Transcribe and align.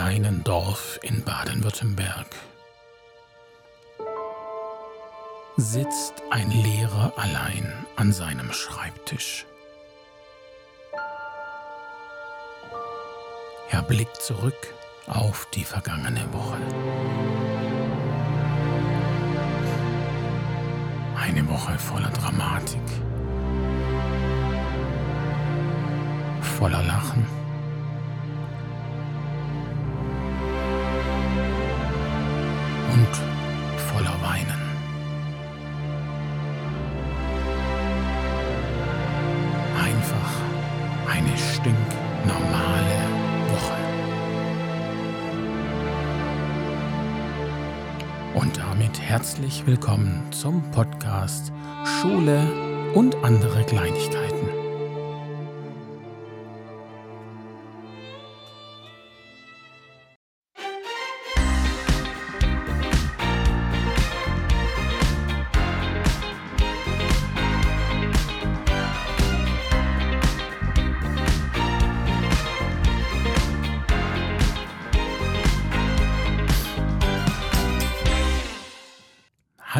kleinen 0.00 0.42
Dorf 0.44 0.98
in 1.02 1.22
Baden-Württemberg 1.24 2.26
sitzt 5.58 6.14
ein 6.30 6.50
Lehrer 6.50 7.12
allein 7.18 7.84
an 7.96 8.10
seinem 8.10 8.50
Schreibtisch. 8.50 9.44
Er 13.68 13.82
blickt 13.82 14.16
zurück 14.22 14.72
auf 15.06 15.46
die 15.52 15.64
vergangene 15.64 16.26
Woche. 16.32 16.56
Eine 21.14 21.46
Woche 21.46 21.78
voller 21.78 22.10
Dramatik, 22.10 22.88
voller 26.40 26.82
Lachen 26.84 27.39
herzlich 49.40 49.66
willkommen 49.66 50.22
zum 50.32 50.62
Podcast 50.70 51.50
Schule 51.84 52.46
und 52.94 53.16
andere 53.24 53.64
Kleinigkeiten. 53.64 54.29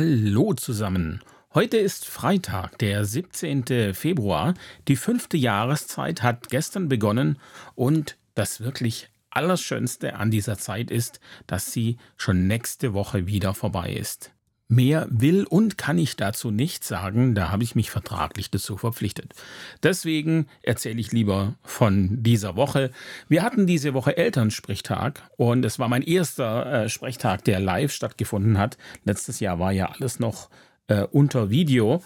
Hallo 0.01 0.55
zusammen. 0.55 1.21
Heute 1.53 1.77
ist 1.77 2.07
Freitag, 2.07 2.79
der 2.79 3.05
17. 3.05 3.93
Februar. 3.93 4.55
Die 4.89 4.97
fünfte 4.97 5.37
Jahreszeit 5.37 6.23
hat 6.23 6.49
gestern 6.49 6.89
begonnen 6.89 7.39
und 7.75 8.17
das 8.35 8.63
wirklich 8.63 9.11
Allerschönste 9.29 10.15
an 10.15 10.31
dieser 10.31 10.57
Zeit 10.57 10.91
ist, 10.91 11.21
dass 11.47 11.71
sie 11.73 11.99
schon 12.17 12.47
nächste 12.47 12.95
Woche 12.95 13.27
wieder 13.27 13.53
vorbei 13.53 13.93
ist. 13.93 14.33
Mehr 14.73 15.09
will 15.11 15.45
und 15.45 15.79
kann 15.79 15.99
ich 15.99 16.15
dazu 16.15 16.53
nicht 16.53 16.85
sagen, 16.85 17.35
da 17.35 17.51
habe 17.51 17.65
ich 17.65 17.75
mich 17.75 17.91
vertraglich 17.91 18.53
dazu 18.53 18.77
verpflichtet. 18.77 19.35
Deswegen 19.83 20.47
erzähle 20.63 21.01
ich 21.01 21.11
lieber 21.11 21.55
von 21.65 22.23
dieser 22.23 22.55
Woche. 22.55 22.93
Wir 23.29 23.43
hatten 23.43 23.67
diese 23.67 23.95
Woche 23.95 24.17
Elternsprechtag 24.17 25.29
und 25.37 25.65
es 25.65 25.81
war 25.81 25.89
mein 25.89 26.03
erster 26.03 26.85
äh, 26.85 26.89
Sprechtag, 26.89 27.43
der 27.45 27.59
live 27.59 27.93
stattgefunden 27.93 28.59
hat. 28.59 28.79
Letztes 29.05 29.41
Jahr 29.41 29.59
war 29.59 29.73
ja 29.73 29.87
alles 29.91 30.21
noch 30.21 30.51
äh, 30.87 31.03
unter 31.03 31.51
Video 31.51 32.03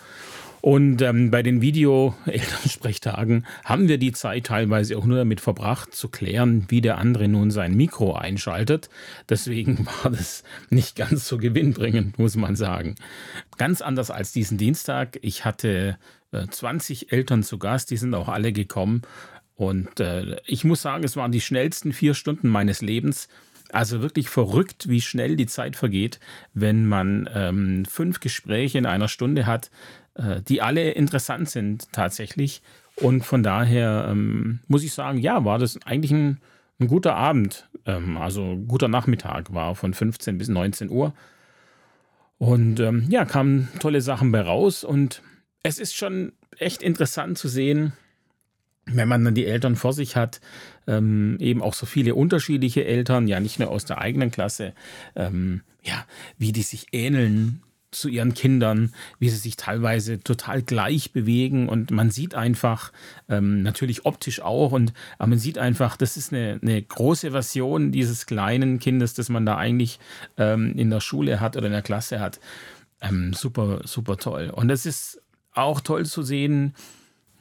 und 0.64 1.02
ähm, 1.02 1.30
bei 1.30 1.42
den 1.42 1.60
Video-Elternsprechtagen 1.60 3.44
haben 3.66 3.86
wir 3.86 3.98
die 3.98 4.12
Zeit 4.12 4.46
teilweise 4.46 4.96
auch 4.96 5.04
nur 5.04 5.18
damit 5.18 5.42
verbracht, 5.42 5.94
zu 5.94 6.08
klären, 6.08 6.64
wie 6.68 6.80
der 6.80 6.96
andere 6.96 7.28
nun 7.28 7.50
sein 7.50 7.74
Mikro 7.74 8.14
einschaltet. 8.14 8.88
Deswegen 9.28 9.86
war 10.02 10.10
das 10.10 10.42
nicht 10.70 10.96
ganz 10.96 11.28
so 11.28 11.36
gewinnbringend, 11.36 12.18
muss 12.18 12.36
man 12.36 12.56
sagen. 12.56 12.94
Ganz 13.58 13.82
anders 13.82 14.10
als 14.10 14.32
diesen 14.32 14.56
Dienstag. 14.56 15.18
Ich 15.20 15.44
hatte 15.44 15.98
äh, 16.32 16.46
20 16.46 17.12
Eltern 17.12 17.42
zu 17.42 17.58
Gast, 17.58 17.90
die 17.90 17.98
sind 17.98 18.14
auch 18.14 18.28
alle 18.28 18.50
gekommen. 18.50 19.02
Und 19.56 20.00
äh, 20.00 20.38
ich 20.46 20.64
muss 20.64 20.80
sagen, 20.80 21.04
es 21.04 21.14
waren 21.14 21.30
die 21.30 21.42
schnellsten 21.42 21.92
vier 21.92 22.14
Stunden 22.14 22.48
meines 22.48 22.80
Lebens. 22.80 23.28
Also 23.70 24.00
wirklich 24.00 24.30
verrückt, 24.30 24.88
wie 24.88 25.02
schnell 25.02 25.36
die 25.36 25.46
Zeit 25.46 25.76
vergeht, 25.76 26.20
wenn 26.54 26.86
man 26.86 27.28
ähm, 27.34 27.84
fünf 27.84 28.20
Gespräche 28.20 28.78
in 28.78 28.86
einer 28.86 29.08
Stunde 29.08 29.46
hat, 29.46 29.70
äh, 30.14 30.40
die 30.42 30.62
alle 30.62 30.92
interessant 30.92 31.50
sind 31.50 31.92
tatsächlich. 31.92 32.62
Und 32.96 33.24
von 33.24 33.42
daher 33.42 34.06
ähm, 34.08 34.60
muss 34.68 34.84
ich 34.84 34.92
sagen, 34.92 35.18
ja, 35.18 35.44
war 35.44 35.58
das 35.58 35.78
eigentlich 35.84 36.12
ein, 36.12 36.40
ein 36.78 36.86
guter 36.86 37.16
Abend. 37.16 37.68
Ähm, 37.86 38.16
also 38.16 38.56
guter 38.68 38.88
Nachmittag 38.88 39.52
war 39.52 39.74
von 39.74 39.94
15 39.94 40.38
bis 40.38 40.48
19 40.48 40.90
Uhr. 40.90 41.12
Und 42.38 42.80
ähm, 42.80 43.06
ja, 43.08 43.24
kamen 43.24 43.68
tolle 43.80 44.00
Sachen 44.00 44.30
bei 44.32 44.40
raus. 44.40 44.84
Und 44.84 45.22
es 45.62 45.78
ist 45.78 45.96
schon 45.96 46.32
echt 46.58 46.82
interessant 46.82 47.38
zu 47.38 47.48
sehen, 47.48 47.92
wenn 48.86 49.08
man 49.08 49.24
dann 49.24 49.34
die 49.34 49.46
Eltern 49.46 49.76
vor 49.76 49.92
sich 49.92 50.14
hat, 50.14 50.40
ähm, 50.86 51.38
eben 51.40 51.62
auch 51.62 51.74
so 51.74 51.86
viele 51.86 52.14
unterschiedliche 52.14 52.84
Eltern, 52.84 53.26
ja 53.26 53.40
nicht 53.40 53.58
nur 53.58 53.70
aus 53.70 53.86
der 53.86 53.98
eigenen 53.98 54.30
Klasse, 54.30 54.74
ähm, 55.16 55.62
ja, 55.82 56.04
wie 56.38 56.52
die 56.52 56.62
sich 56.62 56.88
ähneln 56.92 57.62
zu 57.94 58.08
ihren 58.08 58.34
Kindern, 58.34 58.92
wie 59.18 59.28
sie 59.28 59.36
sich 59.36 59.56
teilweise 59.56 60.20
total 60.20 60.62
gleich 60.62 61.12
bewegen 61.12 61.68
und 61.68 61.90
man 61.90 62.10
sieht 62.10 62.34
einfach, 62.34 62.92
ähm, 63.28 63.62
natürlich 63.62 64.04
optisch 64.04 64.40
auch, 64.40 64.72
und 64.72 64.92
aber 65.18 65.28
man 65.28 65.38
sieht 65.38 65.58
einfach, 65.58 65.96
das 65.96 66.16
ist 66.16 66.32
eine, 66.32 66.58
eine 66.60 66.82
große 66.82 67.30
Version 67.30 67.92
dieses 67.92 68.26
kleinen 68.26 68.78
Kindes, 68.78 69.14
das 69.14 69.28
man 69.28 69.46
da 69.46 69.56
eigentlich 69.56 69.98
ähm, 70.36 70.74
in 70.76 70.90
der 70.90 71.00
Schule 71.00 71.40
hat 71.40 71.56
oder 71.56 71.66
in 71.66 71.72
der 71.72 71.82
Klasse 71.82 72.20
hat. 72.20 72.40
Ähm, 73.00 73.32
super, 73.32 73.80
super 73.84 74.16
toll. 74.16 74.50
Und 74.50 74.70
es 74.70 74.86
ist 74.86 75.20
auch 75.52 75.80
toll 75.80 76.06
zu 76.06 76.22
sehen, 76.22 76.74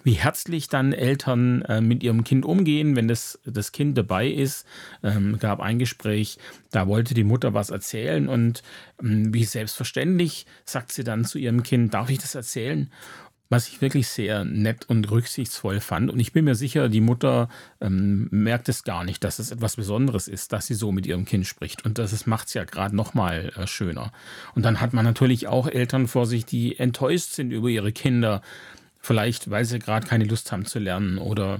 wie 0.04 0.14
herzlich 0.14 0.68
dann 0.68 0.94
Eltern 0.94 1.62
äh, 1.64 1.82
mit 1.82 2.04
ihrem 2.04 2.24
Kind 2.24 2.46
umgehen, 2.46 2.96
wenn 2.96 3.08
das, 3.08 3.40
das 3.46 3.72
Kind 3.72 3.98
dabei 3.98 4.28
ist. 4.28 4.66
Ähm, 5.02 5.40
gab 5.40 5.60
ein 5.60 5.80
Gespräch, 5.80 6.38
da 6.72 6.88
wollte 6.88 7.14
die 7.14 7.24
Mutter 7.24 7.54
was 7.54 7.70
erzählen 7.70 8.28
und 8.28 8.64
ähm, 9.02 9.34
wie 9.34 9.46
selbstverständlich 9.46 10.46
sagt 10.66 10.92
sie 10.92 11.04
dann 11.04 11.26
zu 11.26 11.40
ihrem 11.40 11.64
Kind, 11.64 11.94
darf 11.94 12.10
ich 12.10 12.20
das 12.20 12.36
erzählen? 12.36 12.92
Was 13.50 13.68
ich 13.68 13.82
wirklich 13.82 14.08
sehr 14.08 14.46
nett 14.46 14.90
und 14.90 15.12
rücksichtsvoll 15.12 15.80
fand. 15.80 16.10
Und 16.10 16.20
ich 16.20 16.34
bin 16.34 16.46
mir 16.46 16.56
sicher, 16.56 16.90
die 16.90 17.02
Mutter 17.02 17.50
ähm, 17.82 18.28
merkt 18.32 18.68
es 18.68 18.84
gar 18.84 19.04
nicht, 19.04 19.24
dass 19.24 19.38
es 19.38 19.52
etwas 19.52 19.76
Besonderes 19.76 20.28
ist, 20.28 20.54
dass 20.54 20.66
sie 20.66 20.74
so 20.74 20.92
mit 20.92 21.06
ihrem 21.06 21.26
Kind 21.26 21.46
spricht. 21.46 21.86
Und 21.86 22.00
das 22.00 22.26
macht 22.26 22.48
es 22.48 22.56
ja 22.56 22.64
gerade 22.64 22.96
nochmal 22.96 23.52
äh, 23.56 23.68
schöner. 23.68 24.12
Und 24.56 24.64
dann 24.66 24.82
hat 24.82 24.94
man 24.94 25.06
natürlich 25.06 25.48
auch 25.48 25.68
Eltern 25.68 26.08
vor 26.08 26.26
sich, 26.26 26.46
die 26.46 26.80
enttäuscht 26.80 27.34
sind 27.34 27.52
über 27.52 27.68
ihre 27.68 27.92
Kinder 27.92 28.42
Vielleicht, 29.06 29.50
weil 29.50 29.66
sie 29.66 29.80
gerade 29.80 30.08
keine 30.08 30.24
Lust 30.24 30.54
haben 30.54 30.66
zu 30.66 30.80
lernen 30.80 31.18
oder 31.18 31.60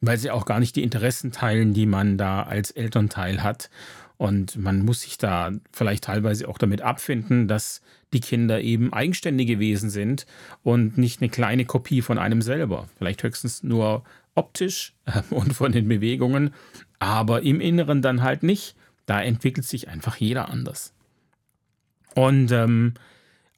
weil 0.00 0.16
sie 0.16 0.30
auch 0.30 0.46
gar 0.46 0.58
nicht 0.58 0.74
die 0.74 0.82
Interessen 0.82 1.32
teilen, 1.32 1.74
die 1.74 1.84
man 1.84 2.16
da 2.16 2.44
als 2.44 2.70
Elternteil 2.70 3.42
hat. 3.42 3.68
Und 4.16 4.56
man 4.56 4.86
muss 4.86 5.02
sich 5.02 5.18
da 5.18 5.52
vielleicht 5.70 6.04
teilweise 6.04 6.48
auch 6.48 6.56
damit 6.56 6.80
abfinden, 6.80 7.46
dass 7.46 7.82
die 8.14 8.20
Kinder 8.20 8.62
eben 8.62 8.90
eigenständige 8.92 9.58
Wesen 9.58 9.90
sind 9.90 10.24
und 10.62 10.96
nicht 10.96 11.20
eine 11.20 11.28
kleine 11.28 11.66
Kopie 11.66 12.00
von 12.00 12.16
einem 12.16 12.40
selber. 12.40 12.88
Vielleicht 12.96 13.22
höchstens 13.22 13.62
nur 13.62 14.02
optisch 14.34 14.94
äh, 15.04 15.20
und 15.30 15.52
von 15.52 15.72
den 15.72 15.88
Bewegungen, 15.88 16.54
aber 17.00 17.42
im 17.42 17.60
Inneren 17.60 18.00
dann 18.00 18.22
halt 18.22 18.42
nicht. 18.42 18.76
Da 19.04 19.20
entwickelt 19.20 19.66
sich 19.66 19.88
einfach 19.88 20.16
jeder 20.16 20.48
anders. 20.48 20.94
Und 22.14 22.50
ähm, 22.50 22.94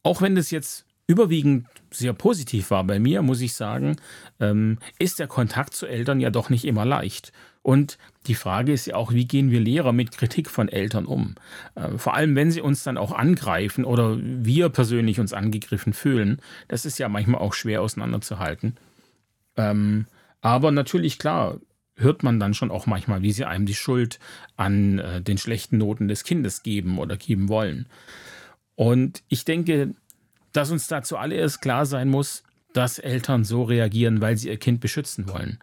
auch 0.03 0.21
wenn 0.21 0.35
das 0.35 0.51
jetzt 0.51 0.85
überwiegend 1.11 1.67
sehr 1.91 2.13
positiv 2.13 2.71
war 2.71 2.85
bei 2.85 3.01
mir, 3.01 3.21
muss 3.23 3.41
ich 3.41 3.55
sagen, 3.55 3.97
ähm, 4.39 4.79
ist 5.01 5.19
der 5.19 5.27
Kontakt 5.27 5.75
zu 5.75 5.87
Eltern 5.87 6.21
ja 6.21 6.31
doch 6.31 6.51
nicht 6.51 6.65
immer 6.65 6.85
leicht. 6.85 7.33
Und 7.63 7.99
die 8.29 8.37
Frage 8.37 8.73
ist 8.73 8.87
ja 8.87 8.95
auch, 8.95 9.13
wie 9.13 9.27
gehen 9.27 9.51
wir 9.51 9.59
Lehrer 9.59 9.93
mit 9.93 10.13
Kritik 10.13 10.49
von 10.49 10.69
Eltern 10.69 11.05
um? 11.05 11.35
Äh, 11.75 11.99
vor 11.99 12.15
allem, 12.15 12.37
wenn 12.37 12.53
sie 12.53 12.61
uns 12.61 12.85
dann 12.85 12.97
auch 12.97 13.11
angreifen 13.11 13.85
oder 13.85 14.19
wir 14.21 14.69
persönlich 14.69 15.19
uns 15.19 15.33
angegriffen 15.33 15.93
fühlen. 15.93 16.41
Das 16.69 16.85
ist 16.85 16.99
ja 16.99 17.09
manchmal 17.09 17.41
auch 17.41 17.55
schwer 17.55 17.83
auseinanderzuhalten. 17.83 18.77
Ähm, 19.57 20.07
aber 20.41 20.71
natürlich, 20.71 21.19
klar, 21.19 21.59
hört 21.97 22.23
man 22.23 22.39
dann 22.39 22.55
schon 22.55 22.71
auch 22.71 22.87
manchmal, 22.87 23.23
wie 23.23 23.33
sie 23.33 23.45
einem 23.45 23.67
die 23.67 23.75
Schuld 23.75 24.21
an 24.57 25.01
äh, 25.01 25.21
den 25.21 25.39
schlechten 25.39 25.77
Noten 25.77 26.07
des 26.07 26.23
Kindes 26.23 26.63
geben 26.63 26.99
oder 26.99 27.17
geben 27.17 27.49
wollen. 27.49 27.89
Und 28.77 29.25
ich 29.29 29.45
denke, 29.45 29.95
dass 30.53 30.71
uns 30.71 30.87
da 30.87 31.03
zuallererst 31.03 31.61
klar 31.61 31.87
sein 31.87 32.09
muss, 32.09 32.43
dass 32.73 32.99
Eltern 32.99 33.45
so 33.45 33.65
reagieren, 33.65 34.21
weil 34.21 34.37
sie 34.37 34.49
ihr 34.49 34.57
Kind 34.57 34.81
beschützen 34.81 35.29
wollen. 35.29 35.59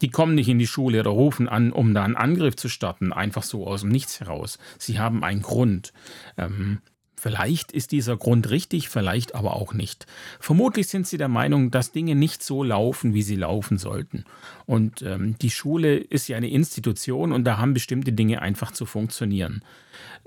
Die 0.00 0.10
kommen 0.10 0.36
nicht 0.36 0.48
in 0.48 0.60
die 0.60 0.66
Schule 0.66 1.00
oder 1.00 1.10
rufen 1.10 1.48
an, 1.48 1.72
um 1.72 1.92
da 1.92 2.04
einen 2.04 2.16
Angriff 2.16 2.54
zu 2.54 2.68
starten, 2.68 3.12
einfach 3.12 3.42
so 3.42 3.66
aus 3.66 3.80
dem 3.80 3.90
Nichts 3.90 4.20
heraus. 4.20 4.58
Sie 4.78 5.00
haben 5.00 5.24
einen 5.24 5.42
Grund. 5.42 5.92
Ähm, 6.36 6.78
Vielleicht 7.18 7.72
ist 7.72 7.90
dieser 7.90 8.16
Grund 8.16 8.48
richtig, 8.50 8.88
vielleicht 8.88 9.34
aber 9.34 9.56
auch 9.56 9.74
nicht. 9.74 10.06
Vermutlich 10.38 10.86
sind 10.86 11.06
sie 11.06 11.18
der 11.18 11.28
Meinung, 11.28 11.72
dass 11.72 11.90
Dinge 11.90 12.14
nicht 12.14 12.44
so 12.44 12.62
laufen, 12.62 13.12
wie 13.12 13.22
sie 13.22 13.34
laufen 13.34 13.76
sollten. 13.76 14.24
Und 14.66 15.02
ähm, 15.02 15.36
die 15.42 15.50
Schule 15.50 15.96
ist 15.96 16.28
ja 16.28 16.36
eine 16.36 16.48
Institution 16.48 17.32
und 17.32 17.42
da 17.42 17.58
haben 17.58 17.74
bestimmte 17.74 18.12
Dinge 18.12 18.40
einfach 18.40 18.70
zu 18.70 18.86
funktionieren. 18.86 19.64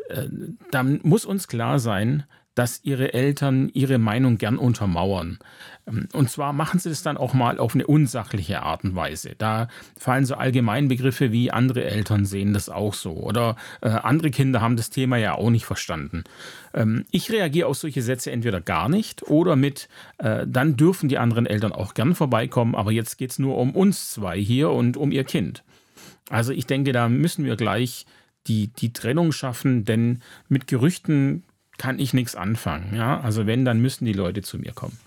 Äh, 0.09 0.27
dann 0.71 0.99
muss 1.03 1.23
uns 1.23 1.47
klar 1.47 1.79
sein, 1.79 2.25
dass 2.55 2.83
ihre 2.83 3.13
Eltern 3.13 3.69
ihre 3.73 3.97
Meinung 3.97 4.37
gern 4.37 4.57
untermauern. 4.57 5.39
Ähm, 5.87 6.07
und 6.13 6.29
zwar 6.29 6.53
machen 6.53 6.79
sie 6.79 6.89
das 6.89 7.03
dann 7.03 7.17
auch 7.17 7.33
mal 7.33 7.59
auf 7.59 7.75
eine 7.75 7.87
unsachliche 7.87 8.61
Art 8.61 8.83
und 8.83 8.95
Weise. 8.95 9.35
Da 9.37 9.67
fallen 9.97 10.25
so 10.25 10.35
Allgemeinbegriffe 10.35 11.31
wie 11.31 11.51
andere 11.51 11.85
Eltern 11.85 12.25
sehen 12.25 12.53
das 12.53 12.69
auch 12.69 12.93
so 12.93 13.13
oder 13.13 13.55
äh, 13.81 13.89
andere 13.89 14.31
Kinder 14.31 14.61
haben 14.61 14.75
das 14.75 14.89
Thema 14.89 15.17
ja 15.17 15.35
auch 15.35 15.49
nicht 15.49 15.65
verstanden. 15.65 16.23
Ähm, 16.73 17.05
ich 17.11 17.31
reagiere 17.31 17.67
auf 17.67 17.77
solche 17.77 18.01
Sätze 18.01 18.31
entweder 18.31 18.61
gar 18.61 18.89
nicht 18.89 19.23
oder 19.23 19.55
mit, 19.55 19.87
äh, 20.17 20.45
dann 20.47 20.75
dürfen 20.75 21.09
die 21.09 21.17
anderen 21.17 21.45
Eltern 21.45 21.71
auch 21.71 21.93
gern 21.93 22.15
vorbeikommen, 22.15 22.75
aber 22.75 22.91
jetzt 22.91 23.17
geht 23.17 23.31
es 23.31 23.39
nur 23.39 23.57
um 23.57 23.75
uns 23.75 24.11
zwei 24.11 24.37
hier 24.37 24.71
und 24.71 24.97
um 24.97 25.11
ihr 25.11 25.23
Kind. 25.23 25.63
Also 26.29 26.53
ich 26.53 26.65
denke, 26.65 26.91
da 26.91 27.09
müssen 27.09 27.45
wir 27.45 27.55
gleich 27.55 28.05
die, 28.47 28.67
die 28.67 28.93
Trennung 28.93 29.31
schaffen, 29.31 29.85
denn 29.85 30.21
mit 30.47 30.67
Gerüchten 30.67 31.43
kann 31.81 31.97
ich 31.97 32.13
nichts 32.13 32.35
anfangen. 32.35 32.95
Ja? 32.95 33.19
Also 33.21 33.47
wenn, 33.47 33.65
dann 33.65 33.81
müssen 33.81 34.05
die 34.05 34.13
Leute 34.13 34.43
zu 34.43 34.59
mir 34.59 34.71
kommen. 34.71 34.99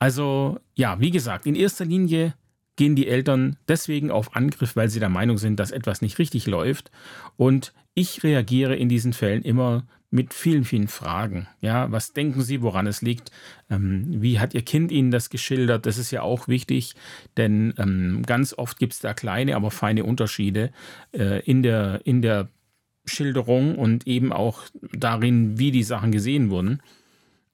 Also 0.00 0.58
ja, 0.74 0.98
wie 0.98 1.12
gesagt, 1.12 1.46
in 1.46 1.54
erster 1.54 1.84
Linie 1.84 2.34
gehen 2.74 2.96
die 2.96 3.06
Eltern 3.06 3.56
deswegen 3.68 4.10
auf 4.10 4.34
Angriff, 4.34 4.74
weil 4.74 4.88
sie 4.88 4.98
der 4.98 5.08
Meinung 5.08 5.38
sind, 5.38 5.60
dass 5.60 5.70
etwas 5.70 6.02
nicht 6.02 6.18
richtig 6.18 6.48
läuft. 6.48 6.90
Und 7.36 7.72
ich 7.94 8.24
reagiere 8.24 8.74
in 8.74 8.88
diesen 8.88 9.12
Fällen 9.12 9.42
immer 9.42 9.84
mit 10.10 10.34
vielen, 10.34 10.64
vielen 10.64 10.88
Fragen. 10.88 11.46
Ja, 11.60 11.92
was 11.92 12.12
denken 12.12 12.42
Sie, 12.42 12.60
woran 12.60 12.88
es 12.88 13.00
liegt? 13.00 13.30
Ähm, 13.70 14.20
wie 14.20 14.40
hat 14.40 14.52
Ihr 14.54 14.62
Kind 14.62 14.90
Ihnen 14.90 15.12
das 15.12 15.30
geschildert? 15.30 15.86
Das 15.86 15.96
ist 15.96 16.10
ja 16.10 16.22
auch 16.22 16.48
wichtig, 16.48 16.96
denn 17.36 17.72
ähm, 17.78 18.24
ganz 18.26 18.52
oft 18.52 18.80
gibt 18.80 18.94
es 18.94 18.98
da 18.98 19.14
kleine, 19.14 19.54
aber 19.54 19.70
feine 19.70 20.02
Unterschiede 20.02 20.72
äh, 21.12 21.38
in, 21.48 21.62
der, 21.62 22.00
in 22.02 22.20
der 22.20 22.48
Schilderung 23.04 23.76
und 23.76 24.06
eben 24.06 24.32
auch 24.32 24.62
darin, 24.92 25.58
wie 25.58 25.70
die 25.70 25.82
Sachen 25.82 26.12
gesehen 26.12 26.50
wurden. 26.50 26.80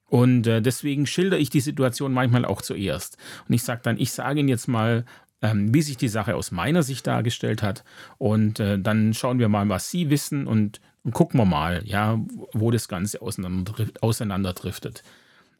Und 0.09 0.47
äh, 0.47 0.61
deswegen 0.61 1.05
schildere 1.05 1.39
ich 1.39 1.49
die 1.49 1.59
Situation 1.59 2.13
manchmal 2.13 2.45
auch 2.45 2.61
zuerst. 2.61 3.17
Und 3.47 3.53
ich 3.55 3.63
sage 3.63 3.81
dann, 3.83 3.97
ich 3.99 4.11
sage 4.11 4.39
Ihnen 4.39 4.49
jetzt 4.49 4.67
mal, 4.67 5.05
ähm, 5.41 5.73
wie 5.73 5.81
sich 5.81 5.97
die 5.97 6.07
Sache 6.07 6.35
aus 6.35 6.51
meiner 6.51 6.83
Sicht 6.83 7.05
dargestellt 7.07 7.61
hat. 7.61 7.83
Und 8.17 8.59
äh, 8.59 8.79
dann 8.79 9.13
schauen 9.13 9.39
wir 9.39 9.49
mal, 9.49 9.67
was 9.69 9.91
Sie 9.91 10.09
wissen 10.09 10.47
und, 10.47 10.79
und 11.03 11.13
gucken 11.13 11.39
wir 11.39 11.45
mal, 11.45 11.81
ja, 11.85 12.19
wo 12.53 12.71
das 12.71 12.87
Ganze 12.87 13.21
auseinanderdriftet. 13.21 15.03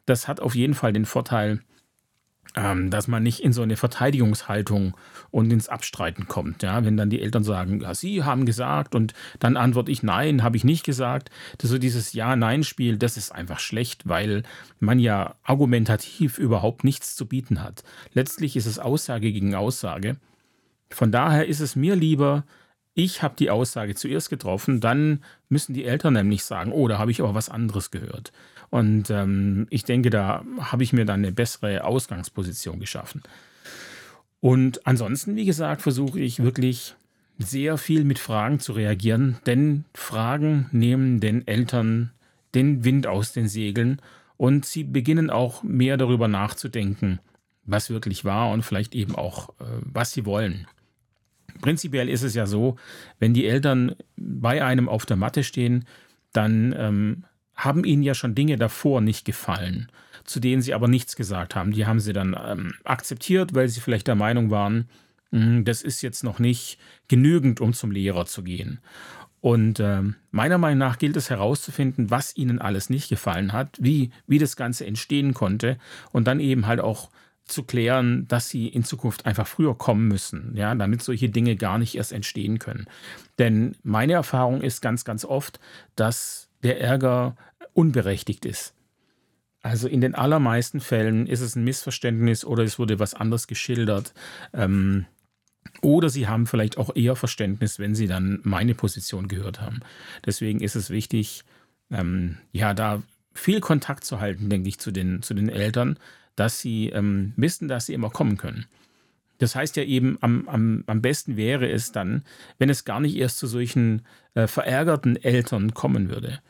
Das 0.06 0.28
hat 0.28 0.40
auf 0.40 0.54
jeden 0.54 0.74
Fall 0.74 0.92
den 0.92 1.04
Vorteil, 1.04 1.60
ähm, 2.58 2.90
dass 2.90 3.06
man 3.06 3.22
nicht 3.22 3.40
in 3.40 3.52
so 3.52 3.62
eine 3.62 3.76
Verteidigungshaltung 3.76 4.96
und 5.30 5.52
ins 5.52 5.68
Abstreiten 5.68 6.26
kommt. 6.26 6.62
Ja? 6.62 6.84
Wenn 6.84 6.96
dann 6.96 7.08
die 7.08 7.22
Eltern 7.22 7.44
sagen, 7.44 7.80
ja, 7.80 7.94
sie 7.94 8.24
haben 8.24 8.46
gesagt 8.46 8.94
und 8.96 9.14
dann 9.38 9.56
antworte 9.56 9.92
ich, 9.92 10.02
nein, 10.02 10.42
habe 10.42 10.56
ich 10.56 10.64
nicht 10.64 10.84
gesagt. 10.84 11.30
Das 11.58 11.70
so 11.70 11.78
dieses 11.78 12.14
Ja-Nein-Spiel, 12.14 12.96
das 12.96 13.16
ist 13.16 13.30
einfach 13.30 13.60
schlecht, 13.60 14.08
weil 14.08 14.42
man 14.80 14.98
ja 14.98 15.36
argumentativ 15.44 16.38
überhaupt 16.38 16.82
nichts 16.82 17.14
zu 17.14 17.26
bieten 17.26 17.62
hat. 17.62 17.84
Letztlich 18.12 18.56
ist 18.56 18.66
es 18.66 18.80
Aussage 18.80 19.30
gegen 19.30 19.54
Aussage. 19.54 20.16
Von 20.90 21.12
daher 21.12 21.46
ist 21.46 21.60
es 21.60 21.76
mir 21.76 21.94
lieber, 21.94 22.44
ich 22.94 23.22
habe 23.22 23.36
die 23.38 23.50
Aussage 23.50 23.94
zuerst 23.94 24.30
getroffen, 24.30 24.80
dann 24.80 25.22
müssen 25.48 25.74
die 25.74 25.84
Eltern 25.84 26.14
nämlich 26.14 26.42
sagen, 26.42 26.72
oh, 26.72 26.88
da 26.88 26.98
habe 26.98 27.12
ich 27.12 27.20
aber 27.20 27.34
was 27.34 27.48
anderes 27.48 27.92
gehört. 27.92 28.32
Und 28.70 29.10
ähm, 29.10 29.66
ich 29.70 29.84
denke, 29.84 30.10
da 30.10 30.44
habe 30.60 30.82
ich 30.82 30.92
mir 30.92 31.04
dann 31.04 31.20
eine 31.20 31.32
bessere 31.32 31.84
Ausgangsposition 31.84 32.80
geschaffen. 32.80 33.22
Und 34.40 34.86
ansonsten, 34.86 35.36
wie 35.36 35.46
gesagt, 35.46 35.82
versuche 35.82 36.20
ich 36.20 36.42
wirklich 36.42 36.94
sehr 37.38 37.78
viel 37.78 38.04
mit 38.04 38.18
Fragen 38.18 38.60
zu 38.60 38.72
reagieren, 38.72 39.38
denn 39.46 39.84
Fragen 39.94 40.68
nehmen 40.72 41.20
den 41.20 41.46
Eltern 41.46 42.10
den 42.54 42.84
Wind 42.84 43.06
aus 43.06 43.32
den 43.32 43.48
Segeln 43.48 44.00
und 44.36 44.64
sie 44.64 44.84
beginnen 44.84 45.30
auch 45.30 45.62
mehr 45.62 45.96
darüber 45.96 46.28
nachzudenken, 46.28 47.20
was 47.64 47.90
wirklich 47.90 48.24
war 48.24 48.50
und 48.50 48.62
vielleicht 48.62 48.94
eben 48.94 49.14
auch, 49.14 49.50
äh, 49.60 49.64
was 49.82 50.12
sie 50.12 50.24
wollen. 50.24 50.66
Prinzipiell 51.60 52.08
ist 52.08 52.22
es 52.22 52.34
ja 52.34 52.46
so, 52.46 52.76
wenn 53.18 53.34
die 53.34 53.46
Eltern 53.46 53.94
bei 54.16 54.64
einem 54.64 54.88
auf 54.88 55.06
der 55.06 55.16
Matte 55.16 55.42
stehen, 55.42 55.84
dann 56.32 56.74
ähm, 56.76 57.24
haben 57.58 57.84
ihnen 57.84 58.04
ja 58.04 58.14
schon 58.14 58.36
Dinge 58.36 58.56
davor 58.56 59.00
nicht 59.00 59.24
gefallen, 59.24 59.90
zu 60.24 60.40
denen 60.40 60.62
sie 60.62 60.72
aber 60.72 60.88
nichts 60.88 61.16
gesagt 61.16 61.56
haben. 61.56 61.72
Die 61.72 61.86
haben 61.86 62.00
sie 62.00 62.12
dann 62.12 62.36
ähm, 62.42 62.72
akzeptiert, 62.84 63.54
weil 63.54 63.68
sie 63.68 63.80
vielleicht 63.80 64.06
der 64.06 64.14
Meinung 64.14 64.50
waren, 64.50 64.88
mh, 65.32 65.44
hm, 65.44 65.64
das 65.64 65.82
ist 65.82 66.00
jetzt 66.00 66.22
noch 66.22 66.38
nicht 66.38 66.78
genügend, 67.08 67.60
um 67.60 67.74
zum 67.74 67.90
Lehrer 67.90 68.24
zu 68.26 68.44
gehen. 68.44 68.78
Und 69.40 69.80
äh, 69.80 70.02
meiner 70.30 70.58
Meinung 70.58 70.78
nach 70.78 70.98
gilt 70.98 71.16
es 71.16 71.30
herauszufinden, 71.30 72.10
was 72.10 72.36
ihnen 72.36 72.60
alles 72.60 72.90
nicht 72.90 73.08
gefallen 73.08 73.52
hat, 73.52 73.76
wie, 73.80 74.10
wie 74.26 74.38
das 74.38 74.56
Ganze 74.56 74.86
entstehen 74.86 75.34
konnte 75.34 75.78
und 76.12 76.26
dann 76.26 76.40
eben 76.40 76.66
halt 76.66 76.80
auch 76.80 77.10
zu 77.44 77.62
klären, 77.64 78.28
dass 78.28 78.48
sie 78.48 78.68
in 78.68 78.84
Zukunft 78.84 79.26
einfach 79.26 79.46
früher 79.46 79.76
kommen 79.76 80.06
müssen, 80.06 80.52
ja, 80.54 80.74
damit 80.74 81.02
solche 81.02 81.28
Dinge 81.28 81.56
gar 81.56 81.78
nicht 81.78 81.96
erst 81.96 82.12
entstehen 82.12 82.58
können. 82.58 82.86
Denn 83.38 83.74
meine 83.82 84.12
Erfahrung 84.12 84.60
ist 84.60 84.82
ganz, 84.82 85.04
ganz 85.04 85.24
oft, 85.24 85.58
dass 85.96 86.48
der 86.62 86.80
Ärger 86.80 87.36
unberechtigt 87.78 88.44
ist. 88.44 88.74
Also 89.62 89.86
in 89.86 90.00
den 90.00 90.16
allermeisten 90.16 90.80
Fällen 90.80 91.28
ist 91.28 91.40
es 91.40 91.54
ein 91.54 91.62
Missverständnis 91.62 92.44
oder 92.44 92.64
es 92.64 92.80
wurde 92.80 92.98
was 92.98 93.14
anderes 93.14 93.46
geschildert. 93.46 94.14
Ähm, 94.52 95.06
oder 95.80 96.08
sie 96.08 96.26
haben 96.26 96.48
vielleicht 96.48 96.76
auch 96.76 96.96
eher 96.96 97.14
Verständnis, 97.14 97.78
wenn 97.78 97.94
sie 97.94 98.08
dann 98.08 98.40
meine 98.42 98.74
Position 98.74 99.28
gehört 99.28 99.60
haben. 99.60 99.80
Deswegen 100.26 100.60
ist 100.60 100.74
es 100.74 100.90
wichtig, 100.90 101.44
ähm, 101.92 102.38
ja, 102.50 102.74
da 102.74 103.02
viel 103.32 103.60
Kontakt 103.60 104.04
zu 104.04 104.18
halten, 104.18 104.50
denke 104.50 104.68
ich, 104.68 104.80
zu 104.80 104.90
den, 104.90 105.22
zu 105.22 105.34
den 105.34 105.48
Eltern, 105.48 106.00
dass 106.34 106.60
sie 106.60 106.88
ähm, 106.88 107.32
wissen, 107.36 107.68
dass 107.68 107.86
sie 107.86 107.94
immer 107.94 108.10
kommen 108.10 108.38
können. 108.38 108.66
Das 109.38 109.54
heißt 109.54 109.76
ja 109.76 109.84
eben, 109.84 110.18
am, 110.20 110.48
am, 110.48 110.84
am 110.86 111.00
besten 111.00 111.36
wäre 111.36 111.70
es 111.70 111.92
dann, 111.92 112.24
wenn 112.58 112.70
es 112.70 112.84
gar 112.84 113.00
nicht 113.00 113.16
erst 113.16 113.38
zu 113.38 113.46
solchen 113.46 114.02
äh, 114.34 114.46
verärgerten 114.46 115.16
Eltern 115.16 115.74
kommen 115.74 116.10
würde. 116.10 116.40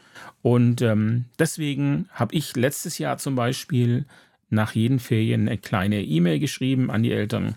Und 0.43 0.83
ähm, 0.83 1.27
deswegen 1.39 2.09
habe 2.13 2.35
ich 2.35 2.57
letztes 2.57 2.99
Jahr 2.99 3.19
zum 3.19 3.35
Beispiel 3.35 4.07
nach 4.51 4.75
jeden 4.75 4.99
Ferien 4.99 5.49
eine 5.49 5.59
kleine 5.59 6.03
E-Mail 6.03 6.39
geschrieben 6.39 6.91
an 6.91 7.03
die 7.03 7.13
Eltern 7.13 7.57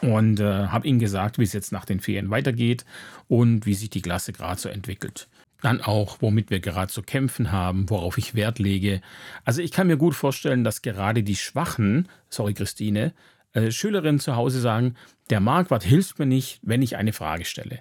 und 0.00 0.40
äh, 0.40 0.66
habe 0.66 0.86
ihnen 0.86 0.98
gesagt, 0.98 1.38
wie 1.38 1.44
es 1.44 1.52
jetzt 1.52 1.72
nach 1.72 1.84
den 1.84 2.00
Ferien 2.00 2.30
weitergeht 2.30 2.84
und 3.28 3.66
wie 3.66 3.74
sich 3.74 3.90
die 3.90 4.02
Klasse 4.02 4.32
gerade 4.32 4.60
so 4.60 4.68
entwickelt. 4.68 5.28
Dann 5.62 5.80
auch, 5.80 6.18
womit 6.20 6.50
wir 6.50 6.60
gerade 6.60 6.92
zu 6.92 7.02
kämpfen 7.02 7.50
haben, 7.50 7.88
worauf 7.88 8.18
ich 8.18 8.34
Wert 8.34 8.58
lege. 8.58 9.00
Also 9.46 9.62
ich 9.62 9.72
kann 9.72 9.86
mir 9.86 9.96
gut 9.96 10.14
vorstellen, 10.14 10.64
dass 10.64 10.82
gerade 10.82 11.22
die 11.22 11.36
Schwachen, 11.36 12.08
sorry 12.28 12.52
Christine, 12.52 13.14
äh, 13.56 13.72
Schülerinnen 13.72 14.20
zu 14.20 14.36
Hause 14.36 14.60
sagen, 14.60 14.94
der 15.30 15.40
Marquardt 15.40 15.82
hilft 15.82 16.18
mir 16.18 16.26
nicht, 16.26 16.60
wenn 16.62 16.82
ich 16.82 16.96
eine 16.96 17.14
Frage 17.14 17.46
stelle. 17.46 17.80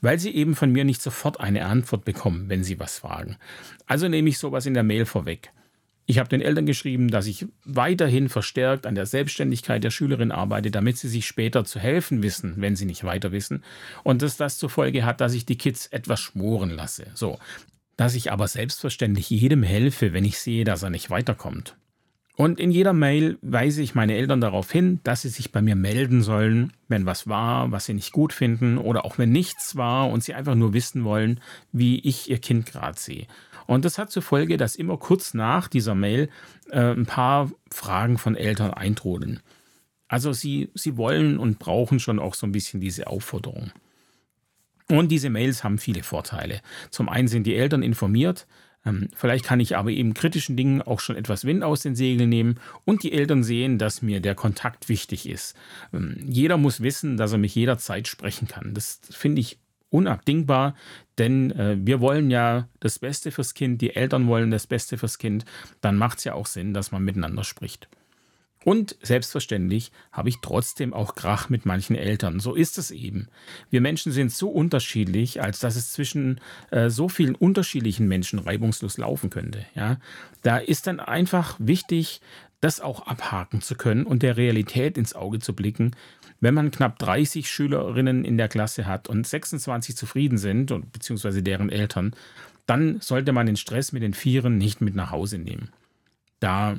Weil 0.00 0.18
sie 0.18 0.30
eben 0.30 0.54
von 0.54 0.70
mir 0.70 0.84
nicht 0.84 1.02
sofort 1.02 1.40
eine 1.40 1.66
Antwort 1.66 2.04
bekommen, 2.04 2.48
wenn 2.48 2.64
sie 2.64 2.78
was 2.78 3.00
fragen. 3.00 3.36
Also 3.86 4.08
nehme 4.08 4.28
ich 4.28 4.38
sowas 4.38 4.66
in 4.66 4.74
der 4.74 4.84
Mail 4.84 5.04
vorweg. 5.04 5.50
Ich 6.08 6.20
habe 6.20 6.28
den 6.28 6.40
Eltern 6.40 6.66
geschrieben, 6.66 7.10
dass 7.10 7.26
ich 7.26 7.46
weiterhin 7.64 8.28
verstärkt 8.28 8.86
an 8.86 8.94
der 8.94 9.06
Selbstständigkeit 9.06 9.82
der 9.82 9.90
Schülerin 9.90 10.30
arbeite, 10.30 10.70
damit 10.70 10.96
sie 10.96 11.08
sich 11.08 11.26
später 11.26 11.64
zu 11.64 11.80
helfen 11.80 12.22
wissen, 12.22 12.54
wenn 12.58 12.76
sie 12.76 12.84
nicht 12.84 13.02
weiter 13.02 13.32
wissen. 13.32 13.64
Und 14.04 14.22
dass 14.22 14.36
das 14.36 14.56
zur 14.56 14.70
Folge 14.70 15.04
hat, 15.04 15.20
dass 15.20 15.34
ich 15.34 15.44
die 15.44 15.58
Kids 15.58 15.88
etwas 15.88 16.20
schmoren 16.20 16.70
lasse. 16.70 17.08
So. 17.14 17.40
Dass 17.96 18.14
ich 18.14 18.30
aber 18.30 18.46
selbstverständlich 18.46 19.28
jedem 19.30 19.64
helfe, 19.64 20.12
wenn 20.12 20.24
ich 20.24 20.38
sehe, 20.38 20.64
dass 20.64 20.84
er 20.84 20.90
nicht 20.90 21.10
weiterkommt. 21.10 21.76
Und 22.36 22.60
in 22.60 22.70
jeder 22.70 22.92
Mail 22.92 23.38
weise 23.40 23.82
ich 23.82 23.94
meine 23.94 24.14
Eltern 24.14 24.42
darauf 24.42 24.70
hin, 24.70 25.00
dass 25.04 25.22
sie 25.22 25.30
sich 25.30 25.52
bei 25.52 25.62
mir 25.62 25.74
melden 25.74 26.22
sollen, 26.22 26.74
wenn 26.86 27.06
was 27.06 27.26
war, 27.26 27.72
was 27.72 27.86
sie 27.86 27.94
nicht 27.94 28.12
gut 28.12 28.34
finden 28.34 28.76
oder 28.76 29.06
auch 29.06 29.16
wenn 29.16 29.32
nichts 29.32 29.76
war 29.76 30.10
und 30.10 30.22
sie 30.22 30.34
einfach 30.34 30.54
nur 30.54 30.74
wissen 30.74 31.04
wollen, 31.04 31.40
wie 31.72 31.98
ich 32.00 32.28
ihr 32.28 32.38
Kind 32.38 32.66
gerade 32.66 32.98
sehe. 32.98 33.26
Und 33.66 33.86
das 33.86 33.96
hat 33.96 34.10
zur 34.10 34.22
Folge, 34.22 34.58
dass 34.58 34.76
immer 34.76 34.98
kurz 34.98 35.32
nach 35.32 35.66
dieser 35.66 35.94
Mail 35.94 36.28
äh, 36.70 36.92
ein 36.92 37.06
paar 37.06 37.50
Fragen 37.72 38.18
von 38.18 38.36
Eltern 38.36 38.72
eintrudeln. 38.72 39.40
Also 40.06 40.34
sie, 40.34 40.70
sie 40.74 40.98
wollen 40.98 41.38
und 41.38 41.58
brauchen 41.58 42.00
schon 42.00 42.18
auch 42.18 42.34
so 42.34 42.46
ein 42.46 42.52
bisschen 42.52 42.80
diese 42.80 43.06
Aufforderung. 43.06 43.72
Und 44.88 45.08
diese 45.08 45.30
Mails 45.30 45.64
haben 45.64 45.78
viele 45.78 46.02
Vorteile. 46.02 46.60
Zum 46.90 47.08
einen 47.08 47.28
sind 47.28 47.44
die 47.44 47.56
Eltern 47.56 47.82
informiert, 47.82 48.46
ähm, 48.86 49.08
vielleicht 49.14 49.44
kann 49.44 49.60
ich 49.60 49.76
aber 49.76 49.90
eben 49.90 50.14
kritischen 50.14 50.56
Dingen 50.56 50.80
auch 50.80 51.00
schon 51.00 51.16
etwas 51.16 51.44
Wind 51.44 51.62
aus 51.62 51.82
den 51.82 51.96
Segeln 51.96 52.30
nehmen 52.30 52.60
und 52.84 53.02
die 53.02 53.12
Eltern 53.12 53.42
sehen, 53.42 53.78
dass 53.78 54.02
mir 54.02 54.20
der 54.20 54.34
Kontakt 54.34 54.88
wichtig 54.88 55.28
ist. 55.28 55.56
Ähm, 55.92 56.16
jeder 56.24 56.56
muss 56.56 56.80
wissen, 56.80 57.16
dass 57.16 57.32
er 57.32 57.38
mich 57.38 57.54
jederzeit 57.54 58.08
sprechen 58.08 58.48
kann. 58.48 58.72
Das 58.72 59.00
finde 59.10 59.40
ich 59.40 59.58
unabdingbar, 59.90 60.74
denn 61.18 61.50
äh, 61.52 61.76
wir 61.80 62.00
wollen 62.00 62.30
ja 62.30 62.68
das 62.80 62.98
Beste 62.98 63.30
fürs 63.30 63.54
Kind, 63.54 63.80
die 63.80 63.94
Eltern 63.94 64.26
wollen 64.26 64.50
das 64.50 64.66
Beste 64.66 64.98
fürs 64.98 65.18
Kind, 65.18 65.44
dann 65.80 65.96
macht 65.96 66.18
es 66.18 66.24
ja 66.24 66.34
auch 66.34 66.46
Sinn, 66.46 66.74
dass 66.74 66.92
man 66.92 67.02
miteinander 67.02 67.44
spricht. 67.44 67.88
Und 68.66 68.96
selbstverständlich 69.00 69.92
habe 70.10 70.28
ich 70.28 70.38
trotzdem 70.42 70.92
auch 70.92 71.14
Krach 71.14 71.48
mit 71.48 71.66
manchen 71.66 71.94
Eltern. 71.94 72.40
So 72.40 72.56
ist 72.56 72.78
es 72.78 72.90
eben. 72.90 73.28
Wir 73.70 73.80
Menschen 73.80 74.10
sind 74.10 74.32
so 74.32 74.48
unterschiedlich, 74.48 75.40
als 75.40 75.60
dass 75.60 75.76
es 75.76 75.92
zwischen 75.92 76.40
äh, 76.72 76.90
so 76.90 77.08
vielen 77.08 77.36
unterschiedlichen 77.36 78.08
Menschen 78.08 78.40
reibungslos 78.40 78.98
laufen 78.98 79.30
könnte. 79.30 79.64
Ja? 79.76 79.98
Da 80.42 80.58
ist 80.58 80.88
dann 80.88 80.98
einfach 80.98 81.54
wichtig, 81.60 82.20
das 82.60 82.80
auch 82.80 83.06
abhaken 83.06 83.60
zu 83.60 83.76
können 83.76 84.04
und 84.04 84.24
der 84.24 84.36
Realität 84.36 84.98
ins 84.98 85.14
Auge 85.14 85.38
zu 85.38 85.54
blicken. 85.54 85.94
Wenn 86.40 86.54
man 86.54 86.72
knapp 86.72 86.98
30 86.98 87.48
Schülerinnen 87.48 88.24
in 88.24 88.36
der 88.36 88.48
Klasse 88.48 88.86
hat 88.86 89.08
und 89.08 89.28
26 89.28 89.96
zufrieden 89.96 90.38
sind, 90.38 90.74
beziehungsweise 90.90 91.40
deren 91.40 91.70
Eltern, 91.70 92.16
dann 92.66 93.00
sollte 93.00 93.30
man 93.32 93.46
den 93.46 93.56
Stress 93.56 93.92
mit 93.92 94.02
den 94.02 94.12
Vieren 94.12 94.58
nicht 94.58 94.80
mit 94.80 94.96
nach 94.96 95.12
Hause 95.12 95.38
nehmen. 95.38 95.70
Da 96.40 96.76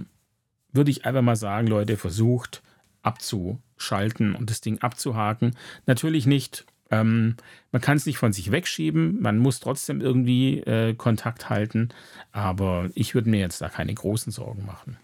würde 0.77 0.91
ich 0.91 1.05
einfach 1.05 1.21
mal 1.21 1.35
sagen, 1.35 1.67
Leute, 1.67 1.97
versucht 1.97 2.63
abzuschalten 3.01 4.33
und 4.35 4.49
das 4.49 4.61
Ding 4.61 4.79
abzuhaken. 4.79 5.57
Natürlich 5.85 6.25
nicht. 6.25 6.65
Ähm, 6.89 7.35
man 7.73 7.81
kann 7.81 7.97
es 7.97 8.05
nicht 8.05 8.17
von 8.17 8.31
sich 8.31 8.51
wegschieben, 8.51 9.21
man 9.21 9.39
muss 9.39 9.59
trotzdem 9.59 9.99
irgendwie 9.99 10.59
äh, 10.59 10.93
Kontakt 10.93 11.49
halten, 11.49 11.89
aber 12.31 12.89
ich 12.95 13.13
würde 13.13 13.29
mir 13.29 13.41
jetzt 13.41 13.59
da 13.59 13.67
keine 13.67 13.93
großen 13.93 14.31
Sorgen 14.31 14.65
machen. 14.65 14.95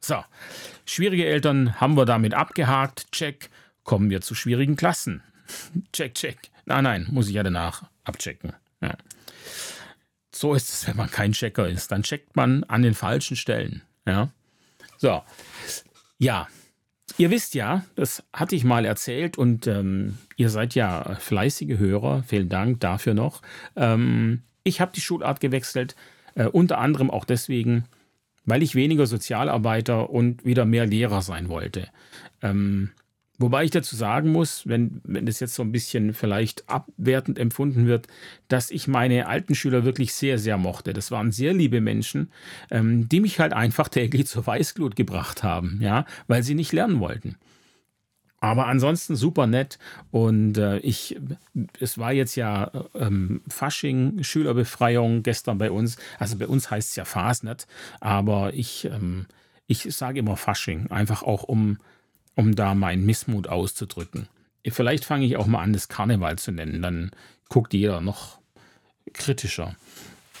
So, 0.00 0.24
schwierige 0.86 1.26
Eltern 1.26 1.78
haben 1.78 1.96
wir 1.96 2.06
damit 2.06 2.32
abgehakt. 2.32 3.12
Check. 3.12 3.50
Kommen 3.84 4.08
wir 4.08 4.22
zu 4.22 4.34
schwierigen 4.34 4.76
Klassen. 4.76 5.22
check, 5.92 6.14
check. 6.14 6.38
Nein, 6.64 6.84
nein, 6.84 7.06
muss 7.10 7.28
ich 7.28 7.34
ja 7.34 7.42
danach 7.42 7.84
abchecken. 8.04 8.54
Ja. 8.80 8.94
So 10.32 10.54
ist 10.54 10.70
es, 10.70 10.86
wenn 10.86 10.96
man 10.96 11.10
kein 11.10 11.32
Checker 11.32 11.68
ist. 11.68 11.92
Dann 11.92 12.02
checkt 12.02 12.36
man 12.36 12.64
an 12.64 12.82
den 12.82 12.94
falschen 12.94 13.36
Stellen. 13.36 13.82
Ja. 14.06 14.30
So, 15.00 15.22
ja, 16.18 16.46
ihr 17.16 17.30
wisst 17.30 17.54
ja, 17.54 17.86
das 17.94 18.22
hatte 18.34 18.54
ich 18.54 18.64
mal 18.64 18.84
erzählt 18.84 19.38
und 19.38 19.66
ähm, 19.66 20.18
ihr 20.36 20.50
seid 20.50 20.74
ja 20.74 21.14
fleißige 21.14 21.78
Hörer. 21.78 22.22
Vielen 22.24 22.50
Dank 22.50 22.80
dafür 22.80 23.14
noch. 23.14 23.40
Ähm, 23.76 24.42
ich 24.62 24.82
habe 24.82 24.92
die 24.94 25.00
Schulart 25.00 25.40
gewechselt, 25.40 25.96
äh, 26.34 26.44
unter 26.44 26.76
anderem 26.76 27.10
auch 27.10 27.24
deswegen, 27.24 27.86
weil 28.44 28.62
ich 28.62 28.74
weniger 28.74 29.06
Sozialarbeiter 29.06 30.10
und 30.10 30.44
wieder 30.44 30.66
mehr 30.66 30.84
Lehrer 30.84 31.22
sein 31.22 31.48
wollte. 31.48 31.88
Ähm, 32.42 32.90
Wobei 33.40 33.64
ich 33.64 33.70
dazu 33.70 33.96
sagen 33.96 34.32
muss, 34.32 34.66
wenn, 34.68 35.00
wenn 35.02 35.24
das 35.24 35.40
jetzt 35.40 35.54
so 35.54 35.62
ein 35.62 35.72
bisschen 35.72 36.12
vielleicht 36.12 36.68
abwertend 36.68 37.38
empfunden 37.38 37.86
wird, 37.86 38.06
dass 38.48 38.70
ich 38.70 38.86
meine 38.86 39.28
alten 39.28 39.54
Schüler 39.54 39.82
wirklich 39.82 40.12
sehr, 40.12 40.38
sehr 40.38 40.58
mochte. 40.58 40.92
Das 40.92 41.10
waren 41.10 41.32
sehr 41.32 41.54
liebe 41.54 41.80
Menschen, 41.80 42.30
ähm, 42.70 43.08
die 43.08 43.20
mich 43.20 43.40
halt 43.40 43.54
einfach 43.54 43.88
täglich 43.88 44.26
zur 44.26 44.46
Weißglut 44.46 44.94
gebracht 44.94 45.42
haben, 45.42 45.78
ja, 45.80 46.04
weil 46.26 46.42
sie 46.42 46.54
nicht 46.54 46.72
lernen 46.72 47.00
wollten. 47.00 47.36
Aber 48.40 48.66
ansonsten 48.66 49.16
super 49.16 49.46
nett 49.46 49.78
und 50.10 50.58
äh, 50.58 50.78
ich, 50.80 51.18
es 51.78 51.96
war 51.96 52.12
jetzt 52.12 52.36
ja 52.36 52.70
ähm, 52.94 53.40
Fasching, 53.48 54.22
Schülerbefreiung 54.22 55.22
gestern 55.22 55.56
bei 55.56 55.70
uns. 55.70 55.96
Also 56.18 56.36
bei 56.36 56.46
uns 56.46 56.70
heißt 56.70 56.90
es 56.90 56.96
ja 56.96 57.06
Fasnet, 57.06 57.66
aber 58.00 58.52
ich, 58.52 58.84
ähm, 58.84 59.24
ich 59.66 59.84
sage 59.96 60.18
immer 60.18 60.36
Fasching, 60.36 60.90
einfach 60.90 61.22
auch 61.22 61.44
um 61.44 61.78
um 62.40 62.56
da 62.56 62.74
meinen 62.74 63.04
Missmut 63.04 63.48
auszudrücken. 63.48 64.26
Vielleicht 64.66 65.04
fange 65.04 65.26
ich 65.26 65.36
auch 65.36 65.46
mal 65.46 65.60
an, 65.60 65.74
das 65.74 65.88
Karneval 65.88 66.38
zu 66.38 66.52
nennen, 66.52 66.80
dann 66.80 67.10
guckt 67.50 67.74
jeder 67.74 68.00
noch 68.00 68.38
kritischer. 69.12 69.76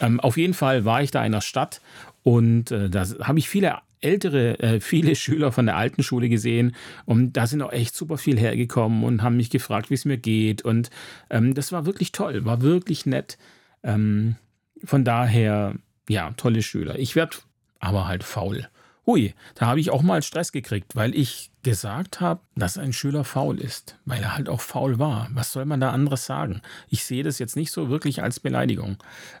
Ähm, 0.00 0.18
auf 0.18 0.38
jeden 0.38 0.54
Fall 0.54 0.86
war 0.86 1.02
ich 1.02 1.10
da 1.10 1.24
in 1.24 1.32
der 1.32 1.42
Stadt 1.42 1.82
und 2.22 2.70
äh, 2.70 2.88
da 2.88 3.06
habe 3.22 3.38
ich 3.38 3.50
viele 3.50 3.78
ältere, 4.00 4.58
äh, 4.60 4.80
viele 4.80 5.14
Schüler 5.22 5.52
von 5.52 5.66
der 5.66 5.76
alten 5.76 6.02
Schule 6.02 6.30
gesehen 6.30 6.74
und 7.04 7.34
da 7.34 7.46
sind 7.46 7.60
auch 7.60 7.72
echt 7.72 7.94
super 7.94 8.16
viel 8.16 8.38
hergekommen 8.38 9.04
und 9.04 9.22
haben 9.22 9.36
mich 9.36 9.50
gefragt, 9.50 9.90
wie 9.90 9.94
es 9.94 10.06
mir 10.06 10.16
geht 10.16 10.62
und 10.62 10.88
ähm, 11.28 11.52
das 11.52 11.70
war 11.70 11.84
wirklich 11.84 12.12
toll, 12.12 12.46
war 12.46 12.62
wirklich 12.62 13.04
nett. 13.04 13.36
Ähm, 13.82 14.36
von 14.84 15.04
daher, 15.04 15.74
ja, 16.08 16.30
tolle 16.38 16.62
Schüler. 16.62 16.98
Ich 16.98 17.14
werde 17.14 17.36
aber 17.78 18.08
halt 18.08 18.24
faul. 18.24 18.68
Hui, 19.10 19.34
da 19.56 19.66
habe 19.66 19.80
ich 19.80 19.90
auch 19.90 20.02
mal 20.02 20.22
Stress 20.22 20.52
gekriegt, 20.52 20.94
weil 20.94 21.16
ich 21.16 21.50
gesagt 21.64 22.20
habe, 22.20 22.42
dass 22.54 22.78
ein 22.78 22.92
Schüler 22.92 23.24
faul 23.24 23.58
ist, 23.58 23.96
weil 24.04 24.22
er 24.22 24.36
halt 24.36 24.48
auch 24.48 24.60
faul 24.60 25.00
war. 25.00 25.28
Was 25.32 25.50
soll 25.50 25.64
man 25.64 25.80
da 25.80 25.90
anderes 25.90 26.26
sagen? 26.26 26.62
Ich 26.88 27.04
sehe 27.04 27.24
das 27.24 27.40
jetzt 27.40 27.56
nicht 27.56 27.72
so 27.72 27.90
wirklich 27.90 28.22
als 28.22 28.38
Beleidigung, 28.38 28.98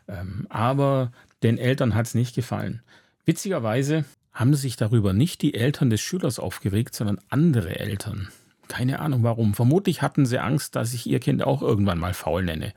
ähm, 0.08 0.48
aber 0.48 1.12
den 1.44 1.56
Eltern 1.56 1.94
hat 1.94 2.06
es 2.06 2.14
nicht 2.14 2.34
gefallen. 2.34 2.82
Witzigerweise 3.26 4.04
haben 4.32 4.54
sich 4.54 4.74
darüber 4.74 5.12
nicht 5.12 5.40
die 5.40 5.54
Eltern 5.54 5.88
des 5.88 6.00
Schülers 6.00 6.40
aufgeregt, 6.40 6.96
sondern 6.96 7.20
andere 7.28 7.78
Eltern. 7.78 8.26
Keine 8.66 8.98
Ahnung 8.98 9.22
warum. 9.22 9.54
Vermutlich 9.54 10.02
hatten 10.02 10.26
sie 10.26 10.40
Angst, 10.40 10.74
dass 10.74 10.94
ich 10.94 11.06
ihr 11.06 11.20
Kind 11.20 11.44
auch 11.44 11.62
irgendwann 11.62 12.00
mal 12.00 12.12
faul 12.14 12.42
nenne. 12.42 12.72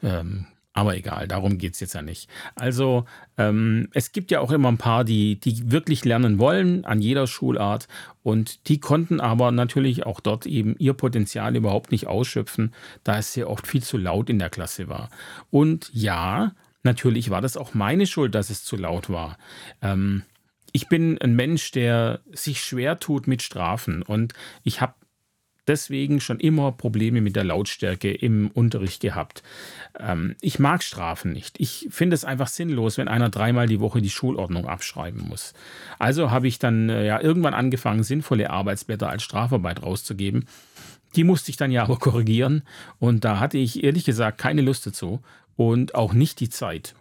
Ähm, 0.00 0.46
aber 0.76 0.94
egal, 0.94 1.26
darum 1.26 1.56
geht 1.56 1.72
es 1.72 1.80
jetzt 1.80 1.94
ja 1.94 2.02
nicht. 2.02 2.28
Also 2.54 3.06
ähm, 3.38 3.88
es 3.94 4.12
gibt 4.12 4.30
ja 4.30 4.40
auch 4.40 4.50
immer 4.50 4.68
ein 4.68 4.76
paar, 4.76 5.04
die, 5.04 5.40
die 5.40 5.72
wirklich 5.72 6.04
lernen 6.04 6.38
wollen 6.38 6.84
an 6.84 7.00
jeder 7.00 7.26
Schulart 7.26 7.88
und 8.22 8.68
die 8.68 8.78
konnten 8.78 9.18
aber 9.18 9.52
natürlich 9.52 10.04
auch 10.04 10.20
dort 10.20 10.44
eben 10.44 10.76
ihr 10.78 10.92
Potenzial 10.92 11.56
überhaupt 11.56 11.92
nicht 11.92 12.08
ausschöpfen, 12.08 12.74
da 13.04 13.16
es 13.16 13.32
sehr 13.32 13.48
oft 13.48 13.66
viel 13.66 13.82
zu 13.82 13.96
laut 13.96 14.28
in 14.28 14.38
der 14.38 14.50
Klasse 14.50 14.86
war. 14.86 15.08
Und 15.50 15.90
ja, 15.94 16.52
natürlich 16.82 17.30
war 17.30 17.40
das 17.40 17.56
auch 17.56 17.72
meine 17.72 18.06
Schuld, 18.06 18.34
dass 18.34 18.50
es 18.50 18.62
zu 18.62 18.76
laut 18.76 19.08
war. 19.08 19.38
Ähm, 19.80 20.24
ich 20.72 20.88
bin 20.88 21.16
ein 21.22 21.34
Mensch, 21.34 21.70
der 21.70 22.20
sich 22.32 22.60
schwer 22.60 22.98
tut 22.98 23.26
mit 23.26 23.40
Strafen 23.40 24.02
und 24.02 24.34
ich 24.62 24.82
habe 24.82 24.92
deswegen 25.66 26.20
schon 26.20 26.40
immer 26.40 26.72
Probleme 26.72 27.20
mit 27.20 27.36
der 27.36 27.44
Lautstärke 27.44 28.12
im 28.12 28.50
Unterricht 28.52 29.00
gehabt. 29.00 29.42
Ähm, 29.98 30.36
ich 30.40 30.58
mag 30.58 30.82
Strafen 30.82 31.32
nicht. 31.32 31.58
Ich 31.58 31.88
finde 31.90 32.14
es 32.14 32.24
einfach 32.24 32.48
sinnlos, 32.48 32.98
wenn 32.98 33.08
einer 33.08 33.30
dreimal 33.30 33.66
die 33.66 33.80
Woche 33.80 34.00
die 34.00 34.10
Schulordnung 34.10 34.66
abschreiben 34.66 35.28
muss. 35.28 35.54
Also 35.98 36.30
habe 36.30 36.48
ich 36.48 36.58
dann 36.58 36.88
äh, 36.88 37.06
ja 37.06 37.20
irgendwann 37.20 37.54
angefangen, 37.54 38.02
sinnvolle 38.02 38.50
Arbeitsblätter 38.50 39.08
als 39.08 39.22
Strafarbeit 39.22 39.82
rauszugeben. 39.82 40.46
Die 41.14 41.24
musste 41.24 41.50
ich 41.50 41.56
dann 41.56 41.70
ja 41.70 41.82
aber 41.84 41.96
korrigieren 41.98 42.62
und 42.98 43.24
da 43.24 43.38
hatte 43.40 43.58
ich 43.58 43.84
ehrlich 43.84 44.04
gesagt 44.04 44.38
keine 44.38 44.62
Lust 44.62 44.86
dazu 44.86 45.20
und 45.56 45.94
auch 45.94 46.12
nicht 46.12 46.40
die 46.40 46.50
Zeit. 46.50 46.94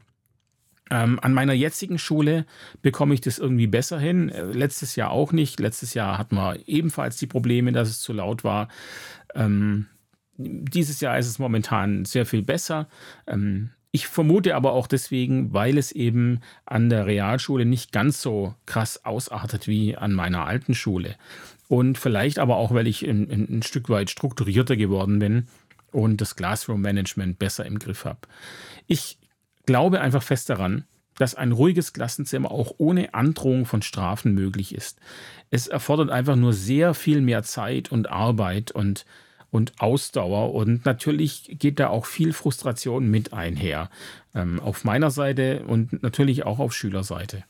Ähm, 0.92 1.20
an 1.22 1.34
meiner 1.34 1.54
jetzigen 1.54 1.98
Schule 1.98 2.46
bekomme 2.82 3.14
ich 3.14 3.22
das 3.22 3.40
irgendwie 3.40 3.68
besser 3.68 4.00
hin. 4.00 4.30
Äh, 4.30 4.44
letztes 4.44 4.96
Jahr 4.96 5.12
auch 5.12 5.32
nicht. 5.32 5.60
Letztes 5.60 5.94
Jahr 5.94 6.18
hatten 6.18 6.36
wir 6.36 6.60
ebenfalls 6.68 7.18
die 7.18 7.28
Probleme, 7.28 7.72
dass 7.72 7.90
es 7.90 8.02
zu 8.02 8.14
laut 8.14 8.44
war. 8.44 8.68
Ähm, 9.34 9.88
dieses 10.38 11.00
Jahr 11.02 11.18
ist 11.18 11.28
es 11.28 11.40
momentan 11.40 12.06
sehr 12.06 12.26
viel 12.26 12.44
besser. 12.44 12.88
Ähm, 13.26 13.72
ich 13.92 14.08
vermute 14.08 14.56
aber 14.56 14.74
auch 14.74 14.88
deswegen, 14.88 15.54
weil 15.54 15.78
es 15.78 15.92
eben 15.92 16.42
an 16.66 16.90
der 16.90 17.06
Realschule 17.06 17.66
nicht 17.66 17.92
ganz 17.94 18.22
so 18.22 18.54
krass 18.66 19.06
ausartet 19.06 19.68
wie 19.68 19.96
an 19.96 20.12
meiner 20.12 20.46
alten 20.46 20.76
Schule. 20.76 21.16
Und 21.68 21.98
vielleicht 21.98 22.38
aber 22.38 22.58
auch, 22.58 22.74
weil 22.74 22.88
ich 22.88 23.08
ein, 23.08 23.32
ein 23.32 23.64
Stück 23.64 23.90
weit 23.90 24.10
strukturierter 24.10 24.76
geworden 24.76 25.20
bin 25.20 25.48
und 25.92 26.20
das 26.20 26.36
Classroom-Management 26.36 27.40
besser 27.40 27.66
im 27.66 27.80
Griff 27.80 28.04
habe. 28.04 28.20
Ich 28.86 29.18
glaube 29.66 30.02
einfach 30.02 30.24
fest 30.24 30.50
daran, 30.50 30.86
dass 31.18 31.36
ein 31.36 31.52
ruhiges 31.52 31.94
Klassenzimmer 31.94 32.52
auch 32.52 32.74
ohne 32.78 33.14
Androhung 33.14 33.66
von 33.66 33.82
Strafen 33.82 34.34
möglich 34.34 34.76
ist. 34.76 35.00
Es 35.50 35.68
erfordert 35.68 36.10
einfach 36.10 36.36
nur 36.36 36.54
sehr 36.54 36.94
viel 36.94 37.22
mehr 37.22 37.44
Zeit 37.44 37.92
und 37.92 38.10
Arbeit 38.10 38.72
und, 38.72 39.06
und 39.50 39.80
Ausdauer 39.80 40.54
und 40.54 40.86
natürlich 40.86 41.56
geht 41.58 41.80
da 41.80 41.88
auch 41.88 42.06
viel 42.06 42.34
Frustration 42.34 43.10
mit 43.10 43.34
einher. 43.34 43.90
Ähm, 44.34 44.60
auf 44.60 44.84
meiner 44.84 45.12
Seite 45.12 45.64
und 45.66 46.04
natürlich 46.04 46.46
auch 46.46 46.60
auf 46.60 46.74
Schülerseite. 46.74 47.44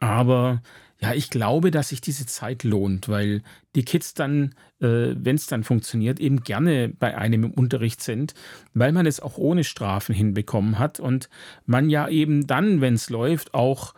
Aber 0.00 0.62
ja, 0.98 1.12
ich 1.12 1.28
glaube, 1.28 1.70
dass 1.70 1.90
sich 1.90 2.00
diese 2.00 2.26
Zeit 2.26 2.64
lohnt, 2.64 3.08
weil 3.08 3.42
die 3.74 3.84
Kids 3.84 4.14
dann, 4.14 4.54
äh, 4.80 5.14
wenn 5.14 5.36
es 5.36 5.46
dann 5.46 5.62
funktioniert, 5.62 6.20
eben 6.20 6.42
gerne 6.42 6.88
bei 6.88 7.18
einem 7.18 7.44
im 7.44 7.50
Unterricht 7.50 8.02
sind, 8.02 8.34
weil 8.72 8.92
man 8.92 9.04
es 9.04 9.20
auch 9.20 9.36
ohne 9.36 9.64
Strafen 9.64 10.14
hinbekommen 10.14 10.78
hat 10.78 10.98
und 10.98 11.28
man 11.66 11.90
ja 11.90 12.08
eben 12.08 12.46
dann, 12.46 12.80
wenn 12.80 12.94
es 12.94 13.10
läuft, 13.10 13.52
auch 13.52 13.92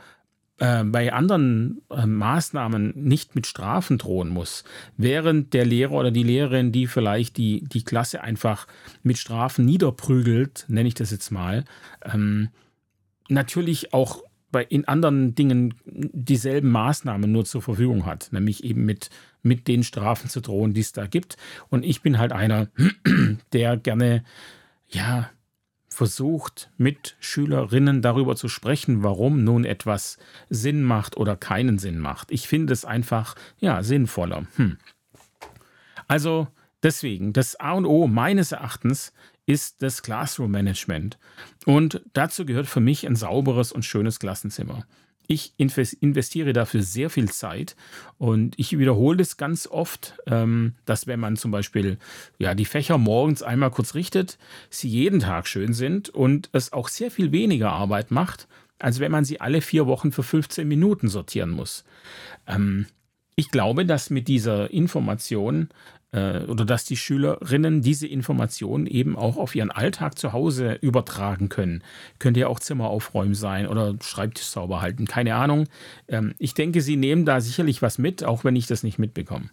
äh, 0.59 0.83
bei 0.83 1.13
anderen 1.13 1.83
äh, 1.89 2.05
Maßnahmen 2.05 2.93
nicht 2.97 3.37
mit 3.37 3.47
Strafen 3.47 3.97
drohen 3.99 4.29
muss, 4.29 4.65
während 4.97 5.55
der 5.55 5.65
Lehrer 5.65 5.93
oder 5.93 6.11
die 6.11 6.25
Lehrerin, 6.25 6.73
die 6.73 6.89
vielleicht 6.89 7.37
die, 7.37 7.63
die 7.63 7.85
Klasse 7.85 8.23
einfach 8.23 8.67
mit 9.05 9.19
Strafen 9.19 9.65
niederprügelt, 9.65 10.65
nenne 10.67 10.89
ich 10.89 10.95
das 10.95 11.13
jetzt 11.13 11.31
mal, 11.31 11.65
ähm, 12.05 12.49
natürlich 13.29 13.95
auch 13.95 14.25
bei 14.51 14.65
in 14.65 14.87
anderen 14.87 15.35
Dingen 15.35 15.75
dieselben 15.87 16.71
Maßnahmen 16.71 17.31
nur 17.31 17.45
zur 17.45 17.63
Verfügung 17.63 18.07
hat, 18.07 18.29
nämlich 18.33 18.65
eben 18.65 18.85
mit, 18.85 19.11
mit 19.43 19.69
den 19.69 19.83
Strafen 19.83 20.31
zu 20.31 20.41
drohen, 20.41 20.75
die 20.75 20.81
es 20.81 20.93
da 20.93 21.07
gibt. 21.07 21.37
Und 21.69 21.85
ich 21.85 22.03
bin 22.03 22.19
halt 22.19 22.33
einer, 22.33 22.69
der 23.53 23.77
gerne, 23.77 24.25
ja, 24.89 25.31
versucht, 25.89 26.71
mit 26.77 27.17
Schülerinnen 27.19 28.03
darüber 28.03 28.37
zu 28.37 28.49
sprechen, 28.49 29.03
warum 29.03 29.43
nun 29.43 29.65
etwas 29.65 30.19
Sinn 30.49 30.85
macht 30.85 31.17
oder 31.17 31.35
keinen 31.35 31.79
Sinn 31.79 31.99
macht. 31.99 32.31
Ich 32.31 32.47
finde 32.47 32.73
es 32.73 32.85
einfach, 32.85 33.35
ja, 33.59 33.83
sinnvoller. 33.83 34.47
Hm. 34.57 34.79
Also 36.07 36.47
deswegen, 36.85 37.33
das 37.33 37.59
A 37.59 37.73
und 37.73 37.85
O 37.85 38.07
meines 38.07 38.53
Erachtens 38.53 39.13
ist 39.49 39.81
das 39.83 40.03
Classroom 40.03 40.51
Management. 40.51 41.19
Und 41.65 42.03
dazu 42.13 42.45
gehört 42.45 42.67
für 42.67 42.81
mich 42.81 43.07
ein 43.07 43.17
sauberes 43.17 43.73
und 43.73 43.83
schönes 43.83 44.21
Klassenzimmer. 44.21 44.85
Ich 45.27 45.55
investiere 45.59 46.53
dafür 46.53 46.83
sehr 46.83 47.09
viel 47.11 47.31
Zeit 47.31 47.75
und 48.19 48.59
ich 48.59 48.79
wiederhole 48.79 49.17
das 49.17 49.37
ganz 49.39 49.67
oft, 49.67 50.19
ähm, 50.27 50.75
dass 50.85 51.07
wenn 51.07 51.21
man 51.21 51.37
zum 51.37 51.51
Beispiel 51.51 51.99
ja, 52.39 52.55
die 52.55 52.65
Fächer 52.67 52.99
morgens 52.99 53.43
einmal 53.43 53.71
kurz 53.71 53.95
richtet, 53.95 54.39
sie 54.71 54.89
jeden 54.89 55.21
Tag 55.21 55.47
schön 55.47 55.73
sind 55.73 56.11
und 56.11 56.51
es 56.53 56.73
auch 56.73 56.89
sehr 56.89 57.11
viel 57.11 57.33
weniger 57.33 57.73
Arbeit 57.73 58.11
macht, 58.11 58.49
als 58.79 59.01
wenn 59.01 59.13
man 59.13 59.25
sie 59.25 59.41
alle 59.41 59.61
vier 59.61 59.87
Wochen 59.87 60.13
für 60.13 60.23
15 60.23 60.69
Minuten 60.69 61.09
sortieren 61.09 61.51
muss. 61.51 61.85
Ähm, 62.47 62.87
ich 63.35 63.51
glaube, 63.51 63.87
dass 63.87 64.11
mit 64.11 64.29
dieser 64.29 64.71
Information 64.73 65.69
oder 66.11 66.65
dass 66.65 66.85
die 66.85 66.97
Schülerinnen 66.97 67.83
diese 67.83 68.07
Informationen 68.07 68.87
eben 68.87 69.17
auch 69.17 69.37
auf 69.37 69.55
ihren 69.55 69.71
Alltag 69.71 70.19
zu 70.19 70.33
Hause 70.33 70.79
übertragen 70.81 71.51
können. 71.51 71.83
Könnte 72.19 72.41
ja 72.41 72.49
auch 72.49 72.61
Zimmer 72.61 72.89
aufräumen 72.89 73.35
sein 73.35 73.67
oder 73.67 73.95
Schreibtisch 74.03 74.47
sauber 74.47 74.81
halten, 74.81 75.07
keine 75.07 75.35
Ahnung. 75.35 75.67
Ähm, 76.09 76.35
ich 76.39 76.55
denke, 76.55 76.81
sie 76.81 76.97
nehmen 76.97 77.27
da 77.27 77.41
sicherlich 77.41 77.83
was 77.83 77.99
mit, 77.99 78.25
auch 78.25 78.45
wenn 78.45 78.57
ich 78.57 78.67
das 78.67 78.83
nicht 78.83 78.99
mitbekomme. 78.99 79.51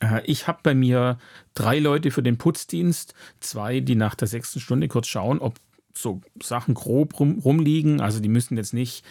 Äh, 0.00 0.22
ich 0.24 0.48
habe 0.48 0.58
bei 0.62 0.74
mir 0.74 1.18
drei 1.54 1.78
Leute 1.78 2.10
für 2.10 2.22
den 2.22 2.38
Putzdienst, 2.38 3.14
zwei, 3.40 3.80
die 3.80 3.94
nach 3.94 4.14
der 4.14 4.28
sechsten 4.28 4.60
Stunde 4.60 4.88
kurz 4.88 5.06
schauen, 5.06 5.38
ob 5.38 5.54
so 5.96 6.20
Sachen 6.42 6.74
grob 6.74 7.18
rum, 7.20 7.38
rumliegen. 7.38 8.00
Also 8.00 8.20
die 8.20 8.28
müssen 8.28 8.56
jetzt 8.56 8.74
nicht 8.74 9.04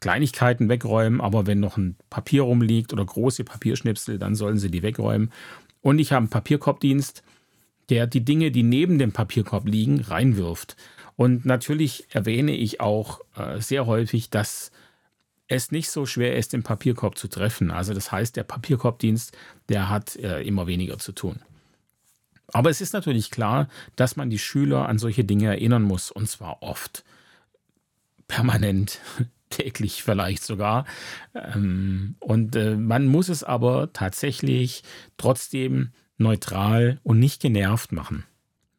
Kleinigkeiten 0.00 0.68
wegräumen, 0.68 1.20
aber 1.20 1.46
wenn 1.46 1.60
noch 1.60 1.76
ein 1.76 1.96
Papier 2.10 2.42
rumliegt 2.42 2.92
oder 2.92 3.04
große 3.04 3.44
Papierschnipsel, 3.44 4.18
dann 4.18 4.34
sollen 4.34 4.58
sie 4.58 4.70
die 4.70 4.82
wegräumen. 4.82 5.30
Und 5.84 5.98
ich 5.98 6.12
habe 6.12 6.20
einen 6.20 6.30
Papierkorbdienst, 6.30 7.22
der 7.90 8.06
die 8.06 8.24
Dinge, 8.24 8.50
die 8.50 8.62
neben 8.62 8.98
dem 8.98 9.12
Papierkorb 9.12 9.68
liegen, 9.68 10.00
reinwirft. 10.00 10.76
Und 11.14 11.44
natürlich 11.44 12.06
erwähne 12.08 12.52
ich 12.52 12.80
auch 12.80 13.20
äh, 13.36 13.60
sehr 13.60 13.84
häufig, 13.84 14.30
dass 14.30 14.72
es 15.46 15.72
nicht 15.72 15.90
so 15.90 16.06
schwer 16.06 16.38
ist, 16.38 16.54
den 16.54 16.62
Papierkorb 16.62 17.18
zu 17.18 17.28
treffen. 17.28 17.70
Also 17.70 17.92
das 17.92 18.10
heißt, 18.10 18.34
der 18.34 18.44
Papierkorbdienst, 18.44 19.36
der 19.68 19.90
hat 19.90 20.16
äh, 20.16 20.40
immer 20.40 20.66
weniger 20.66 20.98
zu 20.98 21.12
tun. 21.12 21.40
Aber 22.48 22.70
es 22.70 22.80
ist 22.80 22.94
natürlich 22.94 23.30
klar, 23.30 23.68
dass 23.94 24.16
man 24.16 24.30
die 24.30 24.38
Schüler 24.38 24.88
an 24.88 24.98
solche 24.98 25.24
Dinge 25.24 25.48
erinnern 25.48 25.82
muss, 25.82 26.10
und 26.10 26.30
zwar 26.30 26.62
oft. 26.62 27.04
Permanent, 28.26 29.00
täglich 29.54 30.02
vielleicht 30.02 30.44
sogar. 30.44 30.84
Ähm, 31.34 32.16
und 32.20 32.56
äh, 32.56 32.76
man 32.76 33.06
muss 33.06 33.28
es 33.28 33.44
aber 33.44 33.92
tatsächlich 33.92 34.82
trotzdem 35.16 35.90
neutral 36.18 37.00
und 37.02 37.18
nicht 37.18 37.40
genervt 37.40 37.92
machen. 37.92 38.24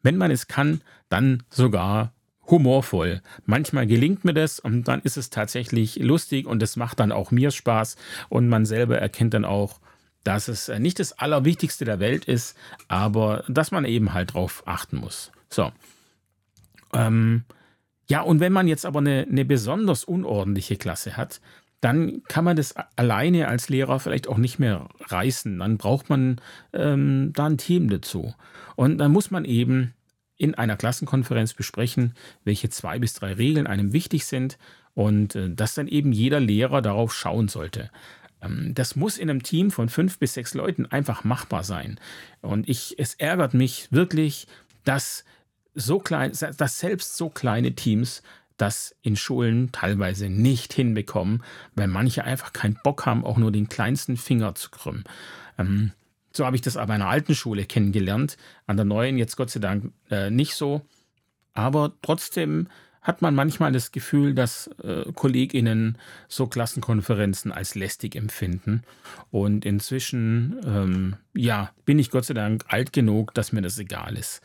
Wenn 0.02 0.16
man 0.16 0.30
es 0.30 0.46
kann, 0.46 0.80
dann 1.08 1.42
sogar 1.50 2.12
humorvoll. 2.46 3.22
Manchmal 3.44 3.86
gelingt 3.86 4.24
mir 4.24 4.34
das 4.34 4.60
und 4.60 4.84
dann 4.84 5.00
ist 5.02 5.16
es 5.16 5.30
tatsächlich 5.30 5.96
lustig 5.96 6.46
und 6.46 6.62
es 6.62 6.76
macht 6.76 7.00
dann 7.00 7.12
auch 7.12 7.30
mir 7.30 7.50
Spaß 7.50 7.96
und 8.28 8.48
man 8.48 8.64
selber 8.66 8.98
erkennt 8.98 9.34
dann 9.34 9.44
auch, 9.44 9.80
dass 10.22 10.48
es 10.48 10.68
äh, 10.68 10.78
nicht 10.78 10.98
das 10.98 11.12
Allerwichtigste 11.12 11.84
der 11.84 12.00
Welt 12.00 12.24
ist, 12.24 12.56
aber 12.88 13.44
dass 13.48 13.70
man 13.70 13.84
eben 13.84 14.12
halt 14.12 14.34
drauf 14.34 14.62
achten 14.66 14.96
muss. 14.96 15.32
So. 15.50 15.72
Ähm, 16.92 17.44
ja, 18.08 18.20
und 18.20 18.40
wenn 18.40 18.52
man 18.52 18.68
jetzt 18.68 18.86
aber 18.86 19.00
eine, 19.00 19.26
eine 19.28 19.44
besonders 19.44 20.04
unordentliche 20.04 20.76
Klasse 20.76 21.16
hat, 21.16 21.40
dann 21.80 22.22
kann 22.24 22.44
man 22.44 22.56
das 22.56 22.74
alleine 22.96 23.48
als 23.48 23.68
Lehrer 23.68 24.00
vielleicht 24.00 24.28
auch 24.28 24.38
nicht 24.38 24.58
mehr 24.58 24.88
reißen. 25.00 25.58
Dann 25.58 25.76
braucht 25.76 26.08
man 26.08 26.40
ähm, 26.72 27.32
da 27.34 27.46
ein 27.46 27.58
Team 27.58 27.90
dazu. 27.90 28.34
Und 28.76 28.98
dann 28.98 29.12
muss 29.12 29.30
man 29.30 29.44
eben 29.44 29.92
in 30.36 30.54
einer 30.54 30.76
Klassenkonferenz 30.76 31.54
besprechen, 31.54 32.14
welche 32.44 32.68
zwei 32.70 32.98
bis 32.98 33.14
drei 33.14 33.32
Regeln 33.34 33.66
einem 33.66 33.92
wichtig 33.92 34.26
sind 34.26 34.58
und 34.94 35.34
äh, 35.34 35.50
dass 35.50 35.74
dann 35.74 35.88
eben 35.88 36.12
jeder 36.12 36.40
Lehrer 36.40 36.82
darauf 36.82 37.14
schauen 37.14 37.48
sollte. 37.48 37.90
Ähm, 38.42 38.72
das 38.74 38.96
muss 38.96 39.18
in 39.18 39.30
einem 39.30 39.42
Team 39.42 39.70
von 39.70 39.88
fünf 39.88 40.18
bis 40.18 40.34
sechs 40.34 40.54
Leuten 40.54 40.86
einfach 40.86 41.24
machbar 41.24 41.64
sein. 41.64 41.98
Und 42.40 42.68
ich, 42.68 42.98
es 42.98 43.14
ärgert 43.14 43.54
mich 43.54 43.88
wirklich, 43.90 44.46
dass 44.84 45.24
so 45.76 46.00
klein, 46.00 46.32
dass 46.56 46.78
selbst 46.78 47.16
so 47.16 47.28
kleine 47.28 47.74
Teams 47.74 48.22
das 48.56 48.96
in 49.02 49.16
Schulen 49.16 49.70
teilweise 49.70 50.28
nicht 50.28 50.72
hinbekommen, 50.72 51.42
weil 51.74 51.88
manche 51.88 52.24
einfach 52.24 52.52
keinen 52.52 52.78
Bock 52.82 53.06
haben, 53.06 53.24
auch 53.24 53.36
nur 53.36 53.52
den 53.52 53.68
kleinsten 53.68 54.16
Finger 54.16 54.54
zu 54.54 54.70
krümmen. 54.70 55.04
Ähm, 55.58 55.92
so 56.32 56.44
habe 56.44 56.56
ich 56.56 56.62
das 56.62 56.76
aber 56.76 56.94
in 56.94 57.02
einer 57.02 57.10
alten 57.10 57.34
Schule 57.34 57.64
kennengelernt, 57.64 58.36
an 58.66 58.76
der 58.76 58.84
neuen 58.84 59.18
jetzt 59.18 59.36
Gott 59.36 59.50
sei 59.50 59.60
Dank 59.60 59.92
äh, 60.10 60.30
nicht 60.30 60.54
so. 60.54 60.82
Aber 61.52 61.92
trotzdem 62.02 62.68
hat 63.06 63.22
man 63.22 63.36
manchmal 63.36 63.70
das 63.70 63.92
Gefühl, 63.92 64.34
dass 64.34 64.66
äh, 64.82 65.04
KollegInnen 65.14 65.96
so 66.26 66.48
Klassenkonferenzen 66.48 67.52
als 67.52 67.76
lästig 67.76 68.16
empfinden. 68.16 68.82
Und 69.30 69.64
inzwischen, 69.64 70.60
ähm, 70.66 71.16
ja, 71.32 71.70
bin 71.84 72.00
ich 72.00 72.10
Gott 72.10 72.24
sei 72.24 72.34
Dank 72.34 72.64
alt 72.66 72.92
genug, 72.92 73.32
dass 73.32 73.52
mir 73.52 73.62
das 73.62 73.78
egal 73.78 74.16
ist. 74.16 74.40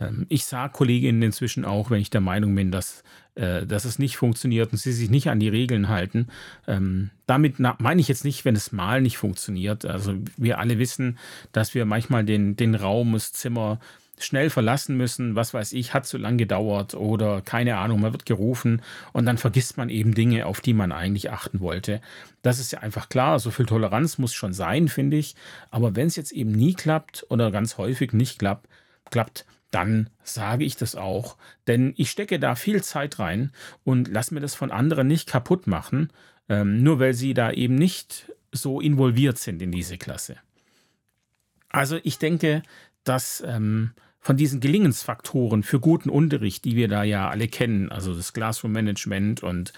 Ähm, 0.00 0.24
ich 0.30 0.46
sage 0.46 0.72
KollegInnen 0.72 1.20
inzwischen 1.20 1.66
auch, 1.66 1.90
wenn 1.90 2.00
ich 2.00 2.08
der 2.08 2.22
Meinung 2.22 2.54
bin, 2.54 2.70
dass, 2.72 3.04
äh, 3.34 3.66
dass 3.66 3.84
es 3.84 3.98
nicht 3.98 4.16
funktioniert 4.16 4.72
und 4.72 4.78
sie 4.78 4.92
sich 4.92 5.10
nicht 5.10 5.28
an 5.28 5.38
die 5.38 5.50
Regeln 5.50 5.90
halten. 5.90 6.28
Ähm, 6.66 7.10
damit 7.26 7.56
meine 7.58 8.00
ich 8.00 8.08
jetzt 8.08 8.24
nicht, 8.24 8.46
wenn 8.46 8.56
es 8.56 8.72
mal 8.72 9.02
nicht 9.02 9.18
funktioniert. 9.18 9.84
Also 9.84 10.14
wir 10.38 10.60
alle 10.60 10.78
wissen, 10.78 11.18
dass 11.52 11.74
wir 11.74 11.84
manchmal 11.84 12.24
den, 12.24 12.56
den 12.56 12.74
Raum, 12.74 13.12
das 13.12 13.34
Zimmer, 13.34 13.80
schnell 14.24 14.50
verlassen 14.50 14.96
müssen, 14.96 15.34
was 15.34 15.54
weiß 15.54 15.72
ich, 15.72 15.94
hat 15.94 16.06
zu 16.06 16.18
lang 16.18 16.38
gedauert 16.38 16.94
oder 16.94 17.40
keine 17.40 17.78
Ahnung, 17.78 18.00
man 18.00 18.12
wird 18.12 18.26
gerufen 18.26 18.82
und 19.12 19.26
dann 19.26 19.38
vergisst 19.38 19.76
man 19.76 19.88
eben 19.88 20.14
Dinge, 20.14 20.46
auf 20.46 20.60
die 20.60 20.74
man 20.74 20.92
eigentlich 20.92 21.30
achten 21.30 21.60
wollte. 21.60 22.00
Das 22.42 22.58
ist 22.58 22.72
ja 22.72 22.80
einfach 22.80 23.08
klar, 23.08 23.38
so 23.38 23.50
viel 23.50 23.66
Toleranz 23.66 24.18
muss 24.18 24.34
schon 24.34 24.52
sein, 24.52 24.88
finde 24.88 25.16
ich. 25.16 25.34
Aber 25.70 25.96
wenn 25.96 26.06
es 26.06 26.16
jetzt 26.16 26.32
eben 26.32 26.52
nie 26.52 26.74
klappt 26.74 27.26
oder 27.28 27.50
ganz 27.50 27.78
häufig 27.78 28.12
nicht 28.12 28.38
klappt, 28.38 28.68
klappt, 29.10 29.44
dann 29.70 30.10
sage 30.22 30.64
ich 30.64 30.76
das 30.76 30.94
auch. 30.94 31.36
Denn 31.66 31.92
ich 31.96 32.10
stecke 32.10 32.38
da 32.38 32.54
viel 32.54 32.82
Zeit 32.82 33.18
rein 33.18 33.52
und 33.84 34.08
lasse 34.08 34.34
mir 34.34 34.40
das 34.40 34.54
von 34.54 34.70
anderen 34.70 35.06
nicht 35.06 35.28
kaputt 35.28 35.66
machen, 35.66 36.10
ähm, 36.48 36.82
nur 36.82 37.00
weil 37.00 37.14
sie 37.14 37.34
da 37.34 37.50
eben 37.52 37.74
nicht 37.74 38.32
so 38.52 38.80
involviert 38.80 39.38
sind 39.38 39.60
in 39.60 39.72
diese 39.72 39.98
Klasse. 39.98 40.36
Also 41.68 41.98
ich 42.02 42.18
denke, 42.18 42.62
dass 43.04 43.42
ähm, 43.46 43.92
von 44.28 44.36
diesen 44.36 44.60
Gelingensfaktoren 44.60 45.62
für 45.62 45.80
guten 45.80 46.10
Unterricht, 46.10 46.66
die 46.66 46.76
wir 46.76 46.86
da 46.86 47.02
ja 47.02 47.30
alle 47.30 47.48
kennen, 47.48 47.90
also 47.90 48.14
das 48.14 48.34
Classroom 48.34 48.72
Management 48.72 49.42
und 49.42 49.72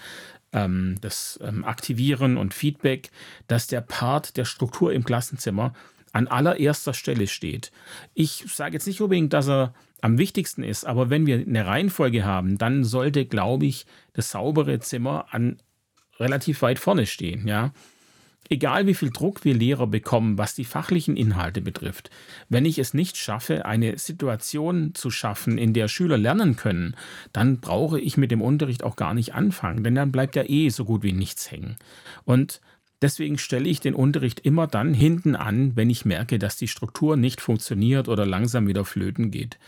ähm, 0.51 0.97
das 0.99 1.39
ähm, 1.41 1.63
Aktivieren 1.63 2.35
und 2.35 2.53
Feedback, 2.53 3.11
dass 3.47 3.67
der 3.67 3.79
Part 3.79 4.35
der 4.35 4.43
Struktur 4.43 4.91
im 4.91 5.05
Klassenzimmer 5.05 5.71
an 6.11 6.27
allererster 6.27 6.93
Stelle 6.93 7.27
steht. 7.27 7.71
Ich 8.13 8.43
sage 8.53 8.73
jetzt 8.73 8.87
nicht 8.87 8.99
unbedingt, 8.99 9.31
dass 9.31 9.47
er 9.47 9.73
am 10.01 10.17
wichtigsten 10.17 10.63
ist, 10.63 10.83
aber 10.83 11.09
wenn 11.09 11.25
wir 11.25 11.37
eine 11.37 11.65
Reihenfolge 11.65 12.25
haben, 12.25 12.57
dann 12.57 12.83
sollte, 12.83 13.25
glaube 13.25 13.67
ich, 13.67 13.85
das 14.11 14.31
saubere 14.31 14.81
Zimmer 14.81 15.27
an 15.31 15.61
relativ 16.19 16.61
weit 16.61 16.77
vorne 16.77 17.05
stehen, 17.05 17.47
ja. 17.47 17.71
Egal 18.51 18.85
wie 18.85 18.95
viel 18.95 19.11
Druck 19.11 19.45
wir 19.45 19.53
Lehrer 19.53 19.87
bekommen, 19.87 20.37
was 20.37 20.55
die 20.55 20.65
fachlichen 20.65 21.15
Inhalte 21.15 21.61
betrifft, 21.61 22.09
wenn 22.49 22.65
ich 22.65 22.79
es 22.79 22.93
nicht 22.93 23.15
schaffe, 23.15 23.65
eine 23.65 23.97
Situation 23.97 24.93
zu 24.93 25.09
schaffen, 25.09 25.57
in 25.57 25.71
der 25.71 25.87
Schüler 25.87 26.17
lernen 26.17 26.57
können, 26.57 26.97
dann 27.31 27.61
brauche 27.61 27.97
ich 27.97 28.17
mit 28.17 28.29
dem 28.29 28.41
Unterricht 28.41 28.83
auch 28.83 28.97
gar 28.97 29.13
nicht 29.13 29.33
anfangen, 29.33 29.85
denn 29.85 29.95
dann 29.95 30.11
bleibt 30.11 30.35
ja 30.35 30.43
eh 30.45 30.67
so 30.67 30.83
gut 30.83 31.01
wie 31.01 31.13
nichts 31.13 31.49
hängen. 31.49 31.77
Und 32.25 32.59
deswegen 33.01 33.37
stelle 33.37 33.69
ich 33.69 33.79
den 33.79 33.93
Unterricht 33.93 34.41
immer 34.41 34.67
dann 34.67 34.93
hinten 34.93 35.37
an, 35.37 35.77
wenn 35.77 35.89
ich 35.89 36.03
merke, 36.03 36.37
dass 36.37 36.57
die 36.57 36.67
Struktur 36.67 37.15
nicht 37.15 37.39
funktioniert 37.39 38.09
oder 38.09 38.25
langsam 38.25 38.67
wieder 38.67 38.83
flöten 38.83 39.31
geht. 39.31 39.59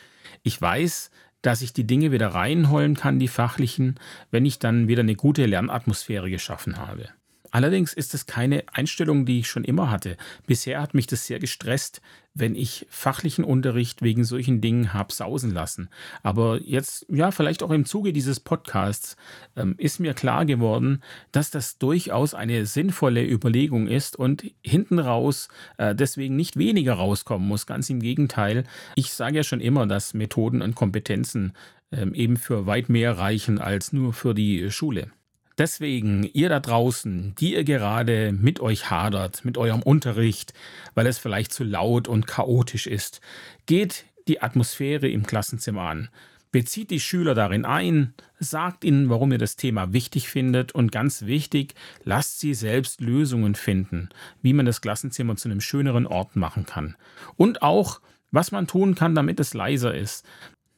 Ich 0.43 0.61
weiß, 0.61 1.09
dass 1.41 1.61
ich 1.61 1.71
die 1.71 1.87
Dinge 1.87 2.11
wieder 2.11 2.27
reinholen 2.27 2.97
kann, 2.97 3.17
die 3.17 3.29
fachlichen, 3.29 3.95
wenn 4.29 4.45
ich 4.45 4.59
dann 4.59 4.89
wieder 4.89 5.03
eine 5.03 5.15
gute 5.15 5.45
Lernatmosphäre 5.45 6.29
geschaffen 6.29 6.79
habe. 6.79 7.07
Allerdings 7.53 7.93
ist 7.93 8.15
es 8.15 8.25
keine 8.25 8.63
Einstellung, 8.73 9.27
die 9.27 9.41
ich 9.41 9.47
schon 9.47 9.63
immer 9.63 9.91
hatte. 9.91 10.17
Bisher 10.47 10.81
hat 10.81 10.95
mich 10.95 11.05
das 11.05 11.27
sehr 11.27 11.37
gestresst, 11.37 12.01
wenn 12.33 12.55
ich 12.55 12.87
fachlichen 12.89 13.43
Unterricht 13.43 14.01
wegen 14.01 14.23
solchen 14.23 14.59
Dingen 14.59 14.91
habe 14.91 15.13
sausen 15.13 15.51
lassen. 15.51 15.89
Aber 16.23 16.59
jetzt, 16.63 17.05
ja, 17.09 17.29
vielleicht 17.29 17.61
auch 17.61 17.69
im 17.69 17.85
Zuge 17.85 18.11
dieses 18.11 18.39
Podcasts, 18.39 19.17
ähm, 19.55 19.75
ist 19.77 19.99
mir 19.99 20.15
klar 20.15 20.45
geworden, 20.45 21.03
dass 21.31 21.51
das 21.51 21.77
durchaus 21.77 22.33
eine 22.33 22.65
sinnvolle 22.65 23.23
Überlegung 23.23 23.85
ist 23.85 24.15
und 24.15 24.43
hinten 24.63 24.97
raus 24.97 25.47
äh, 25.77 25.93
deswegen 25.93 26.35
nicht 26.35 26.57
weniger 26.57 26.95
rauskommen 26.95 27.47
muss. 27.47 27.67
Ganz 27.67 27.87
im 27.91 27.99
Gegenteil. 27.99 28.63
Ich 28.95 29.13
sage 29.13 29.37
ja 29.37 29.43
schon 29.43 29.61
immer, 29.61 29.85
dass 29.85 30.15
Methoden 30.15 30.63
und 30.63 30.73
Kompetenzen 30.73 31.53
ähm, 31.91 32.15
eben 32.15 32.37
für 32.37 32.65
weit 32.65 32.89
mehr 32.89 33.15
reichen 33.19 33.59
als 33.59 33.93
nur 33.93 34.11
für 34.11 34.33
die 34.33 34.71
Schule. 34.71 35.11
Deswegen, 35.57 36.29
ihr 36.33 36.49
da 36.49 36.59
draußen, 36.59 37.35
die 37.35 37.53
ihr 37.53 37.63
gerade 37.63 38.31
mit 38.31 38.59
euch 38.59 38.89
hadert, 38.89 39.45
mit 39.45 39.57
eurem 39.57 39.83
Unterricht, 39.83 40.53
weil 40.95 41.05
es 41.05 41.19
vielleicht 41.19 41.53
zu 41.53 41.63
laut 41.63 42.07
und 42.07 42.25
chaotisch 42.25 42.87
ist, 42.87 43.21
geht 43.65 44.05
die 44.27 44.41
Atmosphäre 44.41 45.07
im 45.09 45.25
Klassenzimmer 45.25 45.83
an. 45.83 46.09
Bezieht 46.51 46.91
die 46.91 46.99
Schüler 46.99 47.33
darin 47.33 47.65
ein, 47.65 48.13
sagt 48.39 48.83
ihnen, 48.83 49.09
warum 49.09 49.31
ihr 49.31 49.39
das 49.39 49.55
Thema 49.55 49.91
wichtig 49.91 50.29
findet 50.29 50.71
und 50.71 50.91
ganz 50.91 51.23
wichtig, 51.23 51.73
lasst 52.03 52.39
sie 52.39 52.53
selbst 52.53 53.01
Lösungen 53.01 53.55
finden, 53.55 54.09
wie 54.41 54.53
man 54.53 54.65
das 54.65 54.81
Klassenzimmer 54.81 55.35
zu 55.35 55.49
einem 55.49 55.61
schöneren 55.61 56.05
Ort 56.05 56.35
machen 56.35 56.65
kann. 56.65 56.95
Und 57.37 57.63
auch, 57.63 58.01
was 58.29 58.51
man 58.51 58.67
tun 58.67 58.95
kann, 58.95 59.15
damit 59.15 59.39
es 59.39 59.53
leiser 59.53 59.95
ist. 59.95 60.25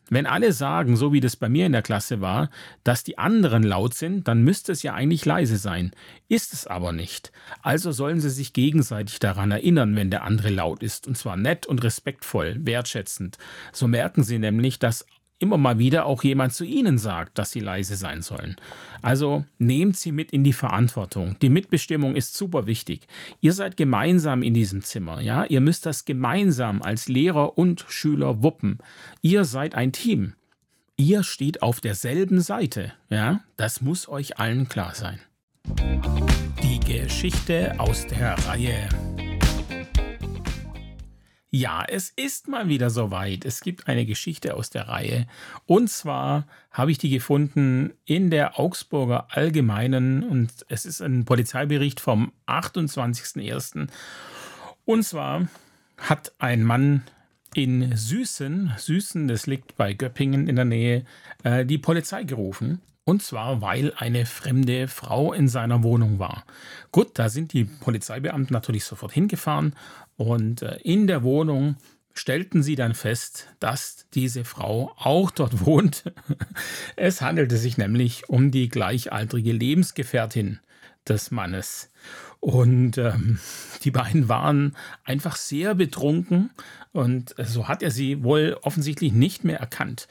Wenn 0.10 0.28
alle 0.28 0.54
sagen, 0.54 0.98
so 0.98 1.14
wie 1.14 1.20
das 1.20 1.36
bei 1.36 1.50
mir 1.50 1.66
in 1.66 1.72
der 1.72 1.82
Klasse 1.82 2.22
war, 2.22 2.50
dass 2.84 3.04
die 3.04 3.18
anderen 3.18 3.64
laut 3.64 3.94
sind, 3.96 4.28
dann 4.28 4.44
müsste 4.44 4.72
es 4.72 4.84
ja 4.84 4.94
eigentlich 4.94 5.26
leise 5.26 5.58
sein. 5.58 5.92
Ist 6.28 6.54
es 6.54 6.68
aber 6.68 6.92
nicht. 6.92 7.32
Also 7.62 7.92
sollen 7.92 8.20
sie 8.20 8.30
sich 8.30 8.54
gegenseitig 8.54 9.20
daran 9.20 9.52
erinnern, 9.52 9.96
wenn 9.96 10.12
der 10.12 10.24
andere 10.24 10.50
laut 10.50 10.84
ist, 10.84 11.08
und 11.08 11.18
zwar 11.18 11.38
nett 11.38 11.66
und 11.66 11.84
respektvoll, 11.84 12.58
wertschätzend. 12.60 13.38
So 13.72 13.88
merken 13.88 14.24
sie 14.24 14.38
nämlich, 14.38 14.78
dass 14.78 15.06
immer 15.40 15.58
mal 15.58 15.80
wieder 15.80 16.06
auch 16.06 16.24
jemand 16.24 16.54
zu 16.54 16.64
ihnen 16.64 16.98
sagt, 16.98 17.38
dass 17.38 17.52
sie 17.52 17.60
leise 17.60 17.96
sein 17.96 18.22
sollen. 18.22 18.56
Also 19.02 19.46
nehmt 19.58 19.98
sie 19.98 20.12
mit 20.12 20.32
in 20.32 20.44
die 20.44 20.54
Verantwortung. 20.54 21.36
Die 21.42 21.50
Mitbestimmung 21.50 22.16
ist 22.16 22.36
super 22.36 22.68
wichtig. 22.68 23.08
Ihr 23.42 23.54
seid 23.54 23.78
gemeinsam 23.78 24.44
in 24.44 24.54
diesem 24.54 24.82
Zimmer, 24.82 25.22
ja? 25.22 25.46
Ihr 25.46 25.62
müsst 25.62 25.86
das 25.86 26.06
gemeinsam 26.06 26.82
als 26.82 27.08
Lehrer 27.08 27.58
und 27.58 27.86
Schüler 27.88 28.42
wuppen. 28.44 28.80
Ihr 29.22 29.46
seid 29.46 29.76
ein 29.76 29.92
Team. 29.92 30.34
Ihr 30.98 31.24
steht 31.24 31.62
auf 31.62 31.82
derselben 31.82 32.40
Seite, 32.40 32.94
ja? 33.10 33.42
Das 33.58 33.82
muss 33.82 34.08
euch 34.08 34.40
allen 34.40 34.70
klar 34.70 34.96
sein. 34.96 35.20
Die 36.64 36.80
Geschichte 36.80 37.78
aus 37.80 38.08
der 38.08 38.36
Reihe. 38.48 38.88
Ja, 41.58 41.86
es 41.88 42.10
ist 42.10 42.50
mal 42.50 42.68
wieder 42.68 42.90
soweit. 42.90 43.46
Es 43.46 43.62
gibt 43.62 43.88
eine 43.88 44.06
Geschichte 44.06 44.56
aus 44.56 44.72
der 44.72 44.90
Reihe. 44.90 45.26
Und 45.66 45.90
zwar 45.90 46.48
habe 46.70 46.92
ich 46.92 46.98
die 46.98 47.10
gefunden 47.10 47.94
in 48.04 48.30
der 48.30 48.60
Augsburger 48.60 49.28
Allgemeinen 49.30 50.24
und 50.24 50.52
es 50.68 50.84
ist 50.84 51.00
ein 51.00 51.24
Polizeibericht 51.24 52.02
vom 52.02 52.34
28.01. 52.46 53.88
Und 54.84 55.04
zwar 55.04 55.48
hat 55.98 56.34
ein 56.40 56.62
Mann 56.62 57.04
in 57.54 57.96
Süßen, 57.96 58.74
Süßen, 58.78 59.30
das 59.30 59.48
liegt 59.48 59.78
bei 59.78 59.94
Göppingen 59.94 60.50
in 60.50 60.58
der 60.58 60.66
Nähe, 60.66 61.06
äh, 61.46 61.66
die 61.66 61.78
Polizei 61.78 62.26
gerufen. 62.26 62.82
Und 63.06 63.22
zwar, 63.22 63.62
weil 63.62 63.94
eine 63.98 64.26
fremde 64.26 64.88
Frau 64.88 65.32
in 65.32 65.48
seiner 65.48 65.84
Wohnung 65.84 66.18
war. 66.18 66.44
Gut, 66.92 67.20
da 67.20 67.30
sind 67.30 67.54
die 67.54 67.66
Polizeibeamten 67.66 68.52
natürlich 68.52 68.84
sofort 68.84 69.12
hingefahren 69.12 69.76
und 70.18 70.64
äh, 70.64 70.78
in 70.78 71.06
der 71.06 71.22
Wohnung 71.22 71.78
stellten 72.16 72.64
sie 72.64 72.76
dann 72.76 72.96
fest, 72.96 73.48
dass 73.60 74.08
diese 74.14 74.44
Frau 74.44 74.94
auch 74.98 75.30
dort 75.30 75.66
wohnt. 75.66 76.12
Es 76.96 77.22
handelte 77.22 77.58
sich 77.58 77.78
nämlich 77.78 78.28
um 78.28 78.50
die 78.50 78.70
gleichaltrige 78.70 79.52
Lebensgefährtin 79.52 80.60
des 81.08 81.30
Mannes. 81.30 81.92
Und 82.40 82.98
ähm, 82.98 83.40
die 83.84 83.92
beiden 83.92 84.30
waren 84.30 84.76
einfach 85.04 85.36
sehr 85.36 85.76
betrunken 85.76 86.52
und 86.92 87.36
so 87.38 87.68
hat 87.68 87.84
er 87.84 87.92
sie 87.92 88.24
wohl 88.24 88.58
offensichtlich 88.62 89.12
nicht 89.12 89.44
mehr 89.44 89.60
erkannt. 89.60 90.08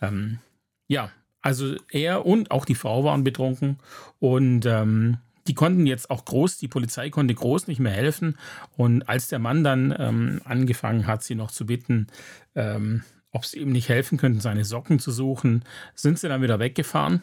Ähm, 0.00 0.38
ja, 0.86 1.10
also 1.42 1.74
er 1.90 2.24
und 2.24 2.50
auch 2.50 2.64
die 2.64 2.74
Frau 2.74 3.04
waren 3.04 3.24
betrunken 3.24 3.78
und 4.20 4.64
ähm, 4.64 5.18
die 5.48 5.54
konnten 5.54 5.86
jetzt 5.86 6.10
auch 6.10 6.24
groß, 6.24 6.58
die 6.58 6.68
Polizei 6.68 7.10
konnte 7.10 7.34
groß 7.34 7.66
nicht 7.66 7.80
mehr 7.80 7.92
helfen. 7.92 8.38
Und 8.76 9.08
als 9.08 9.28
der 9.28 9.40
Mann 9.40 9.64
dann 9.64 9.94
ähm, 9.98 10.40
angefangen 10.44 11.06
hat, 11.06 11.24
sie 11.24 11.34
noch 11.34 11.50
zu 11.50 11.66
bitten, 11.66 12.06
ähm, 12.54 13.02
ob 13.32 13.44
sie 13.44 13.58
ihm 13.58 13.72
nicht 13.72 13.88
helfen 13.88 14.18
könnten, 14.18 14.40
seine 14.40 14.64
Socken 14.64 14.98
zu 14.98 15.10
suchen, 15.10 15.64
sind 15.94 16.18
sie 16.18 16.28
dann 16.28 16.42
wieder 16.42 16.60
weggefahren. 16.60 17.22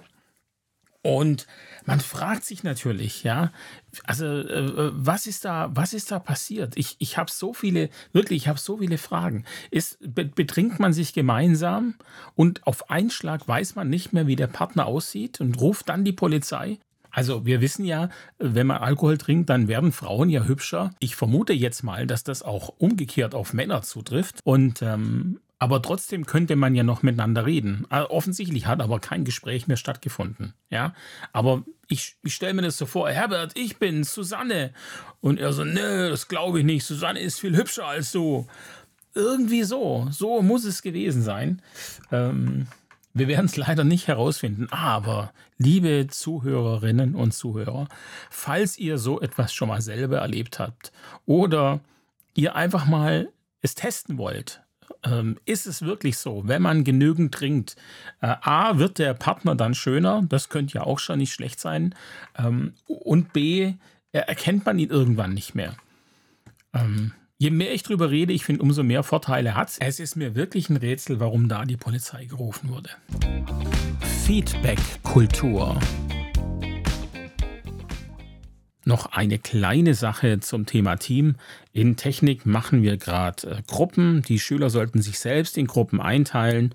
Und 1.02 1.48
man 1.86 2.02
fragt 2.02 2.44
sich 2.44 2.64
natürlich, 2.64 3.24
ja, 3.24 3.54
also 4.04 4.26
äh, 4.26 4.92
was 4.94 5.28
ist 5.28 5.46
da, 5.46 5.72
was 5.74 5.94
ist 5.94 6.12
da 6.12 6.20
passiert? 6.20 6.76
Ich, 6.76 6.98
ich 7.00 7.18
habe 7.18 7.32
so 7.32 7.54
viele, 7.54 7.90
wirklich, 8.12 8.44
ich 8.44 8.48
habe 8.50 8.60
so 8.60 8.78
viele 8.78 8.98
Fragen. 8.98 9.46
Ist, 9.72 9.98
betrinkt 10.02 10.80
man 10.80 10.92
sich 10.92 11.14
gemeinsam 11.14 11.96
und 12.36 12.68
auf 12.68 12.90
einen 12.90 13.12
Schlag 13.12 13.48
weiß 13.48 13.76
man 13.76 13.90
nicht 13.90 14.12
mehr, 14.12 14.28
wie 14.28 14.36
der 14.36 14.48
Partner 14.48 14.88
aussieht 14.88 15.40
und 15.40 15.60
ruft 15.62 15.88
dann 15.88 16.04
die 16.04 16.12
Polizei? 16.12 16.80
Also 17.12 17.46
wir 17.46 17.62
wissen 17.62 17.86
ja, 17.86 18.10
wenn 18.38 18.68
man 18.68 18.78
Alkohol 18.78 19.18
trinkt, 19.18 19.50
dann 19.50 19.68
werden 19.68 19.92
Frauen 19.92 20.30
ja 20.30 20.44
hübscher. 20.44 20.94
Ich 21.00 21.16
vermute 21.16 21.54
jetzt 21.54 21.84
mal, 21.84 22.06
dass 22.08 22.24
das 22.24 22.44
auch 22.44 22.70
umgekehrt 22.78 23.34
auf 23.34 23.54
Männer 23.54 23.82
zutrifft. 23.82 24.42
Und 24.44 24.82
ähm, 24.82 25.40
aber 25.60 25.82
trotzdem 25.82 26.26
könnte 26.26 26.56
man 26.56 26.74
ja 26.74 26.84
noch 26.84 27.04
miteinander 27.04 27.46
reden. 27.46 27.86
Also 27.90 28.10
offensichtlich 28.10 28.66
hat 28.66 28.80
aber 28.80 29.00
kein 29.00 29.26
Gespräch 29.26 29.68
mehr 29.68 29.78
stattgefunden. 29.78 30.54
Ja, 30.70 30.94
aber 31.34 31.64
ich, 31.90 32.16
ich 32.24 32.34
stelle 32.34 32.54
mir 32.54 32.62
das 32.62 32.78
so 32.78 32.86
vor: 32.86 33.10
Herbert, 33.10 33.52
ich 33.56 33.78
bin 33.78 34.06
Susanne. 34.06 34.74
Und 35.20 35.38
er 35.38 35.52
so: 35.52 35.66
Nö, 35.66 36.10
das 36.10 36.30
glaube 36.30 36.60
ich 36.60 36.66
nicht. 36.66 36.86
Susanne 36.86 37.20
ist 37.20 37.42
viel 37.42 37.58
hübscher 37.58 37.86
als 37.86 38.14
du. 38.14 38.48
Irgendwie 39.14 39.64
so. 39.64 40.08
So 40.12 40.42
muss 40.42 40.64
es 40.64 40.82
gewesen 40.82 41.22
sein. 41.22 41.62
Ähm, 42.12 42.68
wir 43.14 43.28
werden 43.28 43.48
es 43.48 43.58
leider 43.58 43.84
nicht 43.84 44.08
herausfinden, 44.08 44.68
aber 44.72 45.34
liebe 45.58 46.08
Zuhörerinnen 46.08 47.16
und 47.16 47.34
Zuhörer, 47.34 47.88
falls 48.30 48.78
ihr 48.78 48.98
so 48.98 49.20
etwas 49.20 49.54
schon 49.54 49.68
mal 49.68 49.82
selber 49.82 50.20
erlebt 50.20 50.60
habt 50.60 50.94
oder 51.26 51.82
ihr 52.36 52.56
einfach 52.56 52.86
mal 52.86 53.30
es 53.62 53.76
testen 53.76 54.18
wollt, 54.18 54.62
ähm, 55.04 55.38
ist 55.46 55.68
es 55.68 55.82
wirklich 55.82 56.18
so, 56.18 56.44
wenn 56.46 56.62
man 56.62 56.84
genügend 56.84 57.34
trinkt, 57.34 57.76
äh, 58.22 58.36
A, 58.42 58.78
wird 58.78 59.00
der 59.00 59.14
Partner 59.14 59.56
dann 59.56 59.76
schöner, 59.76 60.24
das 60.28 60.50
könnte 60.50 60.76
ja 60.76 60.84
auch 60.84 61.00
schon 61.00 61.20
nicht 61.20 61.34
schlecht 61.34 61.60
sein, 61.60 61.96
ähm, 62.38 62.74
und 62.88 63.34
B, 63.34 63.74
erkennt 64.12 64.66
man 64.66 64.80
ihn 64.80 64.90
irgendwann 64.90 65.36
nicht 65.36 65.54
mehr. 65.54 65.76
Ähm, 66.74 67.14
Je 67.42 67.52
mehr 67.52 67.74
ich 67.74 67.84
drüber 67.84 68.12
rede, 68.12 68.34
ich 68.34 68.44
finde, 68.44 68.64
umso 68.64 68.84
mehr 68.84 69.02
Vorteile 69.02 69.56
hat 69.56 69.70
es. 69.70 69.78
Es 69.80 70.02
ist 70.02 70.18
mir 70.18 70.36
wirklich 70.36 70.70
ein 70.70 70.76
Rätsel, 70.76 71.22
warum 71.22 71.48
da 71.48 71.64
die 71.64 71.78
Polizei 71.78 72.26
gerufen 72.26 72.68
wurde. 72.68 72.90
Feedback-Kultur. 74.26 75.80
Noch 78.86 79.08
eine 79.08 79.40
kleine 79.40 79.94
Sache 79.94 80.40
zum 80.40 80.66
Thema 80.66 80.96
Team. 80.96 81.36
In 81.74 81.98
Technik 81.98 82.46
machen 82.46 82.82
wir 82.82 82.98
gerade 82.98 83.48
äh, 83.48 83.62
Gruppen. 83.68 84.22
Die 84.24 84.40
Schüler 84.40 84.70
sollten 84.70 85.02
sich 85.02 85.20
selbst 85.20 85.58
in 85.58 85.68
Gruppen 85.68 86.02
einteilen 86.02 86.74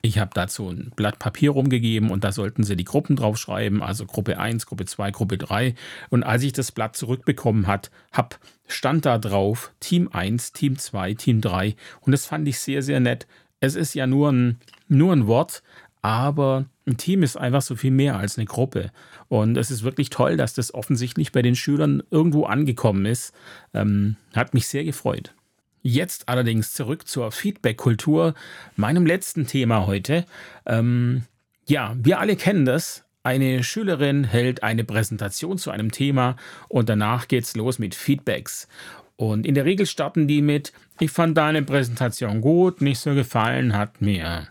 ich 0.00 0.18
habe 0.18 0.30
dazu 0.32 0.70
ein 0.70 0.92
Blatt 0.94 1.18
Papier 1.18 1.50
rumgegeben 1.50 2.10
und 2.10 2.22
da 2.22 2.30
sollten 2.30 2.62
sie 2.62 2.76
die 2.76 2.84
Gruppen 2.84 3.16
draufschreiben, 3.16 3.82
also 3.82 4.06
Gruppe 4.06 4.38
1, 4.38 4.66
Gruppe 4.66 4.84
2, 4.84 5.10
Gruppe 5.10 5.38
3. 5.38 5.74
Und 6.08 6.22
als 6.22 6.44
ich 6.44 6.52
das 6.52 6.70
Blatt 6.70 6.96
zurückbekommen 6.96 7.66
hat, 7.66 7.90
hab, 8.12 8.38
stand 8.68 9.06
da 9.06 9.18
drauf 9.18 9.72
Team 9.80 10.08
1, 10.12 10.52
Team 10.52 10.78
2, 10.78 11.14
Team 11.14 11.40
3. 11.40 11.74
Und 12.00 12.12
das 12.12 12.26
fand 12.26 12.46
ich 12.46 12.60
sehr, 12.60 12.82
sehr 12.82 13.00
nett. 13.00 13.26
Es 13.60 13.74
ist 13.74 13.94
ja 13.94 14.06
nur 14.06 14.30
ein, 14.30 14.60
nur 14.86 15.12
ein 15.12 15.26
Wort, 15.26 15.64
aber 16.02 16.66
ein 16.86 16.96
Team 16.96 17.22
ist 17.22 17.36
einfach 17.36 17.62
so 17.62 17.76
viel 17.76 17.90
mehr 17.90 18.16
als 18.16 18.38
eine 18.38 18.46
Gruppe. 18.46 18.90
Und 19.28 19.56
es 19.56 19.70
ist 19.70 19.82
wirklich 19.82 20.10
toll, 20.10 20.36
dass 20.36 20.54
das 20.54 20.72
offensichtlich 20.74 21.32
bei 21.32 21.42
den 21.42 21.56
Schülern 21.56 22.02
irgendwo 22.10 22.44
angekommen 22.44 23.06
ist. 23.06 23.34
Ähm, 23.74 24.16
hat 24.34 24.54
mich 24.54 24.66
sehr 24.68 24.84
gefreut. 24.84 25.34
Jetzt 25.82 26.28
allerdings 26.28 26.72
zurück 26.72 27.06
zur 27.06 27.30
Feedback-Kultur, 27.30 28.34
meinem 28.76 29.06
letzten 29.06 29.46
Thema 29.46 29.86
heute. 29.86 30.24
Ähm, 30.66 31.22
ja, 31.66 31.94
wir 31.98 32.18
alle 32.18 32.36
kennen 32.36 32.64
das. 32.64 33.04
Eine 33.22 33.62
Schülerin 33.62 34.24
hält 34.24 34.62
eine 34.62 34.84
Präsentation 34.84 35.58
zu 35.58 35.70
einem 35.70 35.92
Thema 35.92 36.36
und 36.68 36.88
danach 36.88 37.28
geht's 37.28 37.56
los 37.56 37.78
mit 37.78 37.94
Feedbacks. 37.94 38.68
Und 39.16 39.46
in 39.46 39.54
der 39.54 39.64
Regel 39.64 39.84
starten 39.84 40.28
die 40.28 40.42
mit, 40.42 40.72
ich 41.00 41.10
fand 41.10 41.36
deine 41.36 41.62
Präsentation 41.62 42.40
gut, 42.40 42.80
nicht 42.80 43.00
so 43.00 43.14
gefallen 43.14 43.76
hat 43.76 44.00
mir. 44.00 44.48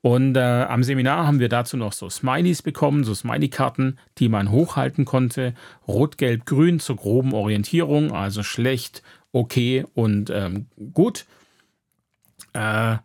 Und 0.00 0.36
äh, 0.36 0.40
am 0.40 0.84
Seminar 0.84 1.26
haben 1.26 1.40
wir 1.40 1.48
dazu 1.48 1.76
noch 1.76 1.92
so 1.92 2.08
Smileys 2.08 2.62
bekommen, 2.62 3.02
so 3.02 3.14
Smiley-Karten, 3.14 3.98
die 4.18 4.28
man 4.28 4.50
hochhalten 4.50 5.04
konnte. 5.04 5.54
Rot, 5.88 6.18
Gelb, 6.18 6.46
Grün 6.46 6.78
zur 6.78 6.96
groben 6.96 7.34
Orientierung, 7.34 8.12
also 8.12 8.42
schlecht, 8.42 9.02
okay 9.32 9.84
und 9.94 10.30
ähm, 10.30 10.66
gut. 10.92 11.26
Äh, 12.52 12.98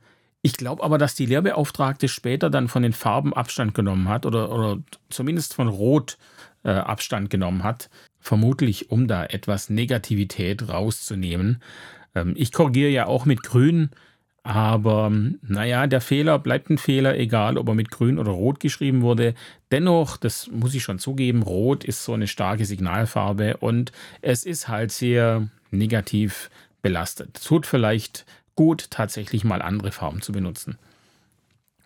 ich 0.44 0.54
glaube 0.54 0.84
aber, 0.84 0.98
dass 0.98 1.16
die 1.16 1.26
Lehrbeauftragte 1.26 2.08
später 2.08 2.50
dann 2.50 2.68
von 2.68 2.84
den 2.84 2.94
Farben 2.94 3.34
Abstand 3.34 3.74
genommen 3.74 4.10
hat 4.10 4.26
oder, 4.26 4.52
oder 4.52 4.78
zumindest 5.10 5.54
von 5.54 5.70
Rot 5.70 6.18
äh, 6.64 6.72
Abstand 6.72 7.30
genommen 7.30 7.64
hat. 7.64 7.90
Vermutlich, 8.20 8.92
um 8.92 9.08
da 9.08 9.26
etwas 9.26 9.70
Negativität 9.70 10.70
rauszunehmen. 10.70 11.62
Ähm, 12.14 12.34
ich 12.38 12.52
korrigiere 12.52 12.92
ja 12.92 13.06
auch 13.06 13.26
mit 13.26 13.42
Grün. 13.42 13.90
Aber 14.44 15.10
naja, 15.42 15.88
der 15.88 16.02
Fehler 16.02 16.38
bleibt 16.38 16.70
ein 16.70 16.78
Fehler, 16.78 17.18
egal 17.18 17.58
ob 17.58 17.70
er 17.70 17.76
mit 17.76 17.90
grün 17.90 18.20
oder 18.20 18.32
rot 18.32 18.60
geschrieben 18.60 19.02
wurde. 19.02 19.36
Dennoch, 19.72 20.18
das 20.18 20.50
muss 20.52 20.76
ich 20.76 20.84
schon 20.84 21.00
zugeben, 21.00 21.44
rot 21.44 21.86
ist 21.86 22.04
so 22.04 22.14
eine 22.14 22.28
starke 22.28 22.66
Signalfarbe 22.66 23.58
und 23.58 23.94
es 24.22 24.44
ist 24.44 24.68
halt 24.68 24.92
sehr 24.92 25.48
negativ 25.72 26.50
belastet. 26.82 27.42
Tut 27.42 27.66
vielleicht 27.66 28.26
gut, 28.56 28.92
tatsächlich 28.92 29.46
mal 29.46 29.62
andere 29.62 29.94
Farben 29.94 30.22
zu 30.22 30.34
benutzen. 30.34 30.78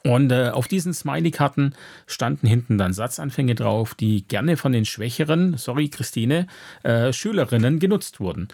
Und 0.03 0.31
äh, 0.31 0.49
auf 0.49 0.67
diesen 0.67 0.93
Smiley-Karten 0.93 1.75
standen 2.07 2.47
hinten 2.47 2.77
dann 2.77 2.93
Satzanfänge 2.93 3.55
drauf, 3.55 3.93
die 3.93 4.27
gerne 4.27 4.57
von 4.57 4.71
den 4.71 4.85
schwächeren, 4.85 5.57
sorry 5.57 5.89
Christine, 5.89 6.47
äh, 6.83 7.11
Schülerinnen 7.13 7.79
genutzt 7.79 8.19
wurden. 8.19 8.47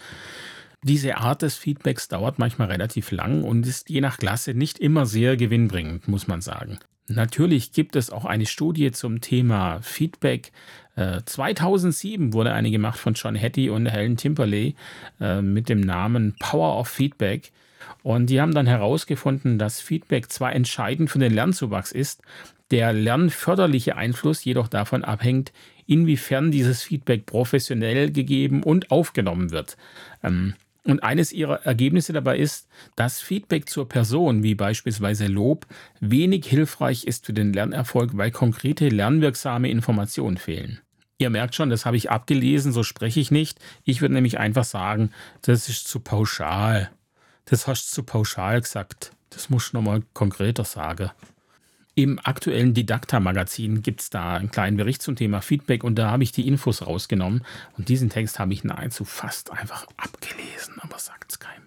Diese 0.84 1.16
Art 1.16 1.40
des 1.40 1.56
Feedbacks 1.56 2.08
dauert 2.08 2.38
manchmal 2.38 2.68
relativ 2.68 3.10
lang 3.10 3.42
und 3.42 3.66
ist 3.66 3.88
je 3.88 4.02
nach 4.02 4.18
Klasse 4.18 4.52
nicht 4.52 4.78
immer 4.78 5.06
sehr 5.06 5.34
gewinnbringend, 5.34 6.08
muss 6.08 6.26
man 6.26 6.42
sagen. 6.42 6.78
Natürlich 7.08 7.72
gibt 7.72 7.96
es 7.96 8.10
auch 8.10 8.26
eine 8.26 8.44
Studie 8.44 8.92
zum 8.92 9.22
Thema 9.22 9.80
Feedback. 9.80 10.52
2007 10.94 12.28
äh, 12.28 12.32
wurde 12.34 12.52
eine 12.52 12.70
gemacht 12.70 12.98
von 12.98 13.14
John 13.14 13.34
Hattie 13.34 13.70
und 13.70 13.86
Helen 13.86 14.18
Timperley 14.18 14.74
äh, 15.22 15.40
mit 15.40 15.70
dem 15.70 15.80
Namen 15.80 16.36
Power 16.38 16.78
of 16.78 16.88
Feedback. 16.88 17.50
Und 18.02 18.26
die 18.26 18.42
haben 18.42 18.52
dann 18.52 18.66
herausgefunden, 18.66 19.58
dass 19.58 19.80
Feedback 19.80 20.30
zwar 20.30 20.52
entscheidend 20.52 21.08
für 21.08 21.18
den 21.18 21.32
Lernzuwachs 21.32 21.92
ist, 21.92 22.20
der 22.70 22.92
lernförderliche 22.92 23.96
Einfluss 23.96 24.44
jedoch 24.44 24.68
davon 24.68 25.02
abhängt, 25.02 25.50
inwiefern 25.86 26.50
dieses 26.50 26.82
Feedback 26.82 27.24
professionell 27.24 28.10
gegeben 28.10 28.62
und 28.62 28.90
aufgenommen 28.90 29.50
wird. 29.50 29.78
Ähm, 30.22 30.54
und 30.86 31.02
eines 31.02 31.32
ihrer 31.32 31.64
Ergebnisse 31.64 32.12
dabei 32.12 32.38
ist, 32.38 32.68
dass 32.96 33.20
Feedback 33.20 33.68
zur 33.68 33.88
Person, 33.88 34.42
wie 34.42 34.54
beispielsweise 34.54 35.26
Lob, 35.26 35.66
wenig 36.00 36.46
hilfreich 36.46 37.04
ist 37.04 37.26
für 37.26 37.32
den 37.32 37.52
Lernerfolg, 37.52 38.16
weil 38.16 38.30
konkrete 38.30 38.88
lernwirksame 38.88 39.70
Informationen 39.70 40.36
fehlen. 40.36 40.80
Ihr 41.18 41.30
merkt 41.30 41.54
schon, 41.54 41.70
das 41.70 41.86
habe 41.86 41.96
ich 41.96 42.10
abgelesen, 42.10 42.72
so 42.72 42.82
spreche 42.82 43.20
ich 43.20 43.30
nicht. 43.30 43.58
Ich 43.84 44.00
würde 44.00 44.14
nämlich 44.14 44.38
einfach 44.38 44.64
sagen, 44.64 45.10
das 45.42 45.68
ist 45.68 45.88
zu 45.88 46.00
pauschal. 46.00 46.90
Das 47.44 47.66
hast 47.66 47.90
du 47.90 47.94
zu 47.94 48.02
pauschal 48.02 48.60
gesagt. 48.60 49.12
Das 49.30 49.48
muss 49.48 49.68
ich 49.68 49.72
nochmal 49.72 50.02
konkreter 50.12 50.64
sagen. 50.64 51.10
Im 51.96 52.18
aktuellen 52.22 52.74
Didakta-Magazin 52.74 53.82
gibt 53.82 54.00
es 54.00 54.10
da 54.10 54.34
einen 54.34 54.50
kleinen 54.50 54.76
Bericht 54.76 55.00
zum 55.00 55.14
Thema 55.14 55.40
Feedback 55.40 55.84
und 55.84 55.96
da 55.96 56.10
habe 56.10 56.24
ich 56.24 56.32
die 56.32 56.48
Infos 56.48 56.84
rausgenommen. 56.84 57.44
Und 57.78 57.88
diesen 57.88 58.10
Text 58.10 58.38
habe 58.38 58.52
ich 58.52 58.64
nahezu 58.64 59.04
fast 59.04 59.52
einfach 59.52 59.86
abgelesen, 59.96 60.74
aber 60.80 60.98
sagt 60.98 61.32
es 61.32 61.38
keinem. 61.38 61.66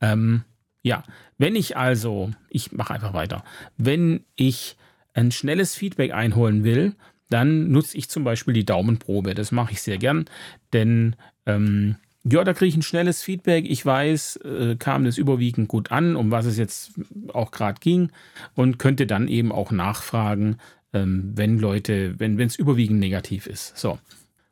Ähm, 0.00 0.44
ja, 0.82 1.02
wenn 1.36 1.56
ich 1.56 1.76
also, 1.76 2.30
ich 2.48 2.72
mache 2.72 2.94
einfach 2.94 3.12
weiter, 3.12 3.44
wenn 3.76 4.24
ich 4.34 4.76
ein 5.12 5.30
schnelles 5.30 5.74
Feedback 5.74 6.12
einholen 6.12 6.64
will, 6.64 6.94
dann 7.28 7.70
nutze 7.70 7.98
ich 7.98 8.08
zum 8.08 8.24
Beispiel 8.24 8.54
die 8.54 8.64
Daumenprobe. 8.64 9.34
Das 9.34 9.52
mache 9.52 9.72
ich 9.72 9.82
sehr 9.82 9.98
gern, 9.98 10.24
denn 10.72 11.16
ähm, 11.46 11.96
ja, 12.24 12.44
da 12.44 12.52
kriege 12.52 12.68
ich 12.68 12.76
ein 12.76 12.82
schnelles 12.82 13.22
Feedback. 13.22 13.64
Ich 13.68 13.84
weiß, 13.84 14.36
äh, 14.36 14.76
kam 14.76 15.04
das 15.04 15.18
überwiegend 15.18 15.68
gut 15.68 15.90
an, 15.90 16.16
um 16.16 16.30
was 16.30 16.46
es 16.46 16.58
jetzt 16.58 16.92
auch 17.32 17.50
gerade 17.50 17.80
ging 17.80 18.10
und 18.54 18.78
könnte 18.78 19.06
dann 19.06 19.28
eben 19.28 19.52
auch 19.52 19.70
nachfragen, 19.70 20.58
ähm, 20.92 21.32
wenn 21.34 21.58
Leute, 21.58 22.18
wenn 22.18 22.38
es 22.38 22.56
überwiegend 22.56 23.00
negativ 23.00 23.46
ist. 23.46 23.76
So. 23.78 23.98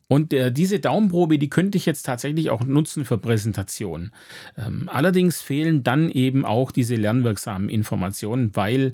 Und 0.09 0.33
äh, 0.33 0.51
diese 0.51 0.81
Daumenprobe, 0.81 1.39
die 1.39 1.51
könnte 1.51 1.77
ich 1.77 1.85
jetzt 1.85 2.05
tatsächlich 2.05 2.49
auch 2.49 2.65
nutzen 2.65 3.05
für 3.05 3.19
Präsentationen. 3.19 4.13
Ähm, 4.57 4.89
allerdings 4.91 5.43
fehlen 5.43 5.83
dann 5.83 6.11
eben 6.11 6.47
auch 6.47 6.73
diese 6.73 6.97
lernwirksamen 6.97 7.69
Informationen, 7.69 8.57
weil 8.57 8.93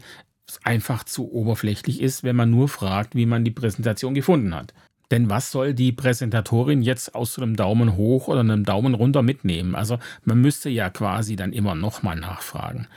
es 0.49 0.59
einfach 0.65 1.05
zu 1.05 1.33
oberflächlich 1.33 2.03
ist, 2.03 2.25
wenn 2.25 2.35
man 2.35 2.51
nur 2.51 2.69
fragt, 2.69 3.15
wie 3.15 3.27
man 3.27 3.45
die 3.45 3.53
Präsentation 3.53 4.15
gefunden 4.15 4.55
hat. 4.55 4.75
Denn 5.15 5.31
was 5.31 5.53
soll 5.53 5.75
die 5.75 5.93
Präsentatorin 5.93 6.83
jetzt 6.83 7.15
aus 7.15 7.39
einem 7.39 7.55
Daumen 7.55 7.95
hoch 7.95 8.27
oder 8.27 8.41
einem 8.41 8.65
Daumen 8.65 8.95
runter 8.95 9.23
mitnehmen? 9.23 9.77
Also 9.77 10.01
man 10.25 10.41
müsste 10.41 10.71
ja 10.71 10.91
quasi 10.91 11.37
dann 11.37 11.53
immer 11.53 11.77
nochmal 11.77 12.17
nachfragen. 12.17 12.89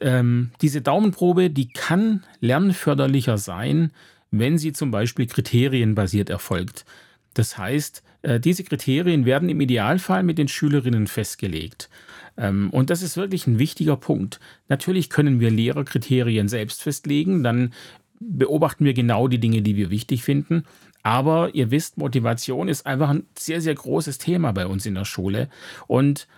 Ähm, 0.00 0.52
diese 0.62 0.80
Daumenprobe, 0.80 1.50
die 1.50 1.68
kann 1.68 2.24
lernförderlicher 2.40 3.36
sein, 3.36 3.92
wenn 4.30 4.56
sie 4.56 4.72
zum 4.72 4.90
Beispiel 4.90 5.26
kriterienbasiert 5.26 6.30
erfolgt. 6.30 6.86
Das 7.34 7.58
heißt, 7.58 8.02
äh, 8.22 8.40
diese 8.40 8.64
Kriterien 8.64 9.26
werden 9.26 9.50
im 9.50 9.60
Idealfall 9.60 10.22
mit 10.22 10.38
den 10.38 10.48
Schülerinnen 10.48 11.08
festgelegt. 11.08 11.90
Ähm, 12.38 12.70
und 12.70 12.88
das 12.88 13.02
ist 13.02 13.18
wirklich 13.18 13.46
ein 13.46 13.58
wichtiger 13.58 13.98
Punkt. 13.98 14.40
Natürlich 14.70 15.10
können 15.10 15.40
wir 15.40 15.50
Lehrerkriterien 15.50 16.48
selbst 16.48 16.80
festlegen, 16.80 17.42
dann 17.42 17.74
beobachten 18.18 18.84
wir 18.86 18.94
genau 18.94 19.28
die 19.28 19.40
Dinge, 19.40 19.62
die 19.62 19.76
wir 19.76 19.90
wichtig 19.90 20.22
finden. 20.22 20.64
Aber 21.02 21.54
ihr 21.54 21.70
wisst, 21.70 21.96
Motivation 21.98 22.68
ist 22.68 22.86
einfach 22.86 23.10
ein 23.10 23.26
sehr, 23.38 23.60
sehr 23.60 23.74
großes 23.74 24.18
Thema 24.18 24.52
bei 24.52 24.66
uns 24.66 24.86
in 24.86 24.94
der 24.94 25.04
Schule. 25.04 25.48
Und 25.86 26.28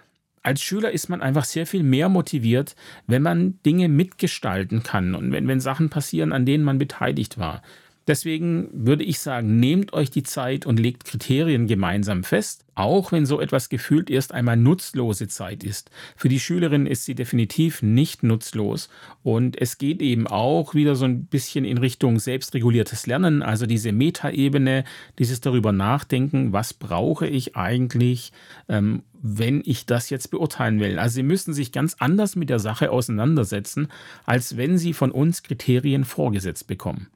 als 0.42 0.62
Schüler 0.62 0.90
ist 0.90 1.08
man 1.08 1.22
einfach 1.22 1.44
sehr 1.44 1.66
viel 1.66 1.82
mehr 1.82 2.08
motiviert, 2.08 2.74
wenn 3.06 3.22
man 3.22 3.60
Dinge 3.64 3.88
mitgestalten 3.88 4.82
kann 4.82 5.14
und 5.14 5.32
wenn, 5.32 5.46
wenn 5.46 5.60
Sachen 5.60 5.88
passieren, 5.88 6.32
an 6.32 6.46
denen 6.46 6.64
man 6.64 6.78
beteiligt 6.78 7.38
war. 7.38 7.62
Deswegen 8.08 8.68
würde 8.72 9.04
ich 9.04 9.20
sagen, 9.20 9.60
nehmt 9.60 9.92
euch 9.92 10.10
die 10.10 10.24
Zeit 10.24 10.66
und 10.66 10.80
legt 10.80 11.04
Kriterien 11.04 11.68
gemeinsam 11.68 12.24
fest, 12.24 12.64
auch 12.74 13.12
wenn 13.12 13.26
so 13.26 13.40
etwas 13.40 13.68
gefühlt 13.68 14.10
erst 14.10 14.32
einmal 14.32 14.56
nutzlose 14.56 15.28
Zeit 15.28 15.62
ist. 15.62 15.90
Für 16.16 16.28
die 16.28 16.40
Schülerin 16.40 16.86
ist 16.86 17.04
sie 17.04 17.14
definitiv 17.14 17.80
nicht 17.80 18.24
nutzlos 18.24 18.88
und 19.22 19.60
es 19.60 19.78
geht 19.78 20.02
eben 20.02 20.26
auch 20.26 20.74
wieder 20.74 20.96
so 20.96 21.04
ein 21.04 21.26
bisschen 21.26 21.64
in 21.64 21.78
Richtung 21.78 22.18
selbstreguliertes 22.18 23.06
Lernen, 23.06 23.42
also 23.42 23.66
diese 23.66 23.92
Metaebene, 23.92 24.82
dieses 25.20 25.40
darüber 25.40 25.70
nachdenken, 25.70 26.52
was 26.52 26.74
brauche 26.74 27.28
ich 27.28 27.54
eigentlich, 27.54 28.32
ähm, 28.68 29.04
wenn 29.22 29.62
ich 29.64 29.86
das 29.86 30.10
jetzt 30.10 30.32
beurteilen 30.32 30.80
will. 30.80 30.98
Also 30.98 31.14
Sie 31.14 31.22
müssen 31.22 31.54
sich 31.54 31.70
ganz 31.70 31.94
anders 32.00 32.34
mit 32.34 32.50
der 32.50 32.58
Sache 32.58 32.90
auseinandersetzen, 32.90 33.88
als 34.24 34.56
wenn 34.56 34.76
Sie 34.76 34.92
von 34.92 35.12
uns 35.12 35.44
Kriterien 35.44 36.04
vorgesetzt 36.04 36.66
bekommen. 36.66 37.06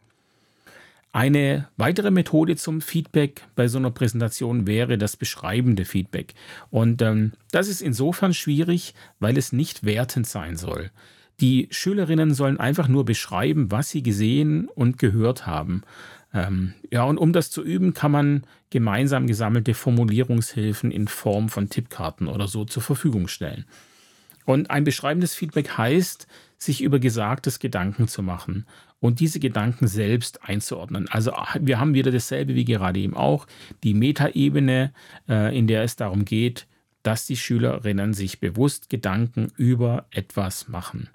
Eine 1.17 1.67
weitere 1.79 2.11
Methode 2.11 2.57
zum 2.57 2.83
Feedback 2.83 3.41
bei 3.55 3.69
so 3.69 3.79
einer 3.79 3.91
Präsentation 3.91 4.67
wäre 4.67 4.99
das 4.99 5.17
beschreibende 5.17 5.87
Feedback. 5.87 6.35
Und 6.69 7.01
ähm, 7.01 7.33
das 7.53 7.69
ist 7.69 7.81
insofern 7.81 8.35
schwierig, 8.35 8.93
weil 9.19 9.39
es 9.39 9.51
nicht 9.51 9.87
wertend 9.87 10.27
sein 10.27 10.59
soll. 10.59 10.91
Die 11.41 11.69
Schülerinnen 11.71 12.35
sollen 12.35 12.61
einfach 12.61 12.87
nur 12.87 13.07
beschreiben, 13.07 13.71
was 13.71 13.89
sie 13.89 14.03
gesehen 14.03 14.69
und 14.69 14.99
gehört 14.99 15.47
haben. 15.47 15.85
Ähm, 16.35 16.75
ja, 16.91 17.05
und 17.05 17.17
um 17.17 17.33
das 17.33 17.51
zu 17.51 17.65
üben, 17.65 17.95
kann 17.95 18.13
man 18.13 18.45
gemeinsam 18.69 19.27
gesammelte 19.27 19.73
Formulierungshilfen 19.73 20.91
in 20.91 21.09
Form 21.09 21.49
von 21.49 21.71
Tippkarten 21.71 22.29
oder 22.29 22.47
so 22.47 22.67
zur 22.67 22.83
Verfügung 22.83 23.27
stellen. 23.27 23.65
Und 24.45 24.71
ein 24.71 24.85
beschreibendes 24.85 25.35
Feedback 25.35 25.79
heißt, 25.79 26.27
sich 26.59 26.83
über 26.83 26.99
Gesagtes 26.99 27.59
Gedanken 27.59 28.07
zu 28.07 28.23
machen 28.23 28.67
und 29.01 29.21
diese 29.21 29.41
Gedanken 29.41 29.87
selbst 29.87 30.43
einzuordnen. 30.43 31.09
Also 31.09 31.33
wir 31.61 31.79
haben 31.79 31.95
wieder 31.95 32.11
dasselbe 32.11 32.55
wie 32.55 32.65
gerade 32.65 33.01
eben 33.01 33.17
auch, 33.17 33.47
die 33.83 33.95
Metaebene, 33.95 34.93
äh, 35.29 35.57
in 35.57 35.67
der 35.67 35.83
es 35.83 35.97
darum 35.97 36.25
geht, 36.25 36.67
dass 37.03 37.27
die 37.27 37.37
Schülerinnen 37.37 38.15
sich 38.15 38.41
bewusst 38.41 38.89
Gedanken 38.91 39.53
über 39.57 40.07
etwas 40.11 40.69
machen. 40.69 41.09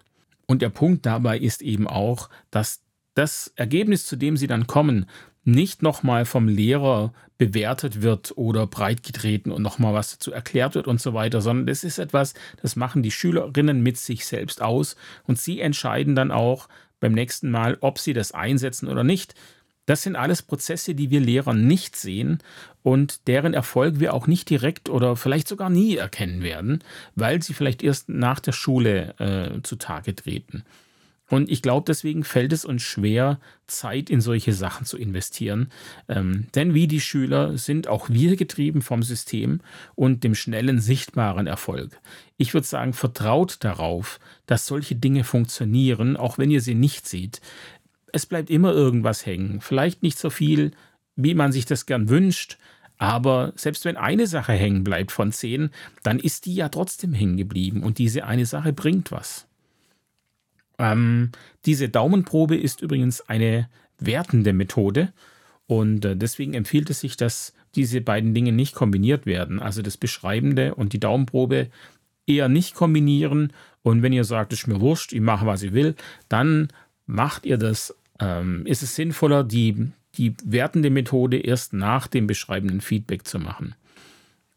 Und 0.46 0.62
der 0.62 0.70
Punkt 0.70 1.06
dabei 1.06 1.38
ist 1.38 1.62
eben 1.62 1.88
auch, 1.88 2.30
dass 2.50 2.82
das 3.14 3.52
Ergebnis, 3.56 4.06
zu 4.06 4.16
dem 4.16 4.38
sie 4.38 4.48
dann 4.48 4.68
kommen, 4.68 5.06
nicht 5.44 5.82
nochmal 5.82 6.26
vom 6.26 6.48
Lehrer 6.48 7.14
bewertet 7.38 8.02
wird 8.04 8.38
oder 8.38 8.68
breitgetreten 8.68 9.52
und 9.52 9.64
nochmal 9.64 9.94
was 9.94 10.12
dazu 10.12 10.32
erklärt 10.32 10.76
wird 10.76 10.88
und 10.88 11.02
so 11.02 11.14
weiter, 11.14 11.42
sondern 11.42 11.66
das 11.66 11.84
ist 11.84 11.98
etwas, 11.98 12.36
das 12.62 12.76
machen 12.76 13.02
die 13.02 13.12
Schülerinnen 13.12 13.82
mit 13.82 13.98
sich 13.98 14.26
selbst 14.26 14.62
aus 14.62 14.96
und 15.24 15.40
sie 15.40 15.60
entscheiden 15.60 16.16
dann 16.16 16.32
auch 16.32 16.70
beim 17.02 17.12
nächsten 17.12 17.52
Mal, 17.52 17.78
ob 17.82 18.00
sie 18.00 18.14
das 18.14 18.32
einsetzen 18.32 18.88
oder 18.88 19.04
nicht. 19.04 19.36
Das 19.86 20.04
sind 20.04 20.16
alles 20.16 20.42
Prozesse, 20.42 20.96
die 20.96 21.10
wir 21.10 21.20
Lehrer 21.20 21.54
nicht 21.54 21.98
sehen 21.98 22.40
und 22.84 23.28
deren 23.28 23.54
Erfolg 23.54 24.00
wir 24.00 24.14
auch 24.14 24.28
nicht 24.28 24.50
direkt 24.50 24.88
oder 24.88 25.18
vielleicht 25.18 25.50
sogar 25.50 25.70
nie 25.70 25.98
erkennen 25.98 26.44
werden, 26.44 26.84
weil 27.16 27.42
sie 27.42 27.54
vielleicht 27.54 27.84
erst 27.84 28.08
nach 28.08 28.40
der 28.40 28.54
Schule 28.54 29.16
äh, 29.20 29.62
zutage 29.64 30.16
treten. 30.16 30.64
Und 31.32 31.50
ich 31.50 31.62
glaube, 31.62 31.86
deswegen 31.88 32.26
fällt 32.26 32.52
es 32.52 32.66
uns 32.66 32.82
schwer, 32.82 33.40
Zeit 33.66 34.10
in 34.10 34.20
solche 34.20 34.52
Sachen 34.52 34.86
zu 34.86 34.98
investieren. 34.98 35.72
Ähm, 36.10 36.48
denn 36.56 36.74
wie 36.74 36.88
die 36.88 37.00
Schüler 37.00 37.58
sind 37.58 37.88
auch 37.88 38.10
wir 38.10 38.36
getrieben 38.36 38.82
vom 38.82 39.02
System 39.02 39.62
und 39.96 40.26
dem 40.26 40.36
schnellen, 40.36 40.82
sichtbaren 40.82 41.48
Erfolg. 41.48 41.98
Ich 42.36 42.54
würde 42.54 42.68
sagen, 42.68 42.92
vertraut 42.92 43.64
darauf, 43.64 44.20
dass 44.46 44.68
solche 44.68 44.96
Dinge 44.96 45.24
funktionieren, 45.24 46.18
auch 46.18 46.38
wenn 46.38 46.52
ihr 46.52 46.60
sie 46.60 46.76
nicht 46.76 47.08
seht. 47.08 47.40
Es 48.12 48.26
bleibt 48.26 48.50
immer 48.50 48.74
irgendwas 48.74 49.26
hängen. 49.26 49.62
Vielleicht 49.62 50.04
nicht 50.04 50.20
so 50.20 50.30
viel, 50.30 50.72
wie 51.16 51.34
man 51.34 51.54
sich 51.54 51.66
das 51.66 51.86
gern 51.86 52.10
wünscht, 52.10 52.58
aber 52.98 53.54
selbst 53.56 53.86
wenn 53.86 53.96
eine 53.96 54.28
Sache 54.28 54.52
hängen 54.52 54.84
bleibt 54.84 55.14
von 55.14 55.32
zehn, 55.32 55.70
dann 56.04 56.20
ist 56.20 56.46
die 56.46 56.56
ja 56.56 56.68
trotzdem 56.68 57.14
hängen 57.14 57.38
geblieben 57.38 57.84
und 57.84 58.00
diese 58.00 58.26
eine 58.26 58.46
Sache 58.46 58.74
bringt 58.74 59.14
was. 59.14 59.48
Ähm, 60.82 61.30
diese 61.66 61.90
Daumenprobe 61.90 62.58
ist 62.58 62.82
übrigens 62.82 63.22
eine 63.22 63.70
wertende 64.00 64.52
Methode 64.52 65.14
und 65.68 66.04
äh, 66.04 66.18
deswegen 66.18 66.56
empfiehlt 66.56 66.90
es 66.90 67.02
sich, 67.02 67.16
dass 67.16 67.54
diese 67.76 68.02
beiden 68.02 68.34
Dinge 68.34 68.52
nicht 68.52 68.74
kombiniert 68.74 69.28
werden. 69.28 69.60
Also 69.60 69.84
das 69.84 69.96
Beschreibende 69.96 70.74
und 70.76 70.92
die 70.94 71.00
Daumenprobe 71.00 71.70
eher 72.26 72.50
nicht 72.50 72.74
kombinieren. 72.74 73.54
Und 73.84 74.02
wenn 74.02 74.12
ihr 74.12 74.24
sagt, 74.24 74.54
es 74.54 74.62
ist 74.62 74.68
mir 74.68 74.82
wurscht, 74.82 75.14
ich 75.14 75.22
mache, 75.22 75.46
was 75.46 75.62
ich 75.62 75.72
will, 75.74 75.96
dann 76.28 76.70
macht 77.06 77.46
ihr 77.46 77.58
das. 77.58 77.96
Ähm, 78.20 78.66
ist 78.66 78.84
es 78.84 78.96
sinnvoller, 78.96 79.44
die, 79.44 79.92
die 80.16 80.36
wertende 80.44 80.90
Methode 80.90 81.38
erst 81.38 81.74
nach 81.74 82.08
dem 82.08 82.28
beschreibenden 82.28 82.82
Feedback 82.82 83.26
zu 83.26 83.40
machen. 83.40 83.76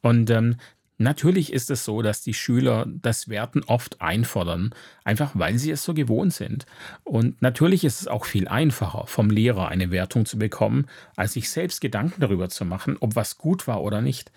Und 0.00 0.28
ähm, 0.30 0.56
Natürlich 0.96 1.52
ist 1.52 1.70
es 1.70 1.84
so, 1.84 2.02
dass 2.02 2.22
die 2.22 2.34
Schüler 2.34 2.86
das 2.86 3.28
Werten 3.28 3.64
oft 3.64 4.00
einfordern, 4.00 4.72
einfach 5.02 5.32
weil 5.34 5.58
sie 5.58 5.72
es 5.72 5.82
so 5.82 5.92
gewohnt 5.92 6.32
sind. 6.32 6.66
Und 7.02 7.42
natürlich 7.42 7.84
ist 7.84 8.00
es 8.00 8.06
auch 8.06 8.24
viel 8.24 8.46
einfacher, 8.46 9.06
vom 9.06 9.28
Lehrer 9.28 9.68
eine 9.68 9.90
Wertung 9.90 10.24
zu 10.24 10.38
bekommen, 10.38 10.86
als 11.16 11.32
sich 11.32 11.50
selbst 11.50 11.80
Gedanken 11.80 12.20
darüber 12.20 12.48
zu 12.48 12.64
machen, 12.64 12.96
ob 13.00 13.16
was 13.16 13.38
gut 13.38 13.66
war 13.66 13.82
oder 13.82 14.00
nicht. 14.00 14.30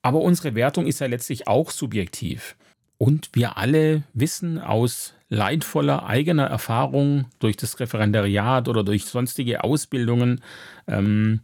Aber 0.00 0.20
unsere 0.20 0.54
Wertung 0.54 0.86
ist 0.86 1.00
ja 1.00 1.06
letztlich 1.06 1.48
auch 1.48 1.70
subjektiv. 1.70 2.56
Und 2.96 3.30
wir 3.32 3.58
alle 3.58 4.04
wissen 4.14 4.58
aus 4.58 5.14
leidvoller 5.28 6.06
eigener 6.06 6.46
Erfahrung 6.46 7.26
durch 7.40 7.56
das 7.56 7.80
Referendariat 7.80 8.68
oder 8.68 8.84
durch 8.84 9.04
sonstige 9.04 9.64
Ausbildungen, 9.64 10.40
ähm, 10.86 11.40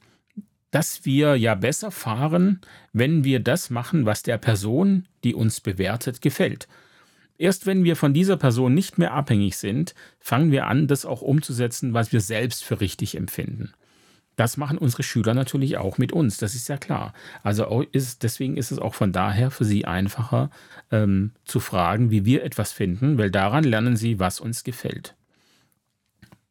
dass 0.70 1.04
wir 1.04 1.36
ja 1.36 1.54
besser 1.54 1.90
fahren, 1.90 2.60
wenn 2.92 3.24
wir 3.24 3.40
das 3.40 3.70
machen, 3.70 4.06
was 4.06 4.22
der 4.22 4.38
Person, 4.38 5.06
die 5.24 5.34
uns 5.34 5.60
bewertet, 5.60 6.22
gefällt. 6.22 6.68
Erst 7.38 7.66
wenn 7.66 7.84
wir 7.84 7.96
von 7.96 8.12
dieser 8.12 8.36
Person 8.36 8.74
nicht 8.74 8.98
mehr 8.98 9.14
abhängig 9.14 9.56
sind, 9.56 9.94
fangen 10.18 10.52
wir 10.52 10.66
an, 10.66 10.86
das 10.86 11.06
auch 11.06 11.22
umzusetzen, 11.22 11.94
was 11.94 12.12
wir 12.12 12.20
selbst 12.20 12.64
für 12.64 12.80
richtig 12.80 13.16
empfinden. 13.16 13.72
Das 14.36 14.56
machen 14.56 14.78
unsere 14.78 15.02
Schüler 15.02 15.34
natürlich 15.34 15.76
auch 15.76 15.98
mit 15.98 16.12
uns, 16.12 16.38
das 16.38 16.54
ist 16.54 16.68
ja 16.68 16.76
klar. 16.76 17.12
Also 17.42 17.82
ist, 17.92 18.22
deswegen 18.22 18.56
ist 18.56 18.70
es 18.70 18.78
auch 18.78 18.94
von 18.94 19.12
daher 19.12 19.50
für 19.50 19.64
sie 19.64 19.84
einfacher 19.84 20.50
ähm, 20.90 21.32
zu 21.44 21.60
fragen, 21.60 22.10
wie 22.10 22.24
wir 22.24 22.44
etwas 22.44 22.72
finden, 22.72 23.18
weil 23.18 23.30
daran 23.30 23.64
lernen 23.64 23.96
sie, 23.96 24.18
was 24.18 24.40
uns 24.40 24.64
gefällt. 24.64 25.14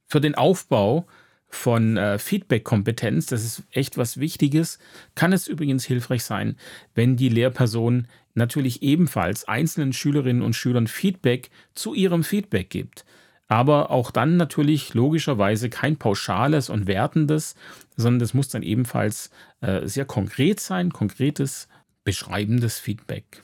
Für 0.07 0.21
den 0.21 0.35
Aufbau 0.35 1.07
von 1.49 1.97
äh, 1.97 2.19
Feedback-Kompetenz, 2.19 3.25
das 3.25 3.43
ist 3.43 3.63
echt 3.71 3.97
was 3.97 4.19
Wichtiges, 4.19 4.79
kann 5.15 5.33
es 5.33 5.47
übrigens 5.47 5.83
hilfreich 5.85 6.23
sein, 6.23 6.55
wenn 6.93 7.17
die 7.17 7.29
Lehrperson 7.29 8.07
natürlich 8.35 8.83
ebenfalls 8.83 9.47
einzelnen 9.47 9.93
Schülerinnen 9.93 10.43
und 10.43 10.55
Schülern 10.55 10.87
Feedback 10.87 11.49
zu 11.73 11.93
ihrem 11.93 12.23
Feedback 12.23 12.69
gibt. 12.69 13.05
Aber 13.47 13.89
auch 13.89 14.11
dann 14.11 14.37
natürlich 14.37 14.93
logischerweise 14.93 15.69
kein 15.69 15.97
pauschales 15.97 16.69
und 16.69 16.85
wertendes, 16.85 17.55
sondern 17.97 18.19
das 18.19 18.35
muss 18.35 18.49
dann 18.49 18.61
ebenfalls 18.61 19.31
äh, 19.61 19.87
sehr 19.87 20.05
konkret 20.05 20.59
sein, 20.59 20.93
konkretes, 20.93 21.67
beschreibendes 22.03 22.77
Feedback. 22.77 23.43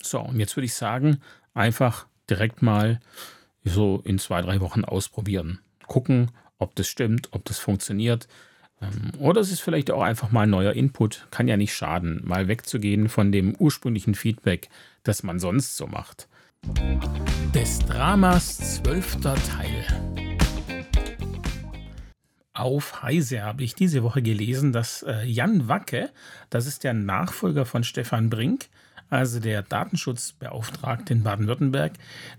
So, 0.00 0.20
und 0.20 0.38
jetzt 0.38 0.56
würde 0.56 0.66
ich 0.66 0.74
sagen, 0.74 1.20
einfach 1.52 2.06
direkt 2.30 2.62
mal 2.62 3.00
so 3.64 4.00
in 4.04 4.20
zwei, 4.20 4.40
drei 4.40 4.60
Wochen 4.60 4.84
ausprobieren. 4.84 5.58
Gucken, 5.88 6.30
ob 6.60 6.76
das 6.76 6.86
stimmt, 6.86 7.28
ob 7.32 7.44
das 7.44 7.58
funktioniert. 7.58 8.28
Ähm, 8.80 9.12
oder 9.18 9.40
es 9.40 9.50
ist 9.50 9.60
vielleicht 9.60 9.90
auch 9.90 10.02
einfach 10.02 10.30
mal 10.30 10.42
ein 10.42 10.50
neuer 10.50 10.74
Input. 10.74 11.26
Kann 11.30 11.48
ja 11.48 11.56
nicht 11.56 11.74
schaden, 11.74 12.20
mal 12.24 12.48
wegzugehen 12.48 13.08
von 13.08 13.32
dem 13.32 13.54
ursprünglichen 13.56 14.14
Feedback, 14.14 14.68
das 15.02 15.22
man 15.22 15.38
sonst 15.38 15.76
so 15.76 15.86
macht. 15.86 16.28
Des 17.54 17.80
Dramas 17.80 18.76
zwölfter 18.76 19.34
Teil. 19.34 19.86
Auf 22.52 23.02
Heise 23.02 23.42
habe 23.42 23.62
ich 23.62 23.74
diese 23.74 24.02
Woche 24.02 24.20
gelesen, 24.20 24.72
dass 24.72 25.02
äh, 25.02 25.24
Jan 25.24 25.68
Wacke, 25.68 26.10
das 26.50 26.66
ist 26.66 26.84
der 26.84 26.92
Nachfolger 26.92 27.64
von 27.64 27.84
Stefan 27.84 28.28
Brink, 28.28 28.68
also 29.10 29.40
der 29.40 29.62
Datenschutzbeauftragte 29.62 31.12
in 31.12 31.22
Baden-Württemberg, 31.22 31.92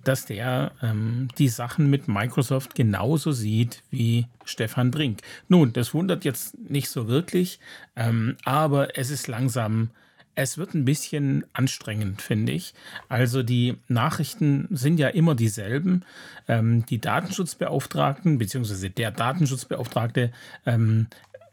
dass 0.04 0.26
der 0.26 0.72
ähm, 0.82 1.28
die 1.38 1.50
Sachen 1.50 1.90
mit 1.90 2.08
Microsoft 2.08 2.76
genauso 2.76 3.32
sieht 3.34 3.84
wie 3.92 4.28
Stefan 4.46 4.90
Brink. 4.90 5.20
Nun, 5.50 5.74
das 5.74 5.94
wundert 5.94 6.26
jetzt 6.26 6.58
nicht 6.58 6.90
so 6.90 7.08
wirklich, 7.08 7.60
ähm, 7.96 8.38
aber 8.46 8.98
es 8.98 9.10
ist 9.10 9.28
langsam 9.28 9.92
es 10.34 10.58
wird 10.58 10.74
ein 10.74 10.86
bisschen 10.86 11.46
anstrengend, 11.54 12.22
finde 12.22 12.54
ich. 12.54 12.74
Also 13.10 13.44
die 13.44 13.78
Nachrichten 13.88 14.68
sind 14.72 14.98
ja 14.98 15.10
immer 15.10 15.36
dieselben. 15.36 16.04
Ähm, 16.48 16.86
die 16.86 17.00
Datenschutzbeauftragten 17.00 18.38
bzw. 18.38 18.90
der 18.90 19.12
Datenschutzbeauftragte 19.12 20.32
ähm, 20.66 21.08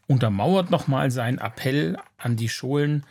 untermauert 0.07 0.71
nochmal 0.71 1.11
seinen 1.11 1.37
Appell 1.39 1.97
an 2.17 2.35
die 2.35 2.49
Schulen, 2.49 3.03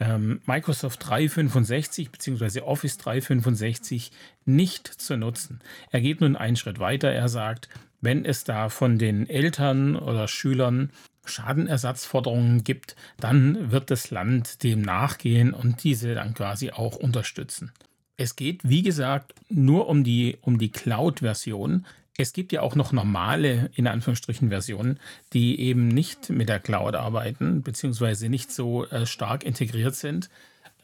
ähm, 0.00 0.40
Microsoft 0.46 1.06
365 1.08 2.10
bzw. 2.10 2.60
Office 2.60 2.98
365 2.98 4.10
nicht 4.44 4.86
zu 4.88 5.16
nutzen. 5.16 5.60
Er 5.90 6.00
geht 6.00 6.20
nun 6.20 6.36
einen 6.36 6.56
Schritt 6.56 6.78
weiter. 6.78 7.10
Er 7.10 7.28
sagt, 7.28 7.68
wenn 8.00 8.24
es 8.24 8.44
da 8.44 8.68
von 8.68 8.98
den 8.98 9.28
Eltern 9.28 9.96
oder 9.96 10.26
Schülern 10.28 10.90
Schadenersatzforderungen 11.24 12.64
gibt, 12.64 12.96
dann 13.18 13.70
wird 13.70 13.90
das 13.90 14.10
Land 14.10 14.64
dem 14.64 14.82
nachgehen 14.82 15.54
und 15.54 15.84
diese 15.84 16.14
dann 16.14 16.34
quasi 16.34 16.72
auch 16.72 16.96
unterstützen. 16.96 17.72
Es 18.16 18.36
geht, 18.36 18.60
wie 18.64 18.82
gesagt, 18.82 19.34
nur 19.48 19.88
um 19.88 20.04
die, 20.04 20.36
um 20.42 20.58
die 20.58 20.70
Cloud-Version. 20.70 21.86
Es 22.18 22.32
gibt 22.32 22.52
ja 22.52 22.60
auch 22.60 22.74
noch 22.74 22.92
normale, 22.92 23.70
in 23.74 23.86
Anführungsstrichen, 23.86 24.50
Versionen, 24.50 25.00
die 25.32 25.58
eben 25.60 25.88
nicht 25.88 26.28
mit 26.30 26.48
der 26.48 26.60
Cloud 26.60 26.94
arbeiten, 26.94 27.62
beziehungsweise 27.62 28.28
nicht 28.28 28.52
so 28.52 28.86
äh, 28.86 29.06
stark 29.06 29.44
integriert 29.44 29.94
sind. 29.94 30.28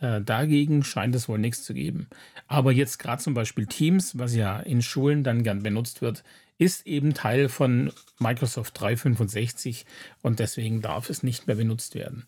Äh, 0.01 0.23
dagegen 0.23 0.85
scheint 0.85 1.15
es 1.15 1.29
wohl 1.29 1.39
nichts 1.39 1.65
zu 1.65 1.75
geben. 1.75 2.09
Aber 2.47 2.73
jetzt 2.73 2.99
gerade 2.99 3.23
zum 3.23 3.35
Beispiel 3.35 3.67
Teams, 3.67 4.19
was 4.19 4.35
ja 4.35 4.59
in 4.61 4.81
Schulen 4.81 5.23
dann 5.23 5.43
gern 5.43 5.63
benutzt 5.63 6.01
wird, 6.01 6.25
ist 6.57 6.87
eben 6.87 7.15
Teil 7.15 7.49
von 7.49 7.93
Microsoft 8.19 8.81
365 8.81 9.87
und 10.23 10.39
deswegen 10.41 10.83
darf 10.83 11.09
es 11.11 11.23
nicht 11.23 11.47
mehr 11.47 11.57
benutzt 11.57 11.95
werden. 11.95 12.25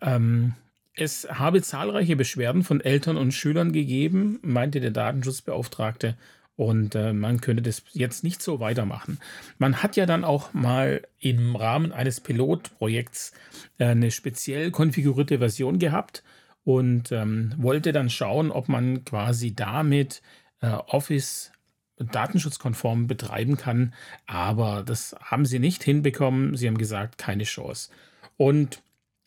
Ähm, 0.00 0.54
es 0.94 1.26
habe 1.30 1.62
zahlreiche 1.62 2.16
Beschwerden 2.16 2.64
von 2.64 2.80
Eltern 2.80 3.16
und 3.16 3.32
Schülern 3.32 3.72
gegeben, 3.72 4.38
meinte 4.42 4.80
der 4.80 4.90
Datenschutzbeauftragte, 4.90 6.16
und 6.56 6.94
äh, 6.94 7.12
man 7.12 7.40
könnte 7.40 7.62
das 7.62 7.82
jetzt 7.92 8.24
nicht 8.24 8.42
so 8.42 8.60
weitermachen. 8.60 9.18
Man 9.58 9.82
hat 9.82 9.96
ja 9.96 10.06
dann 10.06 10.24
auch 10.24 10.52
mal 10.52 11.02
im 11.18 11.56
Rahmen 11.56 11.92
eines 11.92 12.20
Pilotprojekts 12.20 13.32
äh, 13.78 13.86
eine 13.86 14.10
speziell 14.10 14.70
konfigurierte 14.70 15.38
Version 15.38 15.78
gehabt 15.78 16.22
und 16.64 17.10
ähm, 17.10 17.54
wollte 17.56 17.92
dann 17.92 18.10
schauen, 18.10 18.50
ob 18.50 18.68
man 18.68 19.04
quasi 19.04 19.54
damit 19.54 20.22
äh, 20.60 20.68
Office 20.68 21.52
datenschutzkonform 21.98 23.06
betreiben 23.06 23.56
kann. 23.56 23.94
Aber 24.26 24.82
das 24.84 25.16
haben 25.20 25.46
sie 25.46 25.58
nicht 25.58 25.82
hinbekommen. 25.82 26.56
Sie 26.56 26.66
haben 26.66 26.78
gesagt, 26.78 27.18
keine 27.18 27.44
Chance. 27.44 27.90
Und 28.36 28.82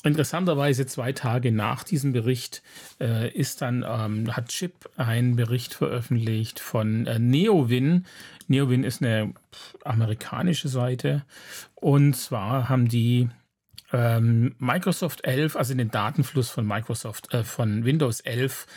Interessanterweise 0.06 0.86
zwei 0.86 1.14
Tage 1.14 1.52
nach 1.52 1.84
diesem 1.84 2.14
Bericht 2.14 2.62
äh, 3.00 3.30
ist 3.32 3.62
dann, 3.62 3.84
ähm, 3.88 4.36
hat 4.36 4.50
Chip 4.50 4.90
einen 4.98 5.36
Bericht 5.36 5.74
veröffentlicht 5.74 6.60
von 6.60 7.08
äh, 7.08 7.18
Neowin. 7.18 8.06
Neowin 8.48 8.84
ist 8.84 9.02
eine 9.02 9.34
amerikanische 9.84 10.68
Seite. 10.68 11.24
Und 11.74 12.16
zwar 12.16 12.70
haben 12.70 12.88
die 12.88 13.30
ähm, 13.92 14.56
Microsoft 14.60 15.26
11, 15.26 15.56
also 15.56 15.74
den 15.74 15.92
Datenfluss 15.92 16.50
von 16.50 16.68
Microsoft, 16.68 17.34
äh, 17.34 17.44
von 17.44 17.86
Windows 17.86 18.20
11 18.20 18.68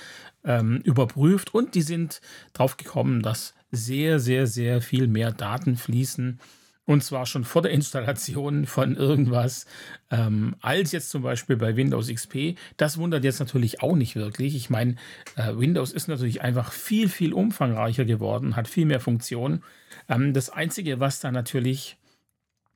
ähm, 0.45 0.79
überprüft 0.79 1.55
und 1.55 1.75
die 1.75 1.83
sind 1.83 2.21
drauf 2.55 2.77
gekommen, 2.77 3.23
dass 3.23 3.55
sehr, 3.71 4.19
sehr, 4.19 4.47
sehr 4.47 4.81
viel 4.81 5.09
mehr 5.09 5.33
Daten 5.33 5.77
fließen 5.77 6.41
und 6.89 7.05
zwar 7.05 7.27
schon 7.27 7.45
vor 7.45 7.61
der 7.61 7.71
Installation 7.71 8.65
von 8.65 8.97
irgendwas, 8.97 9.67
ähm, 10.11 10.57
als 10.63 10.93
jetzt 10.93 11.11
zum 11.11 11.23
Beispiel 11.23 11.59
bei 11.59 11.77
Windows 11.77 12.09
XP. 12.09 12.57
Das 12.79 12.97
wundert 12.97 13.25
jetzt 13.25 13.41
natürlich 13.41 13.83
auch 13.83 13.95
nicht 13.95 14.17
wirklich. 14.17 14.57
Ich 14.57 14.71
meine, 14.71 14.97
äh, 15.37 15.53
Windows 15.55 15.93
ist 15.93 16.09
natürlich 16.09 16.41
einfach 16.41 16.73
viel, 16.73 17.11
viel 17.11 17.35
umfangreicher 17.35 18.07
geworden, 18.07 18.57
hat 18.57 18.69
viel 18.69 18.87
mehr 18.87 19.01
Funktionen. 19.01 19.63
Ähm, 20.09 20.33
das 20.33 20.49
Einzige, 20.49 20.99
was 20.99 21.21
da 21.21 21.31
natürlich 21.31 21.99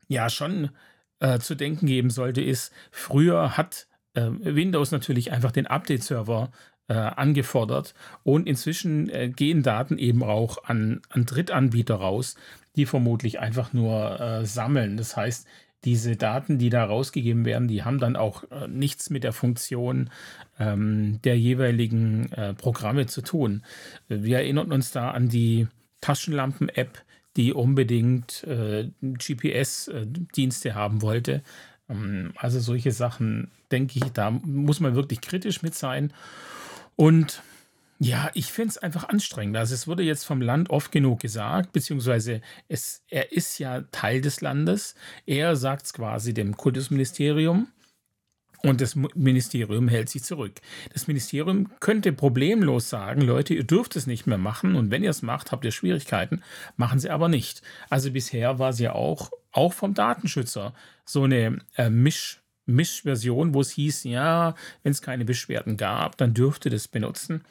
ja 0.09 0.29
schon 0.29 0.69
äh, 1.21 1.39
zu 1.39 1.55
denken 1.55 1.87
geben 1.87 2.11
sollte, 2.11 2.43
ist, 2.43 2.71
früher 2.91 3.57
hat 3.57 3.87
äh, 4.13 4.29
Windows 4.41 4.91
natürlich 4.91 5.33
einfach 5.33 5.53
den 5.53 5.67
Update-Server 5.67 6.51
äh, 6.89 6.95
angefordert 6.95 7.95
und 8.23 8.47
inzwischen 8.47 9.09
äh, 9.09 9.29
gehen 9.29 9.63
Daten 9.63 9.99
eben 9.99 10.23
auch 10.23 10.65
an, 10.65 11.03
an 11.11 11.27
Drittanbieter 11.27 11.95
raus, 11.95 12.37
die 12.77 12.87
vermutlich 12.87 13.41
einfach 13.41 13.73
nur 13.73 14.21
äh, 14.21 14.47
sammeln. 14.47 14.97
Das 14.97 15.17
heißt, 15.17 15.47
diese 15.85 16.17
Daten, 16.17 16.59
die 16.59 16.71
da 16.71 16.85
rausgegeben 16.85 17.45
werden, 17.45 17.67
die 17.67 17.83
haben 17.83 17.99
dann 17.99 18.17
auch 18.17 18.45
äh, 18.51 18.69
nichts 18.69 19.11
mit 19.11 19.25
der 19.25 19.33
Funktion 19.33 20.11
ähm, 20.59 21.21
der 21.25 21.39
jeweiligen 21.39 22.31
äh, 22.33 22.55
Programme 22.55 23.07
zu 23.07 23.23
tun. 23.23 23.63
Wir 24.09 24.39
erinnern 24.39 24.71
uns 24.71 24.93
da 24.93 25.11
an 25.11 25.29
die 25.29 25.67
Taschenlampen-App, 26.01 27.03
die 27.37 27.53
unbedingt 27.53 28.45
äh, 28.45 28.91
GPS-Dienste 29.01 30.75
haben 30.75 31.03
wollte. 31.03 31.43
Ähm, 31.89 32.33
also 32.37 32.61
solche 32.61 32.93
Sachen, 32.93 33.51
denke 33.73 33.99
ich, 33.99 34.13
da 34.13 34.31
muss 34.31 34.81
man 34.81 34.95
wirklich 34.95 35.21
kritisch 35.21 35.63
mit 35.63 35.75
sein. 35.75 36.13
Und 36.97 37.43
ja, 37.99 38.31
ich 38.35 38.47
finde 38.47 38.71
es 38.71 38.79
einfach 38.79 39.09
anstrengend. 39.09 39.57
Also 39.57 39.75
es 39.75 39.87
wurde 39.87 40.03
jetzt 40.03 40.25
vom 40.25 40.41
Land 40.41 40.71
oft 40.71 40.91
genug 40.91 41.21
gesagt, 41.21 41.73
beziehungsweise 41.73 42.41
es, 42.69 43.03
er 43.09 43.31
ist 43.31 43.59
ja 43.59 43.83
Teil 43.93 44.21
des 44.21 44.41
Landes. 44.41 44.97
Er 45.25 45.55
sagt 45.55 45.87
es 45.87 45.93
quasi 45.93 46.35
dem 46.35 46.57
Kultusministerium 46.57 47.69
und 48.65 48.81
das 48.81 48.97
Ministerium 48.97 49.87
hält 49.87 50.09
sich 50.09 50.25
zurück. 50.25 50.61
Das 50.93 51.07
Ministerium 51.07 51.71
könnte 51.79 52.13
problemlos 52.13 52.89
sagen, 52.89 53.21
Leute, 53.21 53.55
ihr 53.55 53.65
dürft 53.65 53.95
es 53.95 54.09
nicht 54.09 54.27
mehr 54.27 54.39
machen 54.39 54.75
und 54.75 54.91
wenn 54.91 55.05
ihr 55.05 55.11
es 55.11 55.23
macht, 55.23 55.53
habt 55.53 55.65
ihr 55.65 55.73
Schwierigkeiten. 55.73 56.43
Machen 56.77 56.99
sie 56.99 57.11
aber 57.11 57.29
nicht. 57.29 57.63
Also 57.89 58.11
bisher 58.11 58.59
war 58.59 58.71
es 58.71 58.81
ja 58.81 58.95
auch, 58.95 59.31
auch 59.53 59.73
vom 59.73 59.95
Datenschützer 59.95 60.75
so 61.05 61.23
eine 61.23 61.59
äh, 61.77 61.89
Misch- 61.89 62.42
Mischversion, 62.67 63.55
wo 63.55 63.61
es 63.61 63.71
hieß, 63.71 64.05
ja, 64.05 64.55
wenn 64.83 64.93
es 64.93 65.03
keine 65.03 65.25
Beschwerden 65.25 65.77
gab, 65.77 66.17
dann 66.17 66.35
dürfte 66.35 66.71
das 66.71 66.89
benutzen 66.89 67.43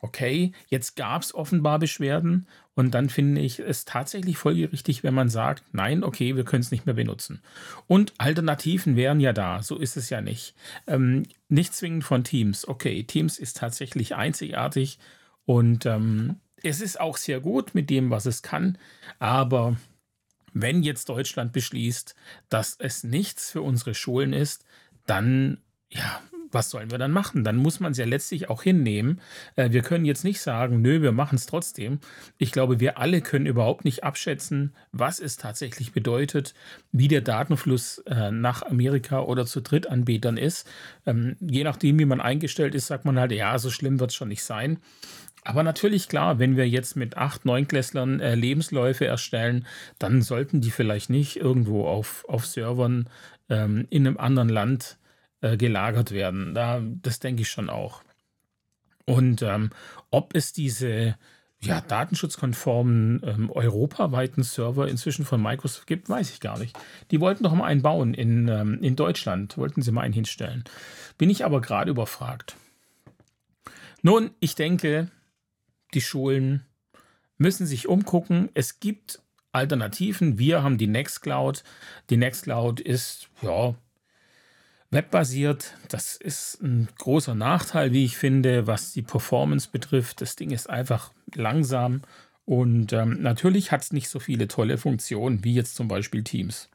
okay, 0.00 0.52
jetzt 0.68 0.96
gab 0.96 1.22
es 1.22 1.34
offenbar 1.34 1.78
Beschwerden 1.78 2.46
und 2.74 2.92
dann 2.94 3.08
finde 3.08 3.40
ich 3.40 3.58
es 3.58 3.84
tatsächlich 3.84 4.38
folgerichtig, 4.38 5.02
wenn 5.02 5.14
man 5.14 5.28
sagt, 5.28 5.62
nein, 5.72 6.02
okay, 6.02 6.36
wir 6.36 6.44
können 6.44 6.62
es 6.62 6.70
nicht 6.70 6.86
mehr 6.86 6.94
benutzen. 6.94 7.42
Und 7.86 8.14
Alternativen 8.18 8.96
wären 8.96 9.20
ja 9.20 9.32
da, 9.32 9.62
so 9.62 9.76
ist 9.76 9.96
es 9.96 10.10
ja 10.10 10.20
nicht. 10.20 10.54
Ähm, 10.86 11.24
nicht 11.48 11.74
zwingend 11.74 12.04
von 12.04 12.24
Teams. 12.24 12.66
Okay, 12.66 13.04
Teams 13.04 13.38
ist 13.38 13.58
tatsächlich 13.58 14.14
einzigartig 14.14 14.98
und 15.44 15.84
ähm, 15.86 16.36
es 16.62 16.80
ist 16.80 17.00
auch 17.00 17.16
sehr 17.16 17.40
gut 17.40 17.74
mit 17.74 17.90
dem, 17.90 18.10
was 18.10 18.26
es 18.26 18.42
kann, 18.42 18.78
aber 19.18 19.76
wenn 20.52 20.82
jetzt 20.82 21.08
Deutschland 21.08 21.52
beschließt, 21.52 22.14
dass 22.48 22.76
es 22.78 23.04
nichts 23.04 23.50
für 23.50 23.62
unsere 23.62 23.94
Schulen 23.94 24.32
ist, 24.32 24.64
dann 25.06 25.58
ja, 25.92 26.20
was 26.52 26.70
sollen 26.70 26.90
wir 26.90 26.98
dann 26.98 27.12
machen? 27.12 27.44
Dann 27.44 27.56
muss 27.56 27.80
man 27.80 27.92
es 27.92 27.98
ja 27.98 28.04
letztlich 28.04 28.50
auch 28.50 28.62
hinnehmen. 28.62 29.20
Äh, 29.56 29.70
wir 29.70 29.82
können 29.82 30.04
jetzt 30.04 30.24
nicht 30.24 30.40
sagen, 30.40 30.82
nö, 30.82 31.02
wir 31.02 31.12
machen 31.12 31.36
es 31.36 31.46
trotzdem. 31.46 32.00
Ich 32.38 32.52
glaube, 32.52 32.80
wir 32.80 32.98
alle 32.98 33.20
können 33.20 33.46
überhaupt 33.46 33.84
nicht 33.84 34.04
abschätzen, 34.04 34.74
was 34.92 35.20
es 35.20 35.36
tatsächlich 35.36 35.92
bedeutet, 35.92 36.54
wie 36.92 37.08
der 37.08 37.20
Datenfluss 37.20 37.98
äh, 38.06 38.30
nach 38.30 38.62
Amerika 38.62 39.20
oder 39.20 39.46
zu 39.46 39.60
Drittanbietern 39.60 40.36
ist. 40.36 40.68
Ähm, 41.06 41.36
je 41.40 41.64
nachdem, 41.64 41.98
wie 41.98 42.04
man 42.04 42.20
eingestellt 42.20 42.74
ist, 42.74 42.86
sagt 42.86 43.04
man 43.04 43.18
halt, 43.18 43.32
ja, 43.32 43.58
so 43.58 43.70
schlimm 43.70 44.00
wird 44.00 44.10
es 44.10 44.16
schon 44.16 44.28
nicht 44.28 44.44
sein. 44.44 44.78
Aber 45.44 45.62
natürlich 45.62 46.08
klar, 46.08 46.38
wenn 46.38 46.56
wir 46.56 46.68
jetzt 46.68 46.96
mit 46.96 47.16
acht, 47.16 47.44
neunklässlern 47.44 48.20
äh, 48.20 48.34
Lebensläufe 48.34 49.06
erstellen, 49.06 49.66
dann 49.98 50.22
sollten 50.22 50.60
die 50.60 50.70
vielleicht 50.70 51.08
nicht 51.08 51.36
irgendwo 51.36 51.86
auf, 51.86 52.24
auf 52.28 52.46
Servern 52.46 53.08
ähm, 53.48 53.86
in 53.90 54.06
einem 54.06 54.18
anderen 54.18 54.50
Land 54.50 54.98
äh, 55.40 55.56
gelagert 55.56 56.12
werden. 56.12 56.54
Da, 56.54 56.82
das 56.84 57.20
denke 57.20 57.42
ich 57.42 57.48
schon 57.48 57.70
auch. 57.70 58.02
Und 59.06 59.42
ähm, 59.42 59.70
ob 60.10 60.34
es 60.36 60.52
diese 60.52 61.16
ja, 61.62 61.80
datenschutzkonformen 61.80 63.22
ähm, 63.24 63.50
europaweiten 63.50 64.42
Server 64.42 64.88
inzwischen 64.88 65.24
von 65.24 65.42
Microsoft 65.42 65.86
gibt, 65.86 66.08
weiß 66.08 66.30
ich 66.30 66.40
gar 66.40 66.58
nicht. 66.58 66.78
Die 67.10 67.20
wollten 67.20 67.44
doch 67.44 67.54
mal 67.54 67.64
einen 67.66 67.82
bauen 67.82 68.14
in, 68.14 68.48
ähm, 68.48 68.78
in 68.82 68.96
Deutschland, 68.96 69.58
wollten 69.58 69.82
sie 69.82 69.92
mal 69.92 70.02
einen 70.02 70.14
hinstellen. 70.14 70.64
Bin 71.18 71.28
ich 71.28 71.44
aber 71.44 71.60
gerade 71.60 71.90
überfragt. 71.90 72.56
Nun, 74.02 74.30
ich 74.40 74.54
denke, 74.54 75.10
die 75.94 76.00
Schulen 76.00 76.64
müssen 77.38 77.66
sich 77.66 77.88
umgucken. 77.88 78.50
Es 78.54 78.80
gibt 78.80 79.20
Alternativen. 79.52 80.38
Wir 80.38 80.62
haben 80.62 80.78
die 80.78 80.86
Nextcloud. 80.86 81.64
Die 82.10 82.16
Nextcloud 82.16 82.80
ist, 82.80 83.28
ja, 83.42 83.74
Webbasiert, 84.92 85.76
das 85.88 86.16
ist 86.16 86.60
ein 86.62 86.88
großer 86.98 87.36
Nachteil, 87.36 87.92
wie 87.92 88.04
ich 88.04 88.16
finde, 88.16 88.66
was 88.66 88.92
die 88.92 89.02
Performance 89.02 89.68
betrifft. 89.70 90.20
Das 90.20 90.34
Ding 90.34 90.50
ist 90.50 90.68
einfach 90.68 91.12
langsam 91.32 92.02
und 92.44 92.92
ähm, 92.92 93.22
natürlich 93.22 93.70
hat 93.70 93.82
es 93.82 93.92
nicht 93.92 94.08
so 94.08 94.18
viele 94.18 94.48
tolle 94.48 94.78
Funktionen 94.78 95.44
wie 95.44 95.54
jetzt 95.54 95.76
zum 95.76 95.86
Beispiel 95.86 96.24
Teams. 96.24 96.68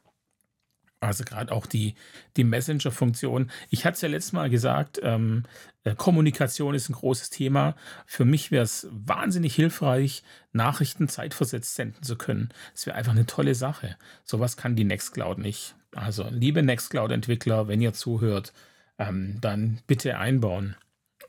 Also 1.06 1.24
gerade 1.24 1.52
auch 1.52 1.66
die, 1.66 1.94
die 2.36 2.44
Messenger-Funktion. 2.44 3.50
Ich 3.70 3.84
hatte 3.84 3.94
es 3.94 4.00
ja 4.00 4.08
letztes 4.08 4.32
Mal 4.32 4.50
gesagt, 4.50 5.00
ähm, 5.02 5.44
äh, 5.84 5.94
Kommunikation 5.94 6.74
ist 6.74 6.88
ein 6.88 6.94
großes 6.94 7.30
Thema. 7.30 7.76
Für 8.06 8.24
mich 8.24 8.50
wäre 8.50 8.64
es 8.64 8.88
wahnsinnig 8.90 9.54
hilfreich, 9.54 10.24
Nachrichten 10.52 11.08
zeitversetzt 11.08 11.76
senden 11.76 12.02
zu 12.02 12.16
können. 12.16 12.48
Das 12.72 12.86
wäre 12.86 12.96
einfach 12.96 13.12
eine 13.12 13.26
tolle 13.26 13.54
Sache. 13.54 13.96
Sowas 14.24 14.56
kann 14.56 14.74
die 14.74 14.84
Nextcloud 14.84 15.38
nicht. 15.38 15.76
Also, 15.94 16.26
liebe 16.30 16.62
Nextcloud-Entwickler, 16.62 17.68
wenn 17.68 17.80
ihr 17.80 17.92
zuhört, 17.92 18.52
ähm, 18.98 19.38
dann 19.40 19.78
bitte 19.86 20.18
einbauen. 20.18 20.76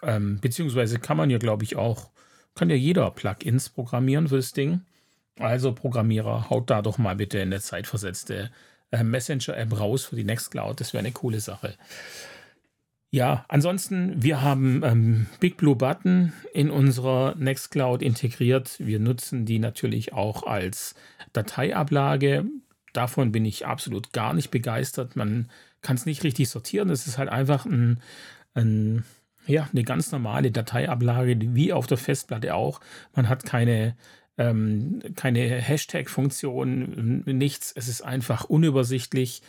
Ähm, 0.01 0.39
beziehungsweise 0.41 0.99
kann 0.99 1.17
man 1.17 1.29
ja, 1.29 1.37
glaube 1.37 1.63
ich, 1.63 1.75
auch, 1.75 2.09
kann 2.55 2.69
ja 2.69 2.75
jeder 2.75 3.11
Plugins 3.11 3.69
programmieren 3.69 4.27
für 4.27 4.37
das 4.37 4.53
Ding. 4.53 4.81
Also, 5.39 5.71
Programmierer, 5.71 6.49
haut 6.49 6.71
da 6.71 6.81
doch 6.81 6.97
mal 6.97 7.15
bitte 7.15 7.39
eine 7.39 7.61
zeitversetzte 7.61 8.49
äh, 8.91 9.03
Messenger-App 9.03 9.79
raus 9.79 10.05
für 10.05 10.15
die 10.15 10.23
Nextcloud. 10.23 10.79
Das 10.79 10.93
wäre 10.93 10.99
eine 10.99 11.11
coole 11.11 11.39
Sache. 11.39 11.75
Ja, 13.09 13.45
ansonsten, 13.47 14.21
wir 14.21 14.41
haben 14.41 14.83
ähm, 14.83 15.25
Big 15.39 15.57
Blue 15.57 15.75
Button 15.75 16.33
in 16.53 16.69
unserer 16.69 17.35
Nextcloud 17.35 18.01
integriert. 18.01 18.75
Wir 18.79 18.99
nutzen 18.99 19.45
die 19.45 19.59
natürlich 19.59 20.13
auch 20.13 20.43
als 20.43 20.95
Dateiablage 21.33 22.45
davon 22.97 23.31
bin 23.31 23.45
ich 23.45 23.65
absolut 23.65 24.11
gar 24.11 24.33
nicht 24.33 24.49
begeistert. 24.49 25.15
Man 25.15 25.49
kann 25.81 25.95
es 25.95 26.07
nicht 26.07 26.23
richtig 26.23 26.49
sortieren. 26.49 26.89
Es 26.89 27.05
ist 27.05 27.19
halt 27.19 27.29
einfach 27.29 27.65
ein, 27.65 28.01
ein, 28.55 29.05
ja, 29.45 29.69
eine 29.71 29.83
ganz 29.83 30.11
normale 30.11 30.51
Dateiablage, 30.51 31.37
wie 31.53 31.71
auf 31.71 31.85
der 31.85 31.97
Festplatte 31.97 32.55
auch. 32.55 32.81
Man 33.15 33.29
hat 33.29 33.45
keine, 33.45 33.95
ähm, 34.37 35.01
keine 35.15 35.39
Hashtag-Funktion, 35.39 37.23
nichts. 37.25 37.71
Es 37.75 37.87
ist 37.87 38.01
einfach 38.01 38.45
unübersichtlich. 38.45 39.41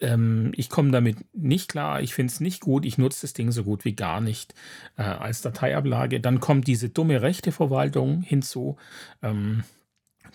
Ähm, 0.00 0.52
ich 0.54 0.68
komme 0.68 0.90
damit 0.90 1.18
nicht 1.34 1.70
klar. 1.70 2.02
Ich 2.02 2.14
finde 2.14 2.32
es 2.32 2.40
nicht 2.40 2.60
gut. 2.60 2.84
Ich 2.84 2.98
nutze 2.98 3.22
das 3.22 3.32
Ding 3.32 3.50
so 3.50 3.64
gut 3.64 3.84
wie 3.84 3.94
gar 3.94 4.20
nicht 4.20 4.54
äh, 4.96 5.02
als 5.02 5.40
Dateiablage. 5.40 6.20
Dann 6.20 6.40
kommt 6.40 6.66
diese 6.66 6.88
dumme 6.90 7.22
Rechteverwaltung 7.22 8.22
hinzu. 8.22 8.76
Ähm, 9.22 9.64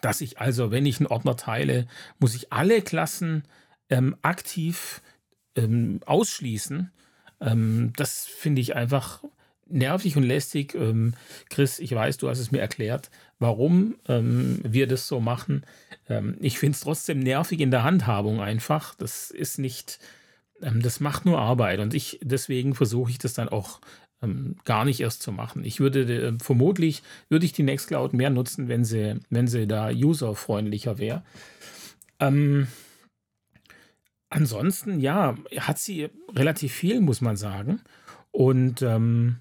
dass 0.01 0.21
ich 0.21 0.39
also, 0.39 0.71
wenn 0.71 0.85
ich 0.85 0.99
einen 0.99 1.07
Ordner 1.07 1.35
teile, 1.35 1.87
muss 2.19 2.35
ich 2.35 2.51
alle 2.51 2.81
Klassen 2.81 3.43
ähm, 3.89 4.17
aktiv 4.21 5.01
ähm, 5.55 6.01
ausschließen. 6.05 6.91
Ähm, 7.39 7.93
das 7.95 8.25
finde 8.25 8.61
ich 8.61 8.75
einfach 8.75 9.23
nervig 9.67 10.17
und 10.17 10.23
lästig. 10.23 10.75
Ähm, 10.75 11.13
Chris, 11.49 11.79
ich 11.79 11.93
weiß, 11.93 12.17
du 12.17 12.29
hast 12.29 12.39
es 12.39 12.51
mir 12.51 12.59
erklärt, 12.59 13.09
warum 13.39 13.95
ähm, 14.07 14.59
wir 14.63 14.87
das 14.87 15.07
so 15.07 15.19
machen. 15.19 15.65
Ähm, 16.09 16.37
ich 16.39 16.59
finde 16.59 16.75
es 16.75 16.81
trotzdem 16.81 17.19
nervig 17.19 17.59
in 17.59 17.71
der 17.71 17.83
Handhabung 17.83 18.41
einfach. 18.41 18.95
Das 18.95 19.31
ist 19.31 19.59
nicht, 19.59 19.99
das 20.59 20.99
macht 20.99 21.25
nur 21.25 21.39
Arbeit 21.39 21.79
und 21.79 21.93
ich 21.93 22.19
deswegen 22.21 22.75
versuche 22.75 23.11
ich 23.11 23.17
das 23.17 23.33
dann 23.33 23.49
auch 23.49 23.81
ähm, 24.23 24.55
gar 24.63 24.85
nicht 24.85 25.01
erst 25.01 25.21
zu 25.21 25.31
machen. 25.31 25.63
Ich 25.65 25.79
würde 25.79 26.01
äh, 26.03 26.33
vermutlich 26.39 27.03
würde 27.29 27.45
ich 27.45 27.51
die 27.53 27.63
Nextcloud 27.63 28.13
mehr 28.13 28.29
nutzen, 28.29 28.67
wenn 28.67 28.85
sie, 28.85 29.19
wenn 29.29 29.47
sie 29.47 29.67
da 29.67 29.89
userfreundlicher 29.89 30.97
wäre. 30.97 31.23
Ähm, 32.19 32.67
ansonsten, 34.29 34.99
ja, 34.99 35.35
hat 35.57 35.77
sie 35.77 36.09
relativ 36.33 36.73
viel, 36.73 37.01
muss 37.01 37.21
man 37.21 37.35
sagen. 37.35 37.81
Und 38.31 38.81
ähm, 38.81 39.37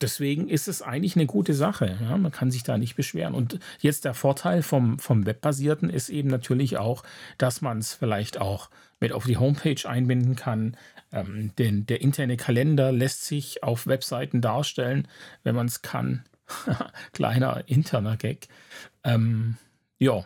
deswegen 0.00 0.48
ist 0.48 0.68
es 0.68 0.82
eigentlich 0.82 1.16
eine 1.16 1.26
gute 1.26 1.54
Sache. 1.54 1.98
Ja? 2.00 2.16
Man 2.16 2.32
kann 2.32 2.50
sich 2.50 2.62
da 2.62 2.78
nicht 2.78 2.96
beschweren. 2.96 3.34
Und 3.34 3.58
jetzt 3.80 4.04
der 4.04 4.14
Vorteil 4.14 4.62
vom, 4.62 4.98
vom 4.98 5.26
Webbasierten 5.26 5.90
ist 5.90 6.08
eben 6.08 6.28
natürlich 6.28 6.78
auch, 6.78 7.02
dass 7.36 7.60
man 7.60 7.78
es 7.78 7.94
vielleicht 7.94 8.40
auch 8.40 8.70
mit 9.00 9.12
auf 9.12 9.24
die 9.24 9.36
Homepage 9.36 9.88
einbinden 9.88 10.36
kann. 10.36 10.76
Ähm, 11.12 11.52
denn 11.58 11.86
der 11.86 12.00
interne 12.00 12.36
Kalender 12.36 12.92
lässt 12.92 13.24
sich 13.24 13.62
auf 13.62 13.86
Webseiten 13.86 14.40
darstellen, 14.40 15.08
wenn 15.42 15.54
man 15.54 15.66
es 15.66 15.82
kann. 15.82 16.24
Kleiner 17.12 17.64
interner 17.66 18.16
Gag. 18.16 18.48
Ähm, 19.04 19.56
ja, 19.98 20.24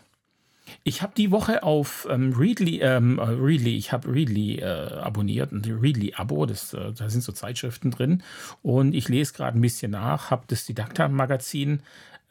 ich 0.85 1.03
habe 1.03 1.13
die 1.17 1.31
Woche 1.31 1.63
auf 1.63 2.07
ähm, 2.11 2.33
Readly, 2.33 2.81
ähm, 2.81 3.19
äh, 3.19 3.23
Readly, 3.23 3.77
ich 3.77 3.93
habe 3.93 4.13
Readly 4.13 4.59
äh, 4.59 4.65
abonniert, 4.65 5.53
ein 5.53 5.63
Readly-Abo, 5.65 6.45
äh, 6.47 6.93
da 6.95 7.09
sind 7.09 7.23
so 7.23 7.33
Zeitschriften 7.33 7.91
drin 7.91 8.23
und 8.63 8.95
ich 8.95 9.09
lese 9.09 9.33
gerade 9.33 9.59
ein 9.59 9.61
bisschen 9.61 9.93
nach, 9.93 10.31
habe 10.31 10.45
das 10.49 10.67
Didakta-Magazin 10.67 11.83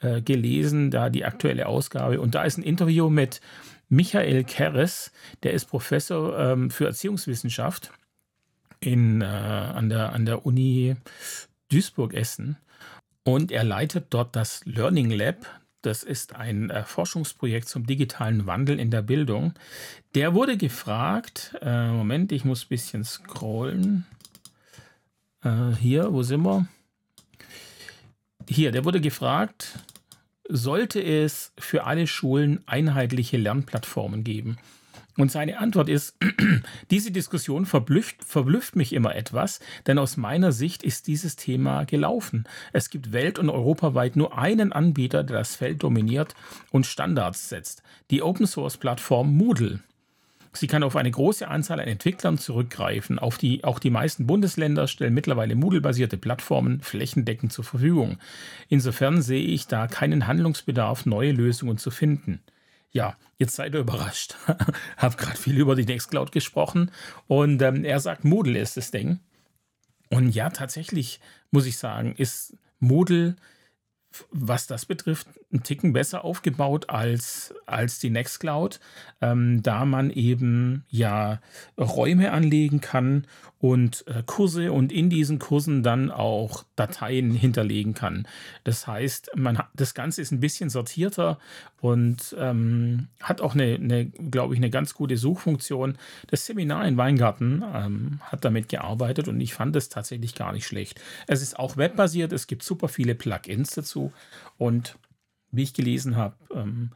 äh, 0.02 0.22
gelesen, 0.22 0.92
da 0.92 1.10
die 1.10 1.26
aktuelle 1.26 1.68
Ausgabe 1.68 2.20
und 2.22 2.36
da 2.36 2.44
ist 2.44 2.58
ein 2.58 2.64
Interview 2.64 3.10
mit 3.10 3.42
Michael 3.90 4.44
Keres, 4.46 5.12
der 5.44 5.54
ist 5.54 5.66
Professor 5.66 6.38
ähm, 6.38 6.72
für 6.72 6.86
Erziehungswissenschaft 6.86 7.92
in, 8.80 9.22
äh, 9.22 9.26
an, 9.26 9.90
der, 9.90 10.14
an 10.14 10.26
der 10.26 10.46
Uni 10.46 10.96
Duisburg-Essen 11.70 12.58
und 13.24 13.52
er 13.52 13.64
leitet 13.64 14.08
dort 14.10 14.36
das 14.36 14.66
Learning 14.66 15.12
Lab. 15.12 15.46
Das 15.82 16.04
ist 16.04 16.36
ein 16.36 16.70
äh, 16.70 16.84
Forschungsprojekt 16.84 17.68
zum 17.68 17.86
digitalen 17.88 18.46
Wandel 18.46 18.80
in 18.80 18.92
der 18.92 19.02
Bildung. 19.02 19.54
Der 20.14 20.34
wurde 20.34 20.58
gefragt, 20.58 21.56
äh, 21.62 21.88
Moment, 21.88 22.32
ich 22.32 22.46
muss 22.46 22.66
ein 22.66 22.70
bisschen 22.70 23.04
scrollen. 23.04 24.06
Äh, 25.44 25.72
hier, 25.80 26.14
wo 26.14 26.22
sind 26.22 26.44
wir? 26.44 26.68
Hier, 28.48 28.72
der 28.72 28.86
wurde 28.86 29.02
gefragt, 29.02 29.80
sollte 30.48 31.02
es 31.02 31.52
für 31.58 31.86
alle 31.86 32.06
Schulen 32.06 32.62
einheitliche 32.68 33.38
Lernplattformen 33.38 34.24
geben? 34.24 34.58
Und 35.18 35.32
seine 35.32 35.60
Antwort 35.60 35.90
ist, 35.90 36.16
diese 36.92 37.12
Diskussion 37.12 37.66
verblüfft, 37.66 38.24
verblüfft, 38.24 38.76
mich 38.76 38.94
immer 38.94 39.16
etwas, 39.16 39.60
denn 39.88 39.98
aus 39.98 40.18
meiner 40.18 40.52
Sicht 40.52 40.84
ist 40.84 41.08
dieses 41.08 41.36
Thema 41.36 41.84
gelaufen. 41.84 42.46
Es 42.72 42.90
gibt 42.90 43.12
welt- 43.12 43.40
und 43.40 43.50
europaweit 43.50 44.16
nur 44.16 44.38
einen 44.38 44.72
Anbieter, 44.72 45.24
der 45.24 45.38
das 45.38 45.56
Feld 45.56 45.84
dominiert 45.84 46.36
und 46.72 46.86
Standards 46.86 47.50
setzt, 47.50 47.84
die 48.10 48.22
Open-Source-Plattform 48.22 49.36
Moodle. 49.36 49.80
Sie 50.54 50.68
kann 50.68 50.84
auf 50.84 50.98
eine 50.98 51.12
große 51.12 51.48
Anzahl 51.48 51.80
an 51.80 51.88
Entwicklern 51.88 52.38
zurückgreifen. 52.38 53.20
Auf 53.20 53.38
die, 53.38 53.64
auch 53.64 53.80
die 53.80 53.90
meisten 53.90 54.28
Bundesländer 54.28 54.88
stellen 54.88 55.14
mittlerweile 55.14 55.56
Moodle-basierte 55.56 56.18
Plattformen 56.18 56.82
flächendeckend 56.82 57.54
zur 57.54 57.64
Verfügung. 57.64 58.18
Insofern 58.68 59.22
sehe 59.22 59.44
ich 59.44 59.68
da 59.68 59.88
keinen 59.88 60.28
Handlungsbedarf, 60.28 61.06
neue 61.06 61.32
Lösungen 61.32 61.78
zu 61.78 61.90
finden. 61.90 62.42
Ja, 62.92 63.18
jetzt 63.38 63.56
seid 63.56 63.74
ihr 63.74 63.82
überrascht. 63.82 64.36
Hab 64.98 65.18
gerade 65.18 65.38
viel 65.38 65.58
über 65.58 65.76
die 65.76 65.86
Nextcloud 65.86 66.32
gesprochen 66.32 66.92
und 67.28 67.62
ähm, 67.62 67.86
er 67.86 68.00
sagt, 68.00 68.26
Moodle 68.26 68.60
ist 68.60 68.78
das 68.78 68.92
Ding. 68.92 69.20
Und 70.10 70.36
ja, 70.36 70.50
tatsächlich 70.50 71.22
muss 71.52 71.66
ich 71.66 71.78
sagen, 71.78 72.16
ist 72.16 72.58
Moodle 72.80 73.36
was 74.32 74.68
das 74.68 74.86
betrifft, 74.86 75.28
ein 75.54 75.64
Ticken 75.64 75.94
besser 75.94 76.24
aufgebaut 76.24 76.90
als, 76.90 77.54
als 77.66 78.00
die 78.00 78.10
Nextcloud, 78.10 78.80
ähm, 79.22 79.62
da 79.64 79.86
man 79.86 80.10
eben 80.10 80.86
ja 80.90 81.40
Räume 81.78 82.32
anlegen 82.32 82.82
kann 82.82 83.28
und 83.60 84.06
äh, 84.08 84.24
Kurse 84.26 84.72
und 84.72 84.92
in 84.92 85.10
diesen 85.10 85.38
Kursen 85.38 85.84
dann 85.84 86.10
auch 86.10 86.66
Dateien 86.76 87.32
hinterlegen 87.34 87.94
kann. 87.94 88.28
Das 88.64 88.88
heißt, 88.88 89.32
man 89.36 89.62
das 89.76 89.94
Ganze 89.94 90.22
ist 90.22 90.32
ein 90.32 90.40
bisschen 90.40 90.70
sortierter 90.70 91.38
und 91.80 92.36
ähm, 92.40 93.08
hat 93.22 93.42
auch 93.42 93.54
eine, 93.54 93.76
eine 93.76 94.06
glaube 94.08 94.56
ich, 94.56 94.60
eine 94.60 94.72
ganz 94.72 94.96
gute 94.96 95.18
Suchfunktion. 95.18 95.98
Das 96.28 96.46
Seminar 96.46 96.88
in 96.88 96.98
Weingarten 96.98 97.64
ähm, 97.74 98.20
hat 98.24 98.44
damit 98.46 98.70
gearbeitet 98.70 99.28
und 99.28 99.40
ich 99.40 99.54
fand 99.54 99.76
es 99.76 99.90
tatsächlich 99.90 100.34
gar 100.34 100.54
nicht 100.54 100.66
schlecht. 100.66 101.00
Es 101.28 101.42
ist 101.42 101.60
auch 101.60 101.78
webbasiert, 101.78 102.34
es 102.34 102.48
gibt 102.48 102.64
super 102.64 102.88
viele 102.88 103.14
Plugins 103.14 103.72
dazu 103.72 104.12
und 104.58 104.96
wie 105.52 105.64
ich 105.64 105.74
gelesen 105.74 106.16
habe, 106.16 106.36
ähm, 106.54 106.92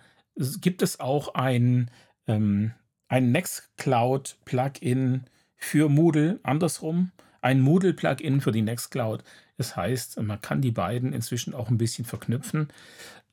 gibt 0.61 0.81
es 0.81 0.99
auch 0.99 1.33
ein, 1.35 1.91
ähm, 2.27 2.73
ein 3.07 3.31
Nextcloud-Plugin 3.31 5.25
für 5.55 5.89
Moodle, 5.89 6.39
andersrum, 6.43 7.11
ein 7.41 7.61
Moodle-Plugin 7.61 8.41
für 8.41 8.51
die 8.51 8.61
Nextcloud. 8.61 9.23
Das 9.57 9.75
heißt, 9.75 10.19
man 10.21 10.41
kann 10.41 10.61
die 10.61 10.71
beiden 10.71 11.13
inzwischen 11.13 11.53
auch 11.53 11.69
ein 11.69 11.77
bisschen 11.77 12.05
verknüpfen, 12.05 12.67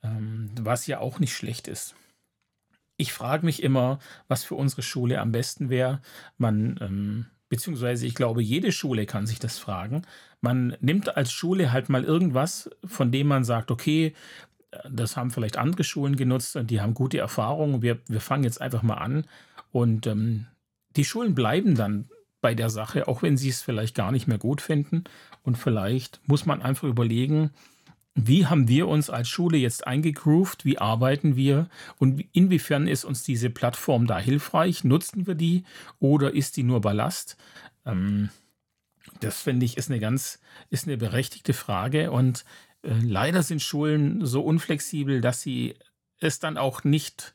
ähm, 0.03 0.51
was 0.59 0.87
ja 0.87 0.99
auch 0.99 1.19
nicht 1.19 1.35
schlecht 1.35 1.67
ist. 1.67 1.95
Ich 2.95 3.11
frage 3.11 3.45
mich 3.45 3.63
immer, 3.63 3.99
was 4.27 4.43
für 4.43 4.55
unsere 4.55 4.83
Schule 4.83 5.19
am 5.19 5.31
besten 5.31 5.69
wäre. 5.69 5.99
Man, 6.37 6.77
ähm, 6.79 7.25
beziehungsweise 7.49 8.05
ich 8.05 8.15
glaube, 8.15 8.41
jede 8.41 8.71
Schule 8.71 9.05
kann 9.05 9.25
sich 9.25 9.39
das 9.39 9.57
fragen. 9.57 10.03
Man 10.41 10.77
nimmt 10.79 11.17
als 11.17 11.31
Schule 11.31 11.71
halt 11.71 11.89
mal 11.89 12.03
irgendwas, 12.03 12.69
von 12.85 13.11
dem 13.11 13.27
man 13.27 13.43
sagt, 13.43 13.71
okay, 13.71 14.13
das 14.89 15.17
haben 15.17 15.31
vielleicht 15.31 15.57
andere 15.57 15.83
Schulen 15.83 16.15
genutzt 16.15 16.55
und 16.55 16.69
die 16.71 16.81
haben 16.81 16.93
gute 16.93 17.17
Erfahrungen. 17.17 17.81
Wir, 17.81 17.99
wir 18.07 18.21
fangen 18.21 18.43
jetzt 18.43 18.61
einfach 18.61 18.83
mal 18.83 18.97
an 18.97 19.25
und 19.71 20.07
ähm, 20.07 20.47
die 20.95 21.05
Schulen 21.05 21.35
bleiben 21.35 21.75
dann 21.75 22.09
bei 22.41 22.53
der 22.53 22.69
Sache, 22.69 23.07
auch 23.07 23.23
wenn 23.23 23.37
sie 23.37 23.49
es 23.49 23.61
vielleicht 23.61 23.95
gar 23.95 24.11
nicht 24.11 24.27
mehr 24.27 24.37
gut 24.37 24.61
finden. 24.61 25.05
Und 25.43 25.57
vielleicht 25.57 26.21
muss 26.27 26.45
man 26.45 26.61
einfach 26.61 26.87
überlegen, 26.87 27.51
wie 28.15 28.45
haben 28.45 28.67
wir 28.67 28.87
uns 28.87 29.09
als 29.09 29.27
Schule 29.27 29.57
jetzt 29.57 29.87
eingegroovt? 29.87 30.65
Wie 30.65 30.77
arbeiten 30.77 31.35
wir? 31.35 31.67
Und 31.97 32.23
inwiefern 32.31 32.87
ist 32.87 33.05
uns 33.05 33.23
diese 33.23 33.49
Plattform 33.49 34.05
da 34.05 34.19
hilfreich? 34.19 34.83
Nutzen 34.83 35.25
wir 35.25 35.35
die 35.35 35.63
oder 35.99 36.33
ist 36.33 36.57
die 36.57 36.63
nur 36.63 36.81
Ballast? 36.81 37.37
Ähm, 37.85 38.29
das 39.19 39.41
finde 39.41 39.65
ich 39.65 39.77
ist 39.77 39.89
eine 39.89 39.99
ganz, 39.99 40.39
ist 40.69 40.87
eine 40.87 40.97
berechtigte 40.97 41.53
Frage. 41.53 42.11
Und 42.11 42.45
leider 42.83 43.43
sind 43.43 43.61
Schulen 43.61 44.25
so 44.25 44.41
unflexibel, 44.41 45.21
dass 45.21 45.41
sie 45.41 45.75
es 46.19 46.39
dann 46.39 46.57
auch 46.57 46.83
nicht 46.83 47.33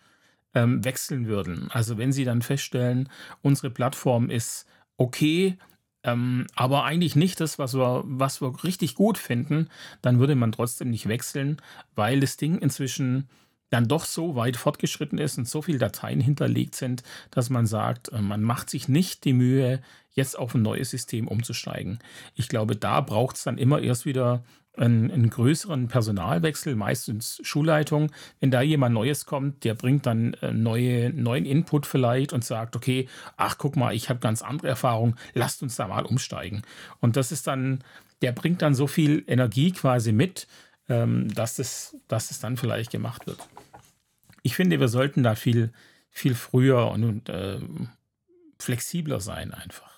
ähm, 0.55 0.85
wechseln 0.85 1.27
würden. 1.27 1.69
Also 1.71 1.99
wenn 1.99 2.13
Sie 2.13 2.25
dann 2.25 2.43
feststellen, 2.43 3.09
unsere 3.43 3.71
Plattform 3.71 4.31
ist 4.31 4.67
okay, 4.97 5.59
ähm, 6.05 6.47
aber 6.55 6.85
eigentlich 6.85 7.17
nicht 7.17 7.41
das, 7.41 7.59
was 7.59 7.75
wir, 7.75 8.03
was 8.07 8.41
wir 8.41 8.65
richtig 8.65 8.95
gut 8.95 9.19
finden, 9.19 9.69
dann 10.01 10.19
würde 10.19 10.35
man 10.35 10.53
trotzdem 10.53 10.91
nicht 10.91 11.09
wechseln, 11.09 11.61
weil 11.95 12.21
das 12.21 12.37
Ding 12.37 12.59
inzwischen 12.59 13.29
dann 13.71 13.89
doch 13.89 14.05
so 14.05 14.35
weit 14.35 14.57
fortgeschritten 14.57 15.19
ist 15.19 15.37
und 15.37 15.47
so 15.47 15.61
viele 15.61 15.79
Dateien 15.79 16.21
hinterlegt 16.21 16.75
sind, 16.75 17.03
dass 17.31 17.51
man 17.51 17.67
sagt, 17.67 18.11
äh, 18.13 18.21
man 18.21 18.43
macht 18.43 18.71
sich 18.71 18.89
nicht 18.89 19.25
die 19.25 19.35
Mühe, 19.35 19.83
jetzt 20.13 20.39
auf 20.39 20.55
ein 20.55 20.63
neues 20.63 20.91
System 20.91 21.29
umzusteigen. 21.29 22.01
Ich 22.35 22.49
glaube, 22.49 22.75
da 22.75 23.01
braucht 23.01 23.37
es 23.37 23.45
dann 23.45 23.59
immer 23.59 23.81
erst 23.81 24.05
wieder 24.05 24.43
einen, 24.79 25.11
einen, 25.11 25.31
größeren 25.31 25.89
Personalwechsel, 25.89 26.75
meistens 26.75 27.41
Schulleitung. 27.43 28.11
Wenn 28.41 28.51
da 28.51 28.63
jemand 28.63 28.95
Neues 28.95 29.27
kommt, 29.27 29.65
der 29.65 29.75
bringt 29.75 30.07
dann 30.07 30.35
äh, 30.35 30.53
neue, 30.53 31.11
neuen 31.11 31.45
Input 31.45 31.87
vielleicht 31.87 32.33
und 32.33 32.45
sagt, 32.45 32.77
okay, 32.77 33.09
ach 33.37 33.59
guck 33.59 33.77
mal, 33.77 33.95
ich 33.95 34.09
habe 34.09 34.21
ganz 34.21 34.43
andere 34.43 34.69
Erfahrungen, 34.69 35.17
lasst 35.35 35.63
uns 35.63 35.77
da 35.77 35.89
mal 35.89 36.05
umsteigen. 36.05 36.63
Und 37.01 37.17
das 37.17 37.33
ist 37.33 37.47
dann, 37.47 37.85
der 38.23 38.33
bringt 38.33 38.63
dann 38.63 38.75
so 38.75 38.87
viel 38.87 39.25
Energie 39.27 39.73
quasi 39.73 40.13
mit, 40.13 40.47
ähm, 40.89 41.33
dass, 41.35 41.59
es, 41.59 41.97
dass 42.09 42.31
es 42.31 42.41
dann 42.41 42.57
vielleicht 42.57 42.91
gemacht 42.91 43.27
wird. 43.27 43.49
Ich 44.43 44.55
finde, 44.55 44.81
wir 44.81 44.89
sollten 44.89 45.23
da 45.23 45.35
viel, 45.35 45.73
viel 46.11 46.35
früher 46.35 46.91
und, 46.91 47.05
und 47.05 47.29
äh, 47.29 47.59
flexibler 48.59 49.21
sein 49.21 49.53
einfach. 49.53 49.98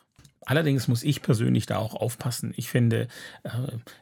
Allerdings 0.51 0.88
muss 0.88 1.05
ich 1.05 1.22
persönlich 1.22 1.66
da 1.66 1.76
auch 1.76 1.94
aufpassen. 1.94 2.53
Ich 2.57 2.70
finde, 2.70 3.07
äh, 3.44 3.51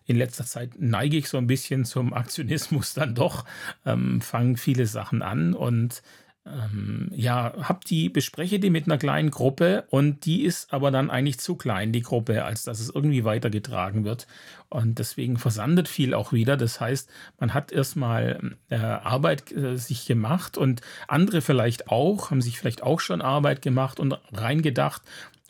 in 0.07 0.17
letzter 0.17 0.47
Zeit 0.47 0.71
neige 0.79 1.19
ich 1.19 1.29
so 1.29 1.37
ein 1.37 1.47
bisschen 1.47 1.85
zum 1.85 2.15
Aktionismus 2.15 2.95
dann 2.95 3.15
doch, 3.15 3.45
ähm, 3.85 4.23
fangen 4.23 4.57
viele 4.57 4.87
Sachen 4.87 5.21
an 5.21 5.53
und 5.53 6.03
ähm, 6.47 7.11
ja, 7.15 7.53
hab 7.61 7.85
die, 7.85 8.09
bespreche 8.09 8.59
die 8.59 8.71
mit 8.71 8.87
einer 8.87 8.97
kleinen 8.97 9.31
Gruppe 9.31 9.85
und 9.91 10.25
die 10.25 10.45
ist 10.45 10.73
aber 10.73 10.91
dann 10.91 11.11
eigentlich 11.11 11.39
zu 11.39 11.55
klein, 11.57 11.93
die 11.93 12.01
Gruppe, 12.01 12.45
als 12.45 12.63
dass 12.63 12.81
es 12.81 12.89
irgendwie 12.89 13.25
weitergetragen 13.25 14.05
wird. 14.05 14.27
Und 14.71 14.99
deswegen 14.99 15.39
versandet 15.39 15.89
viel 15.89 16.15
auch 16.15 16.33
wieder. 16.33 16.57
Das 16.57 16.81
heißt, 16.81 17.11
man 17.39 17.55
hat 17.55 17.73
erstmal 17.73 18.57
äh, 18.69 18.77
Arbeit 18.77 19.51
äh, 19.53 19.77
sich 19.77 20.07
gemacht 20.07 20.59
und 20.59 20.83
andere 21.09 21.41
vielleicht 21.41 21.89
auch, 21.89 22.31
haben 22.31 22.43
sich 22.43 22.59
vielleicht 22.59 22.83
auch 22.83 23.01
schon 23.01 23.23
Arbeit 23.23 23.63
gemacht 23.63 24.01
und 24.01 24.19
reingedacht 24.33 25.03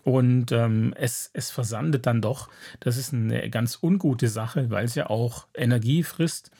und 0.08 0.52
ähm, 0.52 0.94
es, 0.96 1.28
es 1.34 1.50
versandet 1.50 2.06
dann 2.06 2.22
doch. 2.22 2.48
Das 2.80 2.96
ist 2.96 3.12
eine 3.12 3.50
ganz 3.50 3.78
ungute 3.82 4.28
Sache, 4.28 4.70
weil 4.70 4.86
es 4.86 4.94
ja 4.94 5.10
auch 5.10 5.48
Energie 5.54 6.02
frisst. 6.02 6.50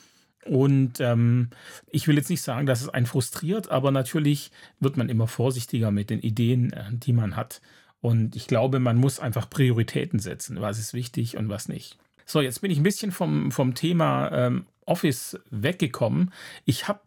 Und 0.44 1.00
ähm, 1.00 1.48
ich 1.90 2.06
will 2.06 2.16
jetzt 2.16 2.28
nicht 2.28 2.42
sagen, 2.42 2.66
dass 2.66 2.82
es 2.82 2.90
einen 2.90 3.06
frustriert, 3.06 3.70
aber 3.70 3.90
natürlich 3.90 4.50
wird 4.80 4.98
man 4.98 5.08
immer 5.08 5.26
vorsichtiger 5.26 5.90
mit 5.90 6.10
den 6.10 6.20
Ideen, 6.20 6.74
äh, 6.74 6.90
die 6.92 7.14
man 7.14 7.36
hat. 7.36 7.62
Und 8.02 8.36
ich 8.36 8.48
glaube, 8.48 8.80
man 8.80 8.98
muss 8.98 9.18
einfach 9.18 9.48
Prioritäten 9.48 10.18
setzen, 10.18 10.60
was 10.60 10.78
ist 10.78 10.92
wichtig 10.92 11.38
und 11.38 11.48
was 11.48 11.68
nicht. 11.68 11.96
So, 12.26 12.42
jetzt 12.42 12.60
bin 12.60 12.70
ich 12.70 12.76
ein 12.76 12.82
bisschen 12.84 13.12
vom, 13.12 13.50
vom 13.50 13.74
Thema 13.74 14.30
ähm, 14.30 14.66
Office 14.84 15.40
weggekommen. 15.50 16.34
Ich 16.66 16.86
habe 16.86 17.00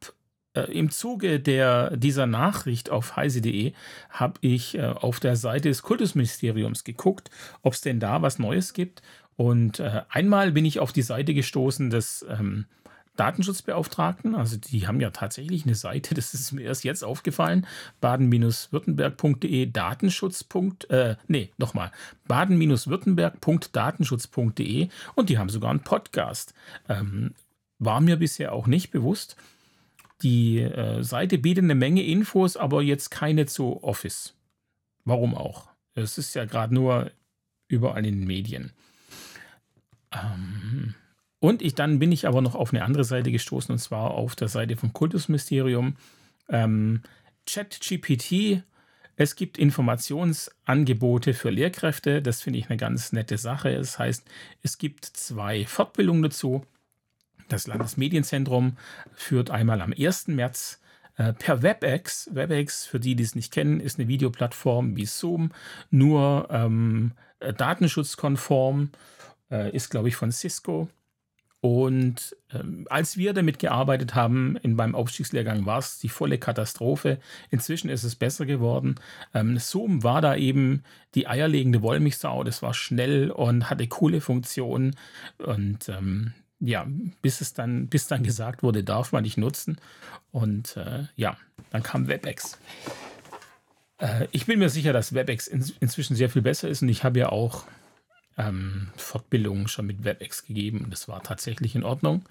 im 0.59 0.91
Zuge 0.91 1.39
der, 1.39 1.95
dieser 1.95 2.27
Nachricht 2.27 2.89
auf 2.89 3.15
heise.de 3.15 3.73
habe 4.09 4.33
ich 4.41 4.77
äh, 4.77 4.81
auf 4.81 5.19
der 5.19 5.35
Seite 5.35 5.69
des 5.69 5.81
Kultusministeriums 5.81 6.83
geguckt, 6.83 7.29
ob 7.61 7.73
es 7.73 7.81
denn 7.81 7.99
da 7.99 8.21
was 8.21 8.39
Neues 8.39 8.73
gibt. 8.73 9.01
Und 9.37 9.79
äh, 9.79 10.01
einmal 10.09 10.51
bin 10.51 10.65
ich 10.65 10.79
auf 10.79 10.91
die 10.91 11.01
Seite 11.01 11.33
gestoßen 11.33 11.89
des 11.89 12.25
ähm, 12.29 12.65
Datenschutzbeauftragten. 13.15 14.35
Also 14.35 14.57
die 14.57 14.87
haben 14.87 14.99
ja 14.99 15.11
tatsächlich 15.11 15.65
eine 15.65 15.75
Seite, 15.75 16.15
das 16.15 16.33
ist 16.33 16.51
mir 16.51 16.63
erst 16.63 16.83
jetzt 16.83 17.03
aufgefallen. 17.03 17.65
baden-württemberg.de 18.01 19.67
Datenschutz. 19.67 20.45
Äh, 20.89 21.15
nee, 21.27 21.51
nochmal. 21.57 21.91
baden-württemberg.datenschutz.de 22.27 24.89
und 25.15 25.29
die 25.29 25.37
haben 25.37 25.49
sogar 25.49 25.69
einen 25.69 25.81
Podcast. 25.81 26.55
Ähm, 26.89 27.35
war 27.79 28.01
mir 28.01 28.17
bisher 28.17 28.51
auch 28.53 28.67
nicht 28.67 28.91
bewusst. 28.91 29.37
Die 30.21 30.59
äh, 30.59 31.03
Seite 31.03 31.37
bietet 31.37 31.63
eine 31.63 31.75
Menge 31.75 32.03
Infos, 32.03 32.57
aber 32.57 32.81
jetzt 32.81 33.09
keine 33.09 33.45
zu 33.47 33.83
Office. 33.83 34.35
Warum 35.03 35.35
auch? 35.35 35.69
Es 35.95 36.17
ist 36.17 36.35
ja 36.35 36.45
gerade 36.45 36.73
nur 36.73 37.11
überall 37.67 38.05
in 38.05 38.19
den 38.19 38.27
Medien. 38.27 38.71
Ähm, 40.11 40.93
und 41.39 41.61
ich, 41.61 41.73
dann 41.73 41.99
bin 41.99 42.11
ich 42.11 42.27
aber 42.27 42.41
noch 42.41 42.55
auf 42.55 42.71
eine 42.71 42.83
andere 42.83 43.03
Seite 43.03 43.31
gestoßen, 43.31 43.73
und 43.73 43.79
zwar 43.79 44.11
auf 44.11 44.35
der 44.35 44.47
Seite 44.47 44.75
vom 44.75 44.93
Kultusministerium. 44.93 45.95
Ähm, 46.49 47.01
ChatGPT. 47.47 48.63
Es 49.15 49.35
gibt 49.35 49.57
Informationsangebote 49.57 51.33
für 51.33 51.49
Lehrkräfte. 51.49 52.21
Das 52.21 52.41
finde 52.41 52.59
ich 52.59 52.69
eine 52.69 52.77
ganz 52.77 53.11
nette 53.11 53.37
Sache. 53.37 53.75
Das 53.75 53.97
heißt, 53.99 54.27
es 54.61 54.77
gibt 54.77 55.05
zwei 55.05 55.65
Fortbildungen 55.65 56.23
dazu. 56.23 56.65
Das 57.51 57.67
Landesmedienzentrum 57.67 58.77
führt 59.13 59.51
einmal 59.51 59.81
am 59.81 59.93
1. 59.97 60.29
März 60.29 60.79
äh, 61.17 61.33
per 61.33 61.61
WebEx. 61.61 62.29
WebEx, 62.33 62.85
für 62.85 62.99
die, 62.99 63.15
die 63.15 63.23
es 63.23 63.35
nicht 63.35 63.51
kennen, 63.51 63.81
ist 63.81 63.99
eine 63.99 64.07
Videoplattform 64.07 64.95
wie 64.95 65.05
Zoom, 65.05 65.51
nur 65.89 66.47
ähm, 66.49 67.11
äh, 67.39 67.53
datenschutzkonform, 67.53 68.91
äh, 69.51 69.75
ist, 69.75 69.89
glaube 69.89 70.07
ich, 70.07 70.15
von 70.15 70.31
Cisco. 70.31 70.87
Und 71.59 72.35
ähm, 72.53 72.87
als 72.89 73.17
wir 73.17 73.33
damit 73.33 73.59
gearbeitet 73.59 74.15
haben, 74.15 74.55
in, 74.63 74.77
beim 74.77 74.95
Aufstiegslehrgang 74.95 75.65
war 75.65 75.77
es 75.77 75.99
die 75.99 76.09
volle 76.09 76.39
Katastrophe. 76.39 77.19
Inzwischen 77.51 77.89
ist 77.89 78.03
es 78.03 78.15
besser 78.15 78.45
geworden. 78.45 78.95
Ähm, 79.33 79.57
Zoom 79.59 80.03
war 80.03 80.21
da 80.21 80.35
eben 80.37 80.83
die 81.13 81.27
eierlegende 81.27 81.81
Wollmilchsau. 81.83 82.43
Das 82.45 82.63
war 82.63 82.73
schnell 82.73 83.29
und 83.29 83.69
hatte 83.69 83.87
coole 83.87 84.21
Funktionen. 84.21 84.95
Und 85.37 85.87
ähm, 85.89 86.33
ja, 86.61 86.87
bis 87.21 87.41
es 87.41 87.53
dann, 87.53 87.87
bis 87.87 88.07
dann 88.07 88.23
gesagt 88.23 88.63
wurde, 88.63 88.83
darf 88.83 89.11
man 89.11 89.23
nicht 89.23 89.37
nutzen. 89.37 89.77
Und 90.31 90.77
äh, 90.77 91.05
ja, 91.15 91.37
dann 91.71 91.83
kam 91.83 92.07
WebEx. 92.07 92.57
Äh, 93.97 94.27
ich 94.31 94.45
bin 94.45 94.59
mir 94.59 94.69
sicher, 94.69 94.93
dass 94.93 95.13
WebEx 95.13 95.47
in, 95.47 95.65
inzwischen 95.79 96.15
sehr 96.15 96.29
viel 96.29 96.41
besser 96.41 96.69
ist 96.69 96.81
und 96.81 96.89
ich 96.89 97.03
habe 97.03 97.19
ja 97.19 97.29
auch 97.29 97.65
ähm, 98.37 98.89
Fortbildungen 98.95 99.67
schon 99.67 99.87
mit 99.87 100.03
WebEx 100.05 100.45
gegeben 100.45 100.81
und 100.85 100.91
das 100.91 101.07
war 101.07 101.21
tatsächlich 101.23 101.75
in 101.75 101.83
Ordnung. 101.83 102.23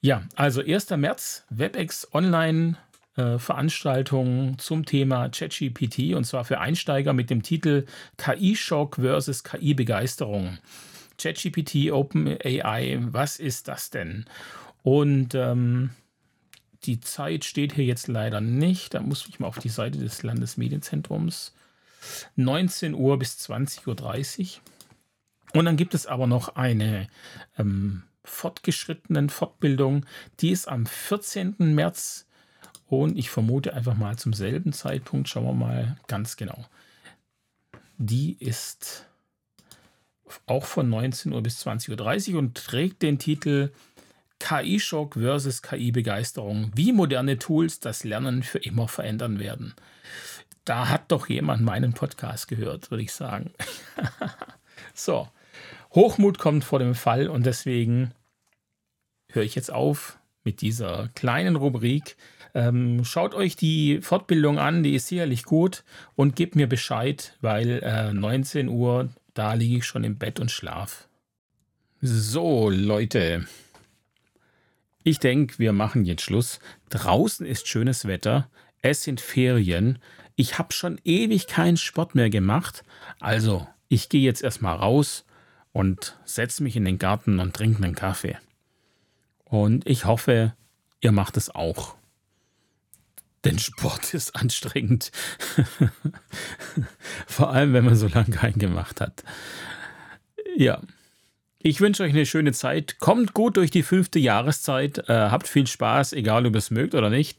Ja, 0.00 0.24
also 0.34 0.60
1. 0.60 0.90
März, 0.90 1.44
WebEx 1.48 2.08
Online 2.12 2.76
äh, 3.16 3.38
Veranstaltung 3.38 4.58
zum 4.58 4.84
Thema 4.84 5.28
ChatGPT 5.28 6.14
und 6.14 6.24
zwar 6.24 6.44
für 6.44 6.58
Einsteiger 6.58 7.12
mit 7.12 7.30
dem 7.30 7.42
Titel 7.42 7.86
KI-Schock 8.18 8.96
versus 8.96 9.44
KI-Begeisterung. 9.44 10.58
ChatGPT, 11.22 11.92
OpenAI, 11.92 12.98
was 13.00 13.38
ist 13.38 13.68
das 13.68 13.90
denn? 13.90 14.26
Und 14.82 15.34
ähm, 15.34 15.90
die 16.84 17.00
Zeit 17.00 17.44
steht 17.44 17.74
hier 17.74 17.84
jetzt 17.84 18.08
leider 18.08 18.40
nicht. 18.40 18.94
Da 18.94 19.00
muss 19.00 19.26
ich 19.28 19.38
mal 19.38 19.46
auf 19.46 19.58
die 19.58 19.68
Seite 19.68 19.98
des 19.98 20.22
Landesmedienzentrums. 20.22 21.54
19 22.34 22.94
Uhr 22.94 23.18
bis 23.18 23.36
20.30 23.48 24.40
Uhr. 24.40 24.60
Und 25.54 25.66
dann 25.66 25.76
gibt 25.76 25.94
es 25.94 26.06
aber 26.06 26.26
noch 26.26 26.56
eine 26.56 27.08
ähm, 27.56 28.02
fortgeschrittenen 28.24 29.28
Fortbildung, 29.28 30.06
die 30.40 30.50
ist 30.50 30.68
am 30.68 30.86
14. 30.86 31.56
März 31.58 32.26
und 32.86 33.18
ich 33.18 33.30
vermute 33.30 33.74
einfach 33.74 33.96
mal 33.96 34.16
zum 34.18 34.32
selben 34.32 34.72
Zeitpunkt. 34.72 35.28
Schauen 35.28 35.44
wir 35.44 35.52
mal 35.54 35.96
ganz 36.08 36.36
genau. 36.36 36.64
Die 37.98 38.36
ist 38.38 39.06
auch 40.46 40.64
von 40.64 40.88
19 40.88 41.32
Uhr 41.32 41.42
bis 41.42 41.66
20.30 41.66 42.32
Uhr 42.32 42.38
und 42.38 42.54
trägt 42.54 43.02
den 43.02 43.18
Titel 43.18 43.70
KI-Schock 44.38 45.14
versus 45.14 45.62
KI-Begeisterung. 45.62 46.72
Wie 46.74 46.92
moderne 46.92 47.38
Tools 47.38 47.80
das 47.80 48.02
Lernen 48.04 48.42
für 48.42 48.58
immer 48.58 48.88
verändern 48.88 49.38
werden. 49.38 49.74
Da 50.64 50.88
hat 50.88 51.10
doch 51.12 51.28
jemand 51.28 51.62
meinen 51.62 51.92
Podcast 51.92 52.48
gehört, 52.48 52.90
würde 52.90 53.04
ich 53.04 53.12
sagen. 53.12 53.52
so, 54.94 55.28
Hochmut 55.94 56.38
kommt 56.38 56.64
vor 56.64 56.78
dem 56.78 56.94
Fall 56.94 57.28
und 57.28 57.46
deswegen 57.46 58.12
höre 59.30 59.44
ich 59.44 59.54
jetzt 59.54 59.72
auf 59.72 60.18
mit 60.44 60.60
dieser 60.60 61.08
kleinen 61.14 61.56
Rubrik. 61.56 62.16
Ähm, 62.54 63.04
schaut 63.04 63.34
euch 63.34 63.56
die 63.56 64.00
Fortbildung 64.02 64.58
an, 64.58 64.82
die 64.82 64.94
ist 64.94 65.08
sicherlich 65.08 65.44
gut 65.44 65.84
und 66.16 66.36
gebt 66.36 66.54
mir 66.54 66.66
Bescheid, 66.66 67.36
weil 67.40 67.80
äh, 67.82 68.12
19 68.12 68.68
Uhr 68.68 69.08
da 69.34 69.54
liege 69.54 69.78
ich 69.78 69.84
schon 69.84 70.04
im 70.04 70.18
Bett 70.18 70.40
und 70.40 70.50
schlaf. 70.50 71.08
So, 72.00 72.68
Leute. 72.70 73.46
Ich 75.04 75.18
denke, 75.18 75.58
wir 75.58 75.72
machen 75.72 76.04
jetzt 76.04 76.22
Schluss. 76.22 76.60
Draußen 76.90 77.46
ist 77.46 77.68
schönes 77.68 78.06
Wetter. 78.06 78.48
Es 78.82 79.02
sind 79.02 79.20
Ferien. 79.20 79.98
Ich 80.36 80.58
habe 80.58 80.72
schon 80.72 81.00
ewig 81.04 81.46
keinen 81.46 81.76
Sport 81.76 82.14
mehr 82.14 82.30
gemacht. 82.30 82.84
Also, 83.20 83.66
ich 83.88 84.08
gehe 84.08 84.22
jetzt 84.22 84.42
erstmal 84.42 84.76
raus 84.76 85.24
und 85.72 86.18
setze 86.24 86.62
mich 86.62 86.76
in 86.76 86.84
den 86.84 86.98
Garten 86.98 87.38
und 87.38 87.54
trinke 87.54 87.82
einen 87.82 87.94
Kaffee. 87.94 88.36
Und 89.44 89.86
ich 89.86 90.04
hoffe, 90.04 90.54
ihr 91.00 91.12
macht 91.12 91.36
es 91.36 91.54
auch. 91.54 91.96
Denn 93.44 93.58
Sport 93.58 94.14
ist 94.14 94.36
anstrengend. 94.36 95.10
Vor 97.26 97.50
allem, 97.50 97.72
wenn 97.72 97.84
man 97.84 97.96
so 97.96 98.06
lange 98.06 98.30
keinen 98.30 98.58
gemacht 98.58 99.00
hat. 99.00 99.24
Ja. 100.56 100.80
Ich 101.58 101.80
wünsche 101.80 102.02
euch 102.02 102.12
eine 102.12 102.26
schöne 102.26 102.52
Zeit. 102.52 102.98
Kommt 102.98 103.34
gut 103.34 103.56
durch 103.56 103.70
die 103.70 103.82
fünfte 103.82 104.18
Jahreszeit. 104.18 105.08
Äh, 105.08 105.12
habt 105.12 105.46
viel 105.46 105.66
Spaß, 105.66 106.12
egal 106.12 106.46
ob 106.46 106.54
ihr 106.54 106.58
es 106.58 106.70
mögt 106.70 106.94
oder 106.94 107.10
nicht. 107.10 107.38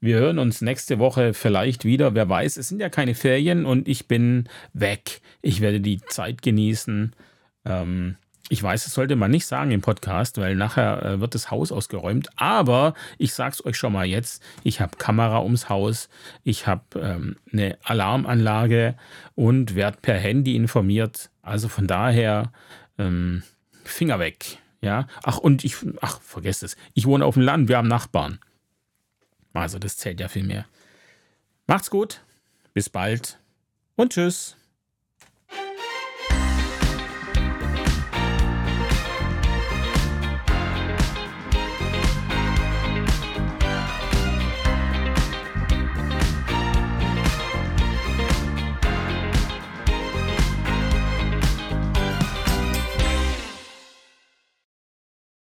Wir 0.00 0.16
hören 0.16 0.38
uns 0.38 0.62
nächste 0.62 0.98
Woche 0.98 1.34
vielleicht 1.34 1.84
wieder. 1.84 2.14
Wer 2.14 2.28
weiß, 2.28 2.56
es 2.56 2.68
sind 2.68 2.80
ja 2.80 2.88
keine 2.88 3.14
Ferien 3.14 3.66
und 3.66 3.86
ich 3.86 4.08
bin 4.08 4.48
weg. 4.72 5.20
Ich 5.42 5.60
werde 5.60 5.80
die 5.80 6.00
Zeit 6.00 6.42
genießen. 6.42 7.12
Ähm, 7.66 8.16
ich 8.50 8.60
weiß, 8.60 8.84
das 8.84 8.94
sollte 8.94 9.14
man 9.14 9.30
nicht 9.30 9.46
sagen 9.46 9.70
im 9.70 9.80
Podcast, 9.80 10.36
weil 10.38 10.56
nachher 10.56 11.02
äh, 11.04 11.20
wird 11.20 11.36
das 11.36 11.52
Haus 11.52 11.70
ausgeräumt. 11.70 12.28
Aber 12.34 12.94
ich 13.16 13.32
sage 13.32 13.52
es 13.52 13.64
euch 13.64 13.76
schon 13.76 13.92
mal 13.92 14.04
jetzt: 14.04 14.42
Ich 14.64 14.80
habe 14.80 14.96
Kamera 14.98 15.40
ums 15.40 15.68
Haus, 15.68 16.08
ich 16.42 16.66
habe 16.66 16.82
ähm, 17.00 17.36
eine 17.52 17.78
Alarmanlage 17.84 18.96
und 19.36 19.76
werde 19.76 19.98
per 20.02 20.18
Handy 20.18 20.56
informiert. 20.56 21.30
Also 21.42 21.68
von 21.68 21.86
daher 21.86 22.52
ähm, 22.98 23.44
Finger 23.84 24.18
weg. 24.18 24.58
Ja, 24.82 25.06
ach 25.22 25.38
und 25.38 25.62
ich, 25.62 25.76
ach 26.00 26.20
vergesst 26.20 26.64
es. 26.64 26.76
Ich 26.94 27.06
wohne 27.06 27.24
auf 27.24 27.34
dem 27.34 27.44
Land, 27.44 27.68
wir 27.68 27.76
haben 27.76 27.88
Nachbarn. 27.88 28.40
Also 29.52 29.78
das 29.78 29.96
zählt 29.96 30.18
ja 30.18 30.26
viel 30.26 30.44
mehr. 30.44 30.66
Macht's 31.68 31.90
gut, 31.90 32.22
bis 32.74 32.90
bald 32.90 33.38
und 33.94 34.12
tschüss. 34.12 34.56